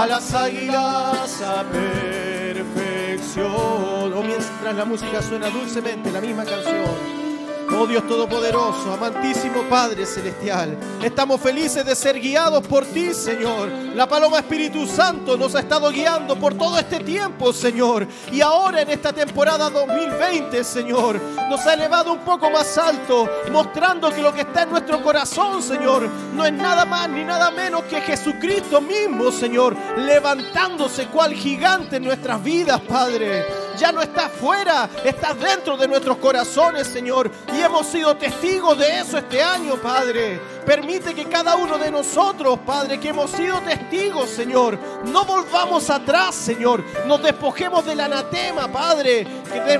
a 0.00 0.06
las 0.08 0.34
águilas 0.34 1.42
a 1.42 1.64
perfección. 1.64 3.42
Mientras 4.26 4.74
la 4.76 4.84
música 4.84 5.22
suena 5.22 5.48
dulcemente, 5.50 6.10
la 6.10 6.20
misma 6.20 6.44
canción. 6.44 7.21
Oh 7.74 7.86
Dios 7.86 8.06
Todopoderoso, 8.06 8.92
amantísimo 8.92 9.62
Padre 9.62 10.04
Celestial, 10.04 10.76
estamos 11.02 11.40
felices 11.40 11.84
de 11.84 11.96
ser 11.96 12.20
guiados 12.20 12.66
por 12.66 12.84
ti, 12.84 13.14
Señor. 13.14 13.68
La 13.94 14.06
paloma 14.06 14.38
Espíritu 14.38 14.86
Santo 14.86 15.36
nos 15.36 15.54
ha 15.54 15.60
estado 15.60 15.90
guiando 15.90 16.36
por 16.36 16.54
todo 16.54 16.78
este 16.78 17.00
tiempo, 17.00 17.52
Señor. 17.52 18.06
Y 18.30 18.42
ahora 18.42 18.82
en 18.82 18.90
esta 18.90 19.12
temporada 19.12 19.70
2020, 19.70 20.62
Señor, 20.64 21.20
nos 21.48 21.66
ha 21.66 21.74
elevado 21.74 22.12
un 22.12 22.20
poco 22.20 22.50
más 22.50 22.76
alto, 22.76 23.28
mostrando 23.50 24.10
que 24.10 24.22
lo 24.22 24.34
que 24.34 24.42
está 24.42 24.62
en 24.62 24.70
nuestro 24.70 25.02
corazón, 25.02 25.62
Señor, 25.62 26.08
no 26.34 26.44
es 26.44 26.52
nada 26.52 26.84
más 26.84 27.08
ni 27.08 27.24
nada 27.24 27.50
menos 27.50 27.84
que 27.84 28.02
Jesucristo 28.02 28.80
mismo, 28.80 29.32
Señor, 29.32 29.74
levantándose 29.96 31.06
cual 31.06 31.32
gigante 31.32 31.96
en 31.96 32.04
nuestras 32.04 32.42
vidas, 32.42 32.80
Padre 32.82 33.44
ya 33.78 33.92
no 33.92 34.02
está 34.02 34.28
fuera, 34.28 34.88
está 35.04 35.34
dentro 35.34 35.76
de 35.76 35.88
nuestros 35.88 36.18
corazones, 36.18 36.86
Señor. 36.86 37.30
Hemos 37.62 37.86
sido 37.86 38.16
testigos 38.16 38.78
de 38.78 38.98
eso 38.98 39.18
este 39.18 39.42
año, 39.42 39.76
Padre. 39.76 40.40
Permite 40.64 41.14
que 41.14 41.24
cada 41.24 41.56
uno 41.56 41.76
de 41.76 41.90
nosotros, 41.90 42.58
Padre, 42.64 43.00
que 43.00 43.08
hemos 43.08 43.30
sido 43.32 43.58
testigos, 43.60 44.30
Señor, 44.30 44.78
no 45.06 45.24
volvamos 45.24 45.90
atrás, 45.90 46.34
Señor. 46.34 46.84
Nos 47.06 47.22
despojemos 47.22 47.84
del 47.84 48.00
anatema, 48.00 48.70
Padre. 48.70 49.26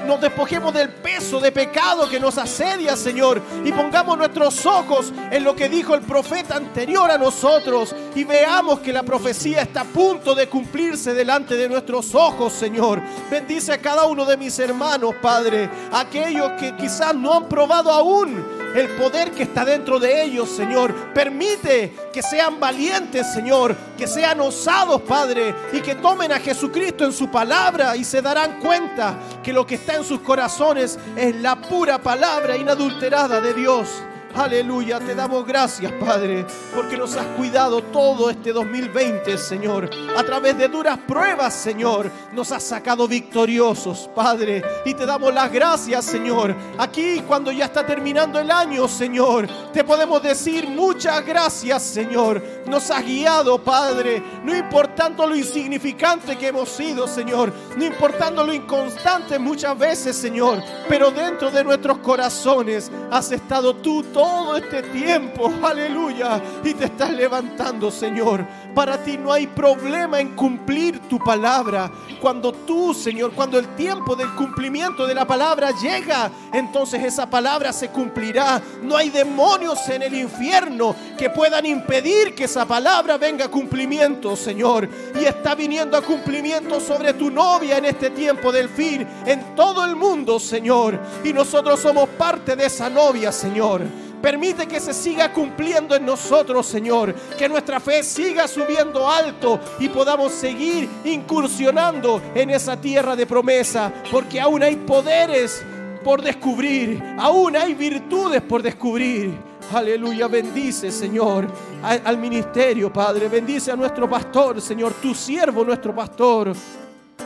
Nos 0.07 0.21
despojemos 0.21 0.75
del 0.75 0.89
peso 0.91 1.39
de 1.39 1.53
pecado 1.53 2.09
que 2.09 2.19
nos 2.19 2.37
asedia, 2.37 2.97
Señor. 2.97 3.41
Y 3.65 3.71
pongamos 3.71 4.19
nuestros 4.19 4.67
ojos 4.67 5.13
en 5.31 5.45
lo 5.45 5.55
que 5.55 5.69
dijo 5.69 5.95
el 5.95 6.03
profeta 6.03 6.57
anterior 6.57 7.11
a 7.11 7.19
nosotros. 7.19 7.95
Y 8.15 8.25
veamos 8.25 8.81
que 8.81 8.93
la 8.93 9.05
profecía 9.05 9.63
está 9.63 9.83
a 9.83 9.85
punto 9.85 10.35
de 10.35 10.49
cumplirse 10.49 11.15
delante 11.15 11.55
de 11.55 11.69
nuestros 11.69 12.15
ojos, 12.15 12.53
Señor. 12.53 13.01
Bendice 13.31 13.73
a 13.73 13.79
cada 13.79 14.05
uno 14.07 14.25
de 14.25 14.37
mis 14.37 14.59
hermanos, 14.59 15.15
Padre. 15.23 15.71
Aquellos 15.93 16.53
que 16.59 16.75
quizás 16.77 17.15
no 17.15 17.35
han 17.35 17.49
probado 17.49 17.93
aún 17.93 18.45
el 18.75 18.89
poder 18.97 19.31
que 19.33 19.43
está 19.45 19.65
dentro 19.65 20.01
de 20.01 20.25
ellos, 20.25 20.49
Señor. 20.49 20.72
Permite 21.15 21.93
que 22.13 22.23
sean 22.23 22.59
valientes, 22.59 23.33
Señor, 23.33 23.77
que 23.97 24.07
sean 24.07 24.41
osados, 24.41 25.03
Padre, 25.03 25.55
y 25.73 25.81
que 25.81 25.95
tomen 25.97 26.33
a 26.33 26.39
Jesucristo 26.39 27.05
en 27.05 27.13
su 27.13 27.31
palabra 27.31 27.97
y 27.97 28.05
se 28.05 28.23
darán 28.23 28.61
cuenta 28.61 29.15
que 29.43 29.53
lo 29.53 29.67
que 29.67 29.75
está 29.77 29.97
en 29.97 30.05
sus 30.05 30.21
corazones 30.21 30.99
es 31.17 31.37
la 31.37 31.61
pura 31.61 31.99
palabra 32.01 32.57
inadulterada 32.57 33.41
de 33.41 33.55
Dios. 33.55 34.03
Aleluya, 34.35 34.99
te 34.99 35.15
damos 35.15 35.47
gracias, 35.47 35.93
Padre, 35.93 36.47
porque 36.75 36.97
nos 36.97 37.15
has 37.17 37.27
cuidado 37.37 37.83
todo 37.83 38.31
este 38.31 38.51
2020, 38.51 39.37
Señor. 39.37 39.91
A 40.17 40.25
través 40.25 40.57
de 40.57 40.69
duras 40.69 40.99
pruebas, 41.07 41.53
Señor, 41.53 42.11
nos 42.33 42.51
has 42.51 42.63
sacado 42.63 43.07
victoriosos, 43.07 44.09
Padre. 44.15 44.63
Y 44.87 44.95
te 44.95 45.05
damos 45.05 45.35
las 45.35 45.53
gracias, 45.53 46.07
Señor. 46.07 46.57
Aquí, 46.79 47.23
cuando 47.29 47.53
ya 47.53 47.67
está 47.67 47.85
terminando 47.85 48.39
el 48.39 48.51
año, 48.51 48.89
Señor, 48.89 49.47
te 49.71 49.85
podemos 49.85 50.23
decir 50.23 50.67
muchas 50.67 51.27
gracias, 51.27 51.83
Señor. 51.83 52.43
Nos 52.67 52.91
has 52.91 53.05
guiado, 53.05 53.59
Padre, 53.63 54.23
no 54.45 54.57
importando 54.57 55.27
lo 55.27 55.37
insignificante 55.37 56.39
que 56.39 56.49
hemos 56.49 56.71
sido, 56.71 57.07
Señor, 57.07 57.53
no 57.77 57.85
importando 57.85 58.47
lo 58.47 58.55
inconstante 58.55 59.39
muchas 59.39 59.77
veces, 59.77 60.17
Señor, 60.17 60.63
pero 60.89 61.11
dentro 61.11 61.51
de 61.51 61.63
nuestros 61.63 61.99
corazones 61.99 62.91
has 63.11 63.31
estado 63.31 63.75
tú 63.77 64.03
todo 64.05 64.22
este 64.57 64.83
tiempo, 64.83 65.51
aleluya, 65.63 66.41
y 66.65 66.75
te 66.75 66.87
estás 66.87 67.11
levantando, 67.11 67.91
Señor. 67.91 68.45
Para 68.75 69.03
ti 69.03 69.19
no 69.19 69.33
hay 69.33 69.47
problema 69.47 70.21
en 70.21 70.35
cumplir 70.35 71.01
tu 71.01 71.19
palabra. 71.19 71.91
Cuando 72.21 72.53
tú, 72.53 72.95
Señor, 72.95 73.33
cuando 73.33 73.59
el 73.59 73.69
tiempo 73.75 74.17
del 74.17 74.35
cumplimiento 74.35 75.07
de 75.07 75.15
la 75.15 75.27
palabra 75.27 75.71
llega, 75.73 76.31
entonces 76.53 77.03
esa 77.05 77.29
palabra 77.29 77.73
se 77.73 77.89
cumplirá. 77.89 78.61
No 78.83 78.97
hay 78.97 79.11
demonios 79.11 79.89
en 79.89 80.03
el 80.03 80.15
infierno 80.15 80.95
que 81.19 81.31
puedan 81.31 81.67
impedir 81.67 82.35
que 82.35 82.45
esa 82.45 82.67
palabra 82.67 83.19
venga 83.19 83.47
a 83.47 83.51
cumplimiento, 83.51 84.37
Señor. 84.37 84.89
Y 85.21 85.25
está 85.25 85.55
viniendo 85.55 85.97
a 85.97 86.03
cumplimiento 86.03 86.81
sobre 86.81 87.15
tu 87.15 87.31
novia 87.31 87.79
en 87.79 87.85
este 87.85 88.11
tiempo 88.11 88.53
del 88.53 88.69
fin, 88.69 89.07
en 89.27 89.55
todo 89.55 89.85
el 89.85 89.97
mundo, 89.97 90.39
Señor. 90.39 90.99
Y 91.25 91.33
nosotros 91.33 91.81
somos 91.81 92.09
parte 92.11 92.57
de 92.57 92.67
esa 92.67 92.89
novia, 92.89 93.33
Señor. 93.33 93.83
Permite 94.23 94.69
que 94.69 94.79
se 94.79 94.95
siga 94.95 95.33
cumpliendo 95.33 95.97
en 95.97 96.07
nosotros, 96.07 96.65
Señor. 96.65 97.13
Que 97.37 97.49
nuestra 97.49 97.81
fe 97.81 98.05
siga 98.05 98.47
subiendo 98.47 99.11
alto 99.11 99.59
y 99.81 99.89
podamos 99.89 100.33
seguir 100.33 100.89
incursionando 101.05 102.23
en 102.35 102.51
esa 102.51 102.81
tierra 102.81 103.17
de 103.17 103.27
promesa. 103.27 103.93
Porque 104.13 104.41
aún 104.41 104.63
hay 104.63 104.77
poderes 104.77 105.65
por 106.05 106.23
descubrir. 106.23 107.03
Aún 107.19 107.57
hay 107.57 107.75
virtudes 107.75 108.41
por 108.43 108.63
descubrir. 108.63 109.37
Aleluya, 109.75 110.29
bendice, 110.29 110.93
Señor, 110.93 111.49
al 111.83 112.19
ministerio, 112.19 112.93
Padre. 112.93 113.29
Bendice 113.29 113.73
a 113.73 113.77
nuestro 113.77 114.09
pastor, 114.09 114.61
Señor, 114.61 114.93
tu 114.95 115.15
siervo, 115.15 115.65
nuestro 115.65 115.95
pastor 115.95 116.53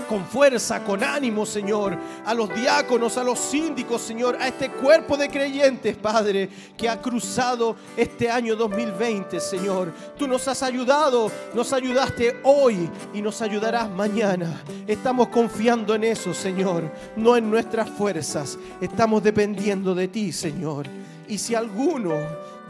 con 0.08 0.24
fuerza, 0.24 0.82
con 0.84 1.02
ánimo, 1.02 1.44
Señor, 1.44 1.96
a 2.24 2.34
los 2.34 2.54
diáconos, 2.54 3.16
a 3.16 3.24
los 3.24 3.38
síndicos, 3.38 4.02
Señor, 4.02 4.36
a 4.40 4.48
este 4.48 4.70
cuerpo 4.70 5.16
de 5.16 5.28
creyentes, 5.28 5.96
Padre, 5.96 6.48
que 6.76 6.88
ha 6.88 7.00
cruzado 7.00 7.76
este 7.96 8.30
año 8.30 8.56
2020, 8.56 9.40
Señor. 9.40 9.92
Tú 10.18 10.26
nos 10.26 10.46
has 10.48 10.62
ayudado, 10.62 11.30
nos 11.54 11.72
ayudaste 11.72 12.40
hoy 12.42 12.88
y 13.12 13.22
nos 13.22 13.42
ayudarás 13.42 13.90
mañana. 13.90 14.62
Estamos 14.86 15.28
confiando 15.28 15.94
en 15.94 16.04
eso, 16.04 16.32
Señor, 16.32 16.90
no 17.16 17.36
en 17.36 17.50
nuestras 17.50 17.88
fuerzas. 17.90 18.58
Estamos 18.80 19.22
dependiendo 19.22 19.94
de 19.94 20.08
ti, 20.08 20.32
Señor. 20.32 20.86
Y 21.28 21.38
si 21.38 21.54
alguno 21.54 22.14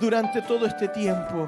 durante 0.00 0.42
todo 0.42 0.66
este 0.66 0.88
tiempo 0.88 1.46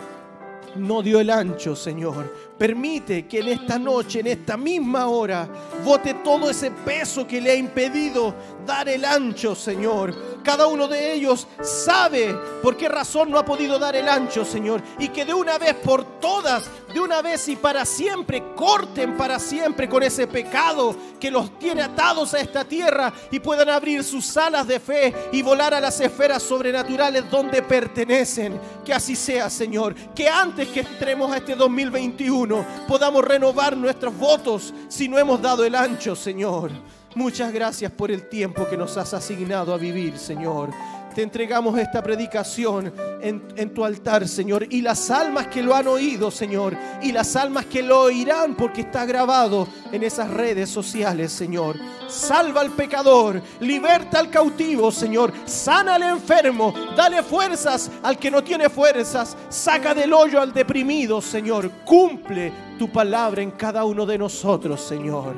no 0.77 1.03
dio 1.03 1.21
el 1.21 1.31
ancho, 1.31 1.75
Señor. 1.75 2.33
Permite 2.59 3.29
que 3.29 3.39
en 3.39 3.49
esta 3.49 3.79
noche, 3.79 4.19
en 4.19 4.27
esta 4.27 4.57
misma 4.57 5.07
hora, 5.07 5.49
bote 5.85 6.15
todo 6.25 6.51
ese 6.51 6.73
peso 6.73 7.25
que 7.25 7.41
le 7.41 7.53
ha 7.53 7.55
impedido 7.55 8.35
dar 8.67 8.89
el 8.89 9.05
ancho, 9.05 9.55
Señor. 9.55 10.43
Cada 10.43 10.67
uno 10.67 10.89
de 10.89 11.13
ellos 11.13 11.47
sabe 11.63 12.35
por 12.61 12.77
qué 12.77 12.89
razón 12.89 13.31
no 13.31 13.39
ha 13.39 13.45
podido 13.45 13.79
dar 13.79 13.95
el 13.95 14.09
ancho, 14.09 14.45
Señor. 14.45 14.83
Y 14.99 15.09
que 15.09 15.25
de 15.25 15.35
una 15.35 15.57
vez 15.57 15.75
por 15.75 16.19
todas, 16.21 16.65
de 16.93 16.99
una 16.99 17.23
vez 17.23 17.47
y 17.49 17.55
para 17.55 17.85
siempre, 17.85 18.43
corten 18.57 19.17
para 19.17 19.39
siempre 19.39 19.89
con 19.89 20.03
ese 20.03 20.27
pecado 20.27 20.97
que 21.21 21.31
los 21.31 21.59
tiene 21.59 21.83
atados 21.83 22.35
a 22.35 22.41
esta 22.41 22.65
tierra 22.65 23.13
y 23.31 23.39
puedan 23.39 23.69
abrir 23.69 24.03
sus 24.03 24.37
alas 24.37 24.67
de 24.67 24.81
fe 24.81 25.15
y 25.33 25.43
volar 25.43 25.75
a 25.75 25.81
las 25.81 26.01
esferas 26.01 26.43
sobrenaturales 26.43 27.31
donde 27.31 27.63
pertenecen. 27.63 28.59
Que 28.85 28.95
así 28.95 29.15
sea, 29.15 29.49
Señor. 29.49 29.95
Que 30.15 30.29
antes 30.29 30.69
que 30.69 30.81
entremos 30.81 31.31
a 31.31 31.37
este 31.37 31.55
2021 31.55 32.48
podamos 32.87 33.25
renovar 33.25 33.77
nuestros 33.77 34.17
votos 34.17 34.73
si 34.89 35.09
no 35.09 35.19
hemos 35.19 35.41
dado 35.41 35.65
el 35.65 35.75
ancho, 35.75 36.17
Señor. 36.17 36.71
Muchas 37.15 37.53
gracias 37.53 37.91
por 37.91 38.11
el 38.11 38.29
tiempo 38.29 38.69
que 38.69 38.77
nos 38.77 38.97
has 38.97 39.15
asignado 39.15 39.73
a 39.73 39.79
vivir, 39.79 40.19
Señor. 40.19 40.71
Te 41.19 41.25
entregamos 41.25 41.77
esta 41.77 42.01
predicación 42.01 42.93
en, 43.21 43.75
tu 43.75 43.85
altar, 43.85 44.29
Señor, 44.29 44.69
y 44.71 44.83
las 44.83 45.11
almas 45.11 45.49
que 45.49 45.65
lo 45.65 45.75
han 45.75 45.89
oído, 45.89 46.31
Señor, 46.31 46.77
y 47.03 47.11
las 47.11 47.35
almas 47.35 47.67
que 47.67 47.83
lo 47.83 48.03
oirán 48.03 48.55
porque 48.55 48.83
está 48.83 49.05
grabado 49.05 49.67
en 49.91 50.05
esas 50.05 50.31
redes 50.31 50.71
sociales, 50.71 51.33
Señor. 51.33 51.75
Salva 52.07 52.61
al 52.61 52.71
pecador, 52.71 53.43
liberta 53.59 54.21
al 54.21 54.31
cautivo, 54.31 54.93
Señor. 54.93 55.33
Sana 55.45 55.97
al 55.97 56.05
enfermo, 56.05 56.73
dale 56.97 57.25
fuerzas 57.25 57.91
al 58.05 58.17
que 58.17 58.31
no 58.31 58.45
tiene 58.45 58.69
fuerzas. 58.69 59.37
Saca 59.49 59.95
del 59.95 60.13
hoyo 60.13 60.41
al 60.41 60.53
deprimido, 60.53 61.21
Señor. 61.21 61.69
Cumple 61.85 62.53
tu 62.79 62.93
palabra 62.93 63.43
en 63.43 63.51
cada 63.51 63.85
uno 63.85 64.07
de 64.07 64.19
nosotros, 64.19 64.81
Señor. 64.83 65.35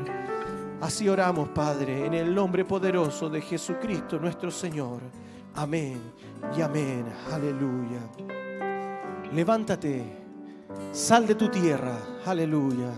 Así 0.83 1.09
oramos, 1.09 1.49
Padre, 1.49 2.05
en 2.05 2.13
el 2.13 2.35
nombre 2.35 2.67
poderoso 2.67 3.31
de 3.31 3.41
Jesucristo 3.41 4.19
nuestro 4.19 4.51
Señor. 4.51 5.30
Amén 5.55 6.01
y 6.57 6.63
amén. 6.63 7.05
Aleluya. 7.33 8.01
Levántate, 9.33 10.05
sal 10.93 11.27
de 11.27 11.35
tu 11.35 11.49
tierra. 11.49 11.97
Aleluya. 12.27 12.91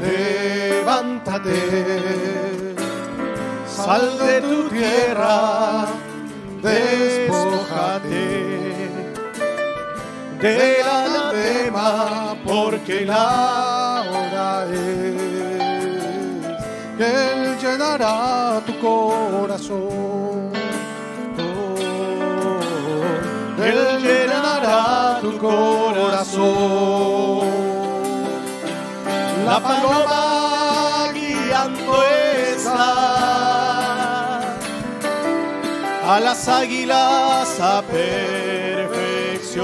Levántate, 0.00 1.54
sal 3.66 4.18
de 4.18 4.40
tu 4.40 4.68
tierra, 4.68 5.86
despojate 6.62 8.52
de 10.42 10.78
la 10.84 11.04
anatema, 11.04 12.36
porque 12.44 13.06
la 13.06 14.04
hora 14.10 14.66
es. 14.72 15.32
Él 16.98 17.56
llenará 17.58 18.60
tu 18.66 18.78
corazón. 18.80 20.51
Corazón. 25.42 27.02
paloma 29.62 31.10
guiando 31.12 32.02
está 32.54 32.92
a 36.04 36.20
las 36.20 36.48
águilas 36.48 37.60
a 37.60 37.82
perfección. 37.82 39.62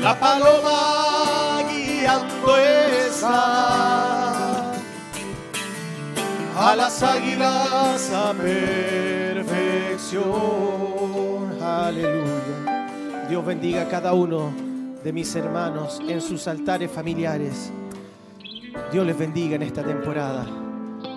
La 0.00 0.18
paloma 0.18 1.62
guiando 1.70 2.56
está 2.56 3.46
a 6.58 6.76
las 6.76 7.02
águilas 7.02 8.10
a 8.12 8.32
perfección. 8.32 9.56
Aleluya. 11.62 12.65
Dios 13.28 13.44
bendiga 13.44 13.82
a 13.82 13.88
cada 13.88 14.12
uno 14.12 14.52
de 15.02 15.12
mis 15.12 15.34
hermanos 15.34 16.00
en 16.06 16.20
sus 16.20 16.46
altares 16.46 16.88
familiares. 16.88 17.72
Dios 18.92 19.04
les 19.04 19.18
bendiga 19.18 19.56
en 19.56 19.62
esta 19.62 19.82
temporada. 19.82 20.46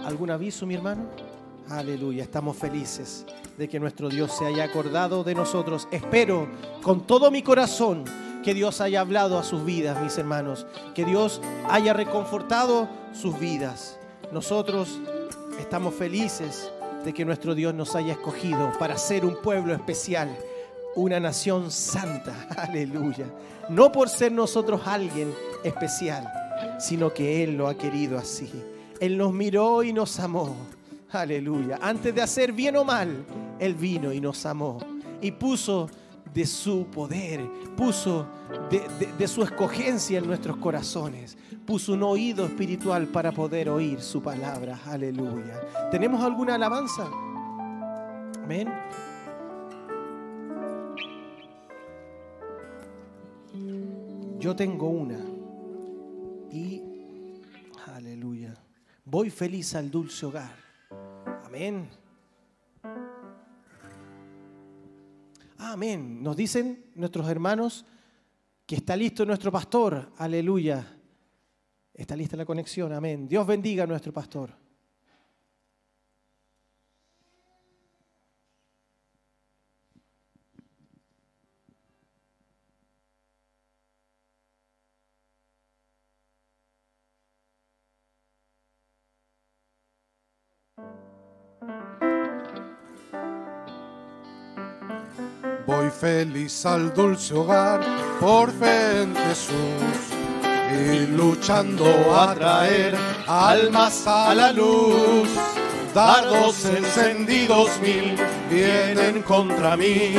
¿Algún 0.06 0.32
aviso, 0.32 0.66
mi 0.66 0.74
hermano? 0.74 1.04
Aleluya, 1.70 2.24
estamos 2.24 2.58
felices 2.58 3.28
de 3.60 3.70
que 3.70 3.80
nuestro 3.80 4.10
Dios 4.10 4.32
se 4.36 4.48
haya 4.48 4.64
acordado 4.64 5.24
de 5.24 5.36
nosotros. 5.36 5.88
Espero 5.92 6.48
con 6.82 7.06
todo 7.06 7.30
mi 7.30 7.44
corazón 7.44 8.06
que 8.44 8.56
Dios 8.56 8.82
haya 8.82 9.02
hablado 9.02 9.38
a 9.38 9.44
sus 9.44 9.64
vidas, 9.64 10.02
mis 10.02 10.18
hermanos, 10.18 10.66
que 10.96 11.06
Dios 11.06 11.42
haya 11.70 11.94
reconfortado 11.94 12.90
sus 13.14 13.40
vidas. 13.40 14.00
Nosotros 14.32 15.00
estamos 15.60 15.94
felices 15.94 16.72
de 17.06 17.14
que 17.14 17.24
nuestro 17.24 17.54
Dios 17.54 17.76
nos 17.76 17.96
haya 17.96 18.14
escogido 18.14 18.72
para 18.80 18.98
ser 18.98 19.26
un 19.26 19.36
pueblo 19.44 19.76
especial, 19.76 20.36
una 20.96 21.20
nación 21.20 21.72
santa. 21.72 22.48
Aleluya. 22.58 23.26
No 23.70 23.92
por 23.92 24.10
ser 24.10 24.32
nosotros 24.32 24.82
alguien 24.86 25.34
especial, 25.64 26.32
sino 26.80 27.14
que 27.14 27.44
Él 27.44 27.58
lo 27.58 27.68
ha 27.68 27.78
querido 27.78 28.18
así. 28.18 28.52
Él 29.00 29.18
nos 29.18 29.34
miró 29.34 29.84
y 29.84 29.94
nos 29.94 30.20
amó. 30.20 30.56
Aleluya. 31.12 31.80
Antes 31.82 32.14
de 32.14 32.22
hacer 32.22 32.52
bien 32.52 32.76
o 32.78 32.84
mal, 32.84 33.26
Él 33.60 33.76
vino 33.76 34.14
y 34.14 34.20
nos 34.20 34.46
amó. 34.46 34.80
Y 35.22 35.32
puso 35.32 35.90
de 36.34 36.46
su 36.46 36.86
poder, 36.86 37.42
puso 37.76 38.28
de, 38.70 39.28
su 39.28 39.44
escogencia 39.44 40.20
en 40.20 40.28
nuestros 40.28 40.58
corazones. 40.58 41.38
Puso 41.66 41.94
un 41.94 42.04
oído 42.04 42.46
espiritual 42.46 43.08
para 43.08 43.32
poder 43.32 43.70
oír 43.70 44.02
su 44.02 44.22
palabra. 44.22 44.80
Aleluya. 44.86 45.90
¿Tenemos 45.92 46.24
alguna 46.24 46.56
alabanza? 46.56 47.08
Amén. 48.44 48.70
Yo 54.40 54.56
tengo 54.56 54.88
una. 54.88 55.20
Y, 56.50 56.82
aleluya, 57.88 58.56
voy 59.04 59.30
feliz 59.30 59.76
al 59.76 59.92
dulce 59.92 60.26
hogar. 60.26 60.56
Amén. 61.44 61.90
Amén. 65.58 66.24
Nos 66.24 66.38
dicen 66.38 66.86
nuestros 66.96 67.28
hermanos 67.28 67.86
que 68.66 68.78
está 68.78 68.96
listo 68.96 69.26
nuestro 69.26 69.52
pastor. 69.52 70.14
Aleluya. 70.18 70.88
Está 71.94 72.16
lista 72.16 72.38
la 72.38 72.46
conexión. 72.46 72.94
Amén. 72.94 73.28
Dios 73.28 73.46
bendiga 73.46 73.84
a 73.84 73.88
nuestro 73.88 74.14
pastor. 74.14 74.52
Feliz 96.00 96.66
al 96.66 96.94
dulce 96.94 97.34
hogar 97.34 97.82
por 98.22 98.52
fe 98.52 99.02
en 99.02 99.16
Jesús 99.16 100.00
y 100.72 101.08
luchando 101.08 101.86
a 102.16 102.34
traer 102.34 102.96
almas 103.28 104.08
a 104.08 104.34
la 104.34 104.52
luz. 104.54 105.28
Dardos 105.94 106.66
encendidos 106.66 107.70
mil 107.82 108.16
vienen 108.50 109.24
contra 109.24 109.76
mí, 109.76 110.16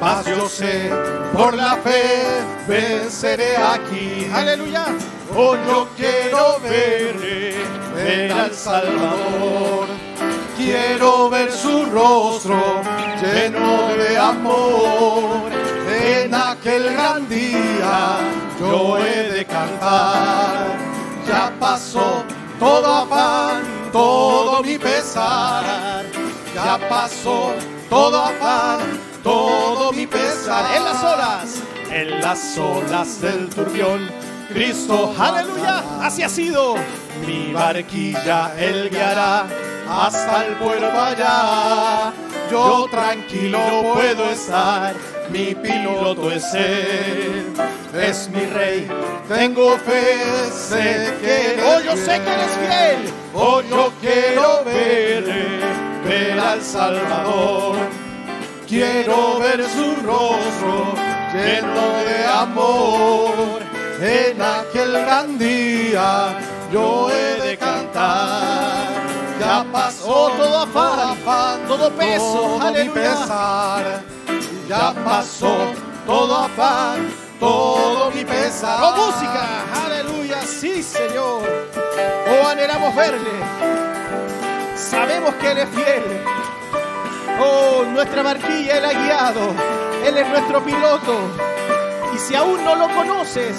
mas 0.00 0.24
yo 0.24 0.48
sé 0.48 0.90
por 1.34 1.54
la 1.54 1.76
fe 1.76 2.24
venceré 2.66 3.56
aquí. 3.56 4.26
Aleluya. 4.32 4.86
Oh, 5.36 5.56
yo 5.66 5.88
quiero 5.96 6.58
ver, 6.60 7.16
ver 7.94 8.32
al 8.32 8.54
Salvador. 8.54 9.89
Quiero 10.62 11.30
ver 11.30 11.50
su 11.50 11.86
rostro 11.86 12.82
lleno 13.22 13.94
de 13.96 14.18
amor. 14.18 15.50
En 15.88 16.34
aquel 16.34 16.92
gran 16.92 17.26
día 17.30 18.18
yo 18.60 18.98
he 18.98 19.32
de 19.32 19.46
cantar. 19.46 20.66
Ya 21.26 21.50
pasó 21.58 22.22
todo 22.58 22.86
afán, 22.86 23.62
todo 23.90 24.62
mi 24.62 24.76
pesar. 24.76 26.04
Ya 26.54 26.78
pasó 26.90 27.54
todo 27.88 28.18
afán, 28.22 28.80
todo 29.22 29.92
mi 29.92 30.06
pesar. 30.06 30.76
En 30.76 30.84
las 30.84 31.02
olas. 31.02 31.62
en 31.90 32.20
las 32.20 32.58
olas 32.58 33.20
del 33.22 33.48
turbión. 33.48 34.10
Cristo, 34.52 35.14
Aleluya. 35.18 35.82
Así 36.02 36.22
ha 36.22 36.28
sido. 36.28 36.74
mi 37.26 37.50
barquilla 37.50 38.52
él 38.58 38.90
guiará 38.90 39.46
hasta 39.90 40.46
el 40.46 40.54
puerto 40.54 41.00
allá. 41.00 42.12
Yo 42.50 42.86
tranquilo 42.90 43.58
puedo 43.94 44.30
estar, 44.30 44.94
mi 45.30 45.54
piloto 45.54 46.30
es 46.30 46.52
él, 46.54 47.52
es 47.94 48.28
mi 48.30 48.46
rey. 48.46 48.88
Tengo 49.28 49.76
fe, 49.78 50.50
sé 50.50 51.14
que 51.20 51.54
él 51.54 51.60
Oh, 51.64 51.80
yo 51.80 51.96
sé 51.96 52.20
que 52.20 52.32
eres 52.32 52.52
fiel. 52.52 53.14
Oh, 53.34 53.62
yo 53.62 53.92
quiero 54.00 54.64
ver, 54.64 55.24
ver 56.04 56.38
al 56.38 56.62
Salvador. 56.62 57.76
Quiero 58.66 59.38
ver 59.40 59.64
su 59.68 59.94
rostro 60.06 60.94
lleno 61.32 61.88
de 62.04 62.26
amor. 62.26 63.60
En 64.00 64.40
aquel 64.40 64.92
gran 64.92 65.38
día 65.38 66.38
yo 66.72 67.10
he 67.10 67.40
de 67.42 67.58
cantar. 67.58 68.49
Ya 69.60 69.72
pasó 69.72 70.30
todo 70.38 70.58
afán, 70.60 71.68
todo 71.68 71.90
peso, 71.90 72.32
todo 72.32 72.58
mi 72.72 72.78
aleluya. 72.78 72.94
pesar. 72.94 74.02
Ya 74.66 74.94
pasó 75.04 75.54
todo 76.06 76.34
afán, 76.34 77.10
todo 77.38 78.10
mi 78.10 78.24
pesar. 78.24 78.80
Oh, 78.82 78.96
música. 78.96 79.64
Aleluya. 79.84 80.40
Sí, 80.46 80.82
Señor. 80.82 81.42
Oh, 81.76 82.48
anhelamos 82.48 82.94
verle. 82.96 83.30
Sabemos 84.74 85.34
que 85.34 85.50
Él 85.50 85.58
es 85.58 85.68
fiel. 85.68 86.24
Oh, 87.38 87.84
nuestra 87.84 88.22
barquilla 88.22 88.78
Él 88.78 88.84
ha 88.86 88.92
guiado. 88.94 89.40
Él 90.06 90.16
es 90.16 90.26
nuestro 90.26 90.64
piloto. 90.64 91.18
Y 92.14 92.18
si 92.18 92.34
aún 92.34 92.64
no 92.64 92.76
lo 92.76 92.88
conoces, 92.88 93.56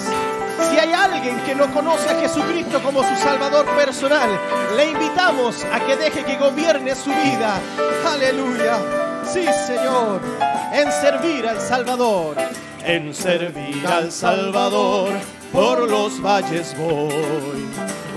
si 0.70 0.78
hay 0.78 0.92
alguien 0.92 1.38
que 1.44 1.54
no 1.54 1.72
conoce 1.72 2.08
a 2.10 2.20
Jesucristo 2.20 2.82
como 2.82 3.02
su 3.02 3.16
Salvador 3.16 3.66
personal, 3.76 4.30
le 4.76 4.90
invitamos 4.90 5.64
a 5.72 5.80
que 5.80 5.96
deje 5.96 6.24
que 6.24 6.36
gobierne 6.36 6.94
su 6.94 7.10
vida. 7.10 7.60
Aleluya. 8.06 8.78
Sí, 9.24 9.44
Señor. 9.66 10.20
En 10.72 10.90
servir 10.90 11.46
al 11.46 11.60
Salvador. 11.60 12.36
en 12.84 13.14
servir 13.14 13.86
al 13.86 14.10
Salvador. 14.10 15.12
Por 15.52 15.88
los 15.88 16.20
valles 16.22 16.74
voy, 16.78 17.68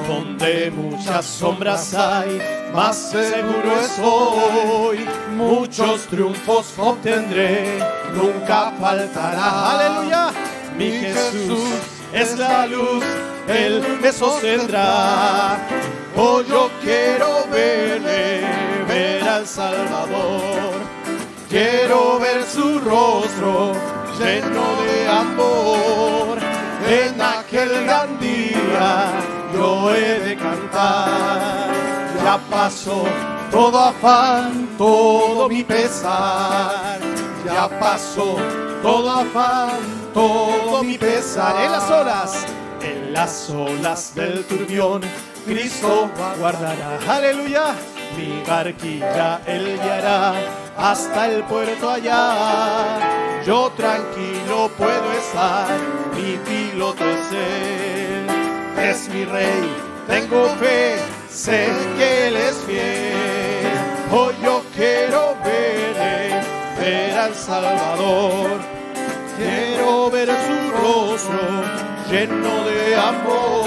donde 0.07 0.71
muchas 0.71 1.25
sombras 1.25 1.93
hay, 1.93 2.39
más 2.73 2.95
seguro 3.11 3.79
estoy. 3.81 5.05
Muchos 5.35 6.07
triunfos 6.07 6.73
obtendré, 6.77 7.79
nunca 8.13 8.71
faltará. 8.79 9.71
Aleluya. 9.73 10.31
Mi 10.77 10.91
Jesús 10.91 11.59
es 12.13 12.37
la 12.37 12.67
luz, 12.67 13.03
Él 13.47 13.83
me 14.01 14.11
sostendrá. 14.11 15.57
Oh, 16.15 16.41
yo 16.41 16.69
quiero 16.81 17.45
verle, 17.51 18.41
ver 18.87 19.23
al 19.23 19.45
Salvador. 19.45 20.73
Quiero 21.49 22.19
ver 22.19 22.43
su 22.43 22.79
rostro 22.79 23.73
lleno 24.17 24.63
de 24.83 25.07
amor. 25.07 26.37
En 26.87 27.21
aquel 27.21 27.83
gran 27.85 28.19
día 28.19 29.11
yo 29.53 29.93
he 29.93 30.19
de 30.19 30.35
cantar. 30.37 31.69
Ya 32.23 32.39
pasó 32.49 33.03
todo 33.51 33.79
afán, 33.79 34.69
todo 34.77 35.47
mi 35.47 35.63
pesar. 35.63 36.99
Ya 37.45 37.69
pasó 37.79 38.37
todo 38.85 39.09
afán, 39.09 39.79
todo 40.13 40.83
mi 40.83 40.97
pesar. 40.97 41.55
En 41.63 41.71
las 41.71 41.89
olas. 41.89 42.45
las 43.11 43.49
olas 43.49 44.13
del 44.13 44.45
turbión, 44.45 45.01
Cristo 45.45 46.09
guardará. 46.39 46.99
Aleluya. 47.07 47.73
Mi 48.15 48.43
barquilla 48.47 49.41
él 49.47 49.79
guiará 49.81 50.33
hasta 50.77 51.29
el 51.31 51.43
puerto 51.45 51.89
allá. 51.89 53.41
Yo 53.43 53.71
tranquilo 53.75 54.69
puedo 54.77 55.11
estar, 55.13 55.67
mi 56.15 56.37
piloto 56.45 57.03
es 57.03 57.31
él. 57.31 58.27
Es 58.77 59.09
mi 59.09 59.25
rey, 59.25 59.63
tengo 60.07 60.45
fe, 60.59 60.97
sé 61.27 61.69
que 61.97 62.27
él 62.27 62.35
es 62.35 62.55
fiel. 62.67 63.73
Hoy 64.11 64.35
yo 64.43 64.61
quiero 64.75 65.35
verle, 65.43 66.41
ver 66.79 67.17
al 67.17 67.33
Salvador. 67.33 68.74
Quiero 69.37 70.09
ver 70.09 70.29
su 70.29 70.71
rostro 70.71 71.61
lleno 72.09 72.63
de 72.63 72.95
amor. 72.95 73.65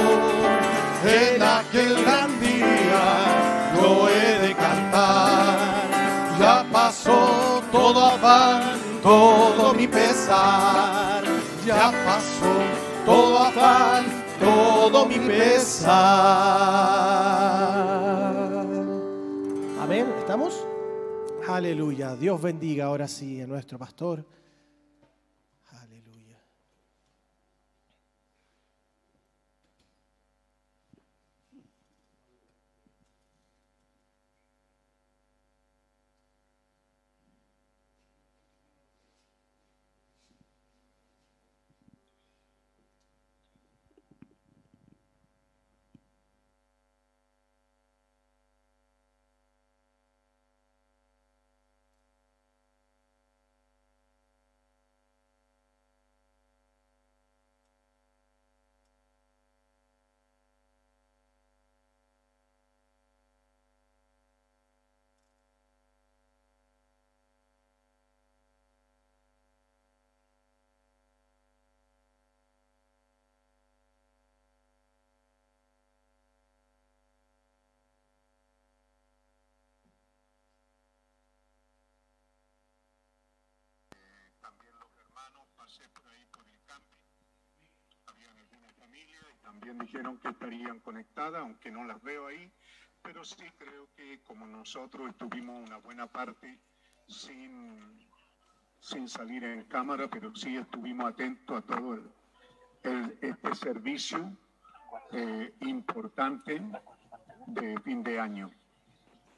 En 1.04 1.42
aquel 1.42 2.02
gran 2.02 2.40
día 2.40 3.74
yo 3.76 4.08
he 4.08 4.48
de 4.48 4.54
cantar. 4.54 5.58
Ya 6.38 6.64
pasó 6.72 7.62
todo 7.70 8.04
afán, 8.06 8.78
todo 9.02 9.74
mi 9.74 9.86
pesar. 9.86 11.22
Ya 11.66 11.92
pasó 12.04 12.54
todo 13.04 13.38
afán, 13.38 14.04
todo 14.40 15.06
mi 15.06 15.18
pesar. 15.18 15.98
Amén, 19.82 20.06
¿estamos? 20.18 20.64
Aleluya. 21.46 22.16
Dios 22.16 22.40
bendiga 22.40 22.86
ahora 22.86 23.06
sí 23.06 23.40
a 23.40 23.46
nuestro 23.46 23.78
pastor. 23.78 24.24
También 89.48 89.78
dijeron 89.78 90.18
que 90.18 90.28
estarían 90.28 90.78
conectadas, 90.80 91.40
aunque 91.40 91.70
no 91.70 91.82
las 91.84 92.02
veo 92.02 92.26
ahí, 92.26 92.52
pero 93.02 93.24
sí 93.24 93.46
creo 93.56 93.88
que 93.96 94.20
como 94.20 94.46
nosotros 94.46 95.08
estuvimos 95.08 95.66
una 95.66 95.78
buena 95.78 96.06
parte 96.06 96.58
sin, 97.06 97.98
sin 98.78 99.08
salir 99.08 99.42
en 99.44 99.64
cámara, 99.64 100.06
pero 100.08 100.34
sí 100.34 100.54
estuvimos 100.58 101.06
atentos 101.10 101.56
a 101.56 101.62
todo 101.62 101.94
el, 101.94 102.10
el- 102.82 103.18
este 103.22 103.54
servicio 103.54 104.36
eh, 105.12 105.54
importante 105.60 106.60
de 107.46 107.80
fin 107.80 108.02
de 108.02 108.20
año. 108.20 108.50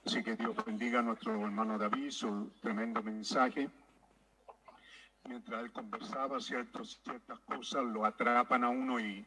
Así 0.05 0.25
que 0.25 0.35
Dios 0.35 0.57
bendiga 0.65 0.99
a 0.99 1.03
nuestro 1.03 1.41
hermano 1.41 1.79
David, 1.79 2.11
su 2.11 2.51
tremendo 2.61 3.01
mensaje 3.01 3.71
mientras 5.29 5.63
él 5.63 5.71
conversaba, 5.71 6.41
ciertos, 6.41 7.01
ciertas 7.05 7.39
cosas 7.41 7.85
lo 7.85 8.05
atrapan 8.05 8.65
a 8.65 8.71
uno 8.71 8.99
y 8.99 9.25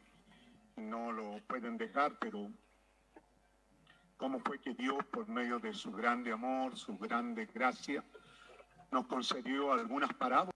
no 0.76 1.12
lo 1.12 1.38
pueden 1.46 1.76
dejar, 1.76 2.16
pero 2.18 2.50
cómo 4.16 4.40
fue 4.40 4.60
que 4.60 4.74
Dios, 4.74 5.04
por 5.10 5.28
medio 5.28 5.58
de 5.58 5.72
su 5.74 5.92
grande 5.92 6.32
amor, 6.32 6.76
su 6.76 6.96
grande 6.98 7.46
gracia, 7.46 8.04
nos 8.90 9.06
concedió 9.06 9.72
algunas 9.72 10.12
parábolas. 10.14 10.53